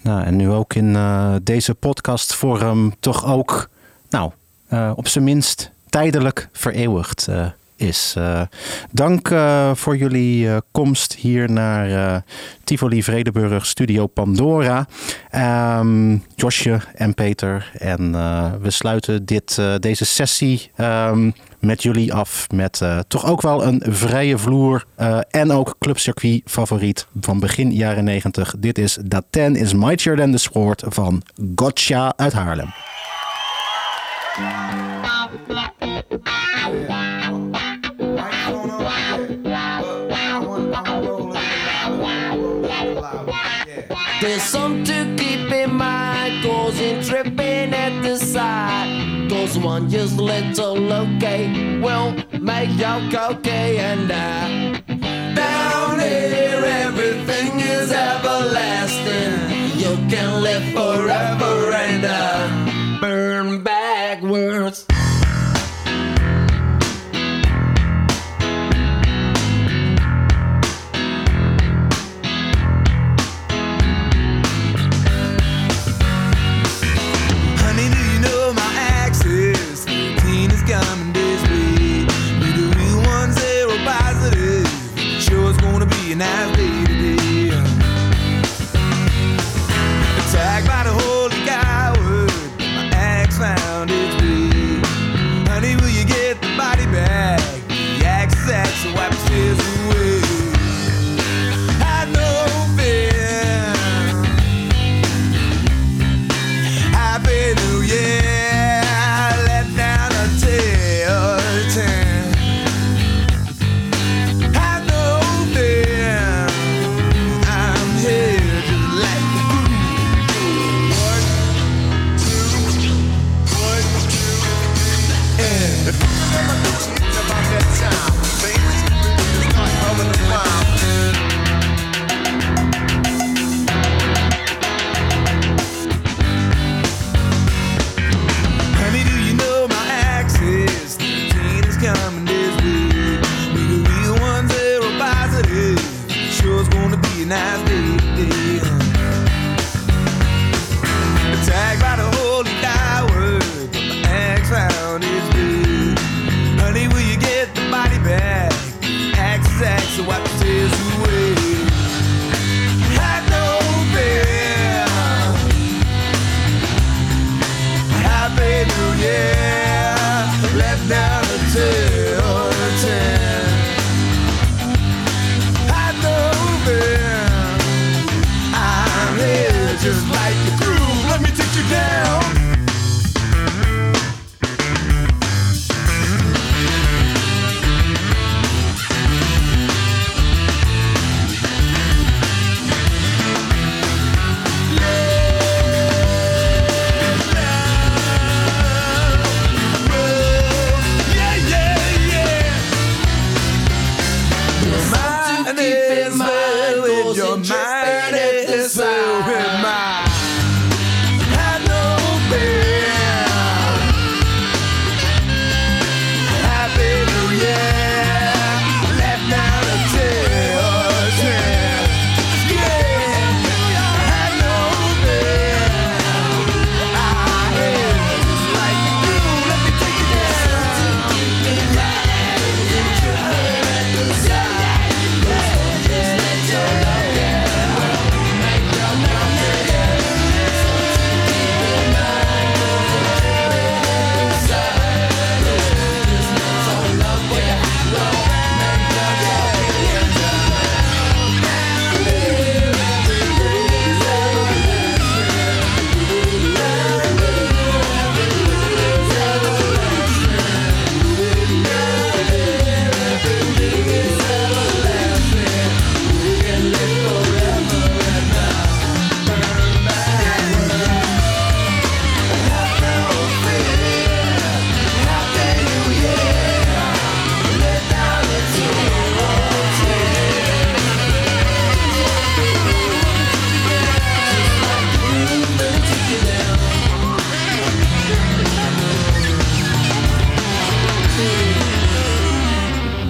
[0.02, 3.68] Nou, en nu ook in eh, deze podcastvorm toch ook,
[4.10, 4.30] nou,
[4.66, 7.28] eh, op zijn minst tijdelijk vereeuwigd
[7.76, 8.14] is.
[8.16, 8.40] Eh,
[8.90, 12.22] dank eh, voor jullie eh, komst hier naar
[12.64, 14.86] Tivoli Vredeburg Studio Pandora.
[15.30, 17.70] Ehm, Josje en Peter.
[17.78, 18.12] En
[18.60, 24.38] we sluiten dit, deze sessie ehm, met jullie af met toch ook wel een vrije
[24.38, 24.84] vloer
[25.30, 28.54] en ook clubcircuit favoriet van begin jaren 90.
[28.58, 31.22] Dit is Dat Ten is Mightier Than the Sport van
[31.54, 32.72] Gotcha uit Haarlem.
[44.24, 49.28] There's some to keep in mind, causing tripping at the side.
[49.28, 53.02] Cause one just little okay will make your
[53.32, 54.80] okay and I.
[55.34, 59.34] Down here, everything is everlasting.
[59.78, 64.86] You can live forever and uh, burn backwards.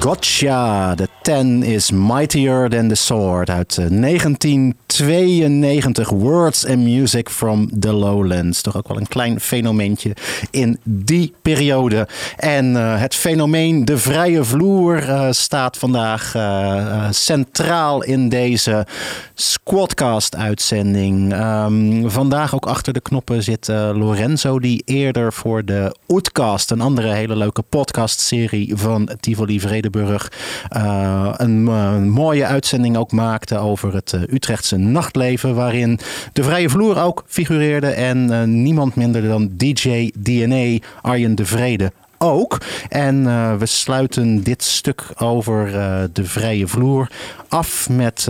[0.04, 6.08] Gotcha, The Ten is Mightier Than the Sword uit eh, 1992.
[6.08, 8.60] Words and Music from the Lowlands.
[8.60, 10.16] Toch ook wel een klein fenomeentje
[10.50, 12.08] in die periode.
[12.36, 18.86] En eh, het fenomeen de vrije vloer eh, staat vandaag eh, eh, centraal in deze
[19.34, 21.32] Squadcast-uitzending.
[21.32, 26.80] Ehm, vandaag ook achter de knoppen zit eh, Lorenzo, die eerder voor de Oetcast, een
[26.80, 33.58] andere hele leuke podcastserie van Tivoli Vredenburg, eh, een, eh, een mooie uitzending ook maakte
[33.58, 35.98] over het eh, Utrechtse nachtleven, waarin
[36.32, 42.60] de vrije vloer ook figureerde en niemand minder dan DJ DNA Arjen de Vrede ook.
[42.88, 43.24] En
[43.58, 45.70] we sluiten dit stuk over
[46.12, 47.10] de vrije vloer
[47.48, 48.28] af met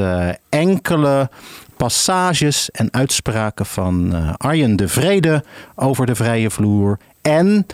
[0.49, 1.29] enkele
[1.77, 6.99] passages en uitspraken van Arjen de Vrede over de vrije vloer.
[7.23, 7.67] En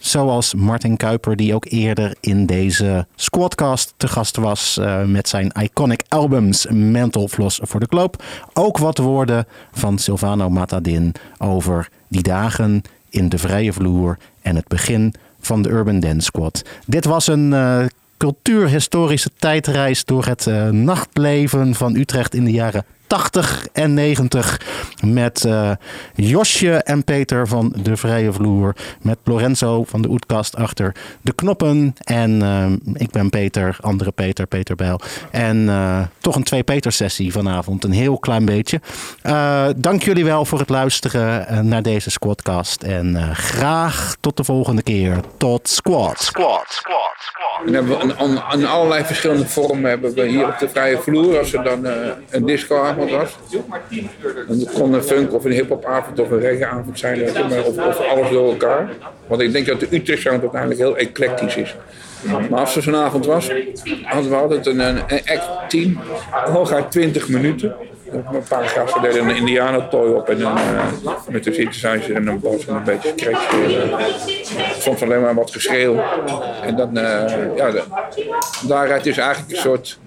[0.00, 5.52] zoals Martin Kuiper, die ook eerder in deze Squadcast te gast was eh, met zijn
[5.60, 8.22] iconic albums Mental Floss voor de Kloop.
[8.52, 14.68] Ook wat woorden van Silvano Matadin over die dagen in de vrije vloer en het
[14.68, 16.62] begin van de Urban Dance Squad.
[16.86, 17.84] Dit was een eh,
[18.16, 24.60] cultuurhistorische tijdreis door het eh, nachtleven van Utrecht in de jaren 80 en 90
[25.04, 25.70] met eh,
[26.14, 31.94] Josje en Peter van de Vrije Vloer, met Lorenzo van de Oetkast achter de knoppen
[32.04, 35.00] en eh, ik ben Peter, andere Peter, Peter Bijl.
[35.30, 38.80] En eh, toch een twee Peter sessie vanavond, een heel klein beetje.
[39.22, 44.44] Eh, dank jullie wel voor het luisteren naar deze Squadcast en eh, graag tot de
[44.44, 45.20] volgende keer.
[45.36, 46.22] Tot Squad.
[46.22, 46.82] Squad.
[47.66, 50.98] En hebben we een, een, een allerlei verschillende vormen hebben we hier op de vrije
[50.98, 51.38] vloer.
[51.38, 51.92] Als er dan eh,
[52.30, 52.44] een
[53.06, 53.38] discoavond
[54.46, 54.62] was.
[54.62, 57.18] Dan kon een funk of een hiphopavond of een reggaeavond zijn.
[57.48, 58.90] maar of, of alles door elkaar.
[59.26, 61.76] Want ik denk dat de Utrecht sound uiteindelijk heel eclectisch is.
[62.50, 63.50] Maar als er zo'n avond was,
[64.02, 65.98] hadden we altijd een, een, een act 10,
[66.30, 67.74] hooguit 20 minuten.
[68.12, 70.84] Een paar gasten deden een indianentooi op en een, eh,
[71.28, 73.52] met een synthesizer en een bas en een beetje scratch.
[73.52, 74.04] eh,
[74.78, 76.02] soms alleen maar wat geschreeuw.
[76.62, 77.82] En dan, eh, ja, de,
[78.66, 79.98] daaruit is eigenlijk een soort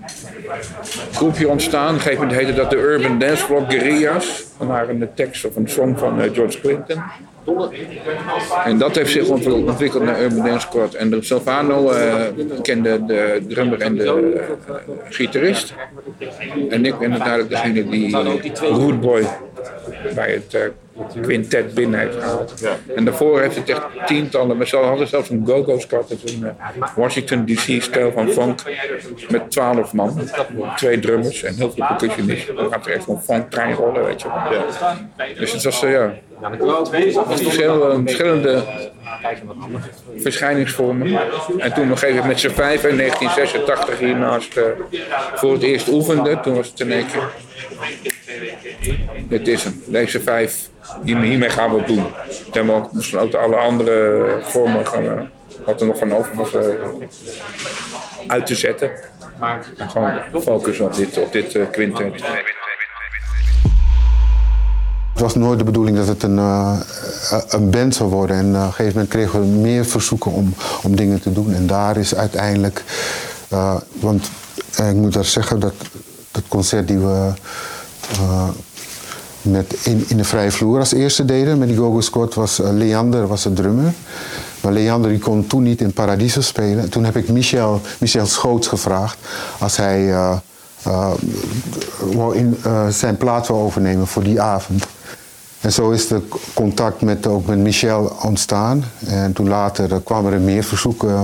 [1.11, 1.87] groepje ontstaan.
[1.87, 4.43] Op een gegeven moment heette dat de Urban Dance Club Guerrillas.
[4.57, 7.03] Vandaar een tekst of een song van George Clinton.
[8.65, 10.93] En dat heeft zich ontwikkeld, naar Urban Dance Squad.
[10.93, 12.21] En de Silvano eh,
[12.61, 14.73] kende de drummer en de eh,
[15.09, 15.73] gitarist.
[16.69, 18.17] En ik ben natuurlijk degene die
[18.59, 19.27] Root Boy
[20.15, 20.61] bij het eh,
[21.21, 22.53] quintet binnen heeft gehaald.
[22.95, 26.45] En daarvoor heeft het echt tientallen, we hadden zelfs een go-go squad, dat is een
[26.45, 28.61] eh, Washington DC-stijl van funk,
[29.29, 30.29] met twaalf man,
[30.75, 32.55] twee drummers en heel veel percussionisten.
[32.55, 34.63] Dan gaat er echt een funk trein rollen, weet je wel.
[35.37, 36.13] Dus het was, eh, ja,
[37.25, 38.63] verschillende, verschillende
[40.17, 41.19] verschijningsvormen.
[41.57, 44.63] En toen nog even met z'n vijf in 1986 hiernaast eh,
[45.35, 47.29] voor het eerst oefende, toen was het in één keer.
[49.33, 50.69] Dit is hem, deze vijf,
[51.03, 52.05] hiermee, gaan we het doen.
[52.65, 55.25] We ook besloten alle andere vormen gaan we,
[55.65, 56.61] wat er nog van over was, eh,
[58.27, 58.91] uit te zetten.
[59.77, 62.13] En gewoon focussen op dit, op dit eh, quintet.
[65.13, 66.79] Het was nooit de bedoeling dat het een, eh,
[67.47, 68.35] een band zou worden.
[68.37, 70.53] En eh, op een gegeven moment kregen we meer verzoeken om,
[70.83, 71.53] om dingen te doen.
[71.53, 72.83] En daar is uiteindelijk.
[73.49, 74.29] eh, want
[74.75, 75.73] eh, ik moet daar zeggen dat
[76.31, 77.31] dat concert die we
[78.11, 78.49] eh,
[79.43, 82.71] met in, in de vrije vloer als eerste deden met die Gogo Squad was eh,
[82.71, 83.93] Leander was de drummer.
[84.61, 86.83] Maar Leander die kon toen niet in Paradiso spelen.
[86.83, 89.17] En toen heb ik Michel, Michel Schoots gevraagd
[89.59, 90.37] als hij eh,
[90.83, 91.11] eh,
[92.13, 92.57] wou in,
[92.89, 94.85] zijn plaat wil overnemen voor die avond.
[95.61, 96.21] En zo is de
[96.53, 98.83] contact met, ook met Michel ontstaan.
[99.05, 101.09] En toen later kwamen er meer verzoeken.
[101.09, 101.21] Uh,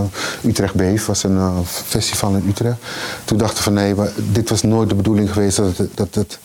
[0.50, 2.78] Utrecht Beef was een festival in Utrecht.
[3.26, 6.40] Toen dachten we van nee, dit was nooit de bedoeling geweest dat het, dat het,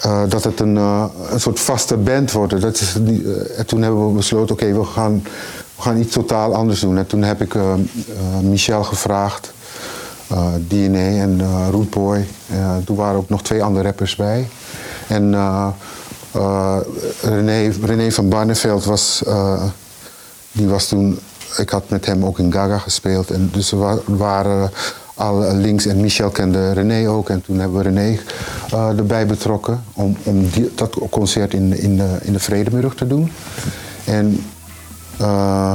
[0.00, 2.60] eh, dat het een, eh, een soort vaste band wordt.
[2.60, 5.22] Dat is eh, en toen hebben we besloten, oké, we, gaan,
[5.76, 6.98] we gaan iets totaal anders doen.
[6.98, 7.78] En toen heb ik eh, eh,
[8.42, 9.52] Michel gevraagd,
[10.28, 12.26] eh, DNA en eh Rootboy.
[12.50, 14.48] Eh, toen waren ook nog twee andere rappers bij.
[15.08, 15.66] En eh,
[16.32, 16.76] eh,
[17.22, 19.62] René, René van Barneveld was, eh,
[20.52, 21.18] die was toen,
[21.56, 23.30] ik had met hem ook in Gaga gespeeld.
[23.30, 24.70] En dus we wa- waren
[25.14, 27.28] al links en Michel kende René ook.
[27.28, 28.18] En toen hebben we René
[28.72, 32.38] eh, erbij betrokken om, om die, dat concert in, in, de, in de
[32.94, 33.32] te doen.
[34.04, 34.44] En
[35.18, 35.72] eh,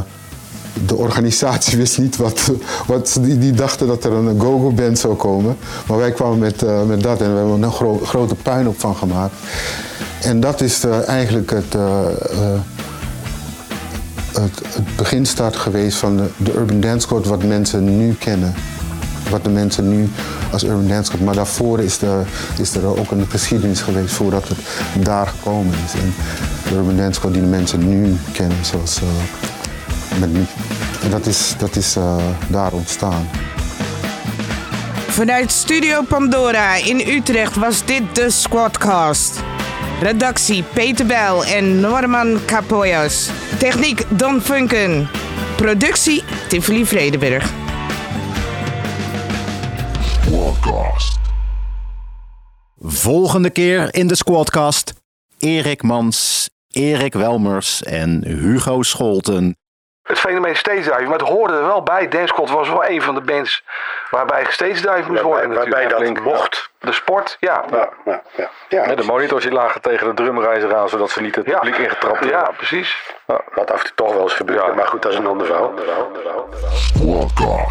[0.86, 2.52] de organisatie wist niet wat.
[2.88, 5.58] wat die, die dachten dat er een go-go-band zou komen.
[5.88, 8.80] Maar wij kwamen met, eh, met dat en we hebben er een gro- grote puinhoop
[8.80, 9.34] van gemaakt.
[10.22, 12.60] En dat is eh, eigenlijk het, eh, eh,
[14.34, 18.54] het, het beginstart geweest van de, de Urban Dance Code wat mensen nu kennen.
[19.30, 20.10] Wat de mensen nu
[20.52, 21.24] als urban dance.
[21.24, 22.00] Maar daarvoor is,
[22.60, 24.58] is er ook een geschiedenis geweest voordat het
[25.06, 26.02] daar gekomen is.
[26.02, 26.14] En
[26.78, 30.46] urban dance die de mensen nu kennen, zoals eh, met nu.
[31.04, 32.16] En dat is, dat is eh,
[32.48, 33.28] daar ontstaan.
[35.08, 39.40] Vanuit Studio Pandora in Utrecht was dit de Squadcast.
[40.02, 43.30] Redactie Peter Bel en Norman Capoyas.
[43.58, 45.10] Techniek Don Funken.
[45.56, 47.67] Productie Tivoli Vredenburg.
[52.98, 54.94] Volgende keer in de Squadcast
[55.40, 59.58] Erik Mans, Erik Welmers en Hugo Scholten.
[60.04, 62.08] Het fenomeen stage maar het hoorde er wel bij.
[62.08, 63.64] Dance Squad was wel een van de bands
[64.10, 65.54] waarbij stage diving moest worden.
[65.54, 66.70] waarbij dat mocht.
[66.80, 67.66] De sport, ja.
[68.06, 68.22] ja,
[68.70, 68.96] ja.
[68.96, 72.40] de monitors die lagen tegen de drumreizer aan, zodat ze niet het publiek ingetrapt werden.
[72.40, 73.14] Ja, precies.
[73.26, 75.74] Wat af en toe toch wel eens gebeurde, maar goed, dat is een ander verhaal.
[77.06, 77.68] Podcast.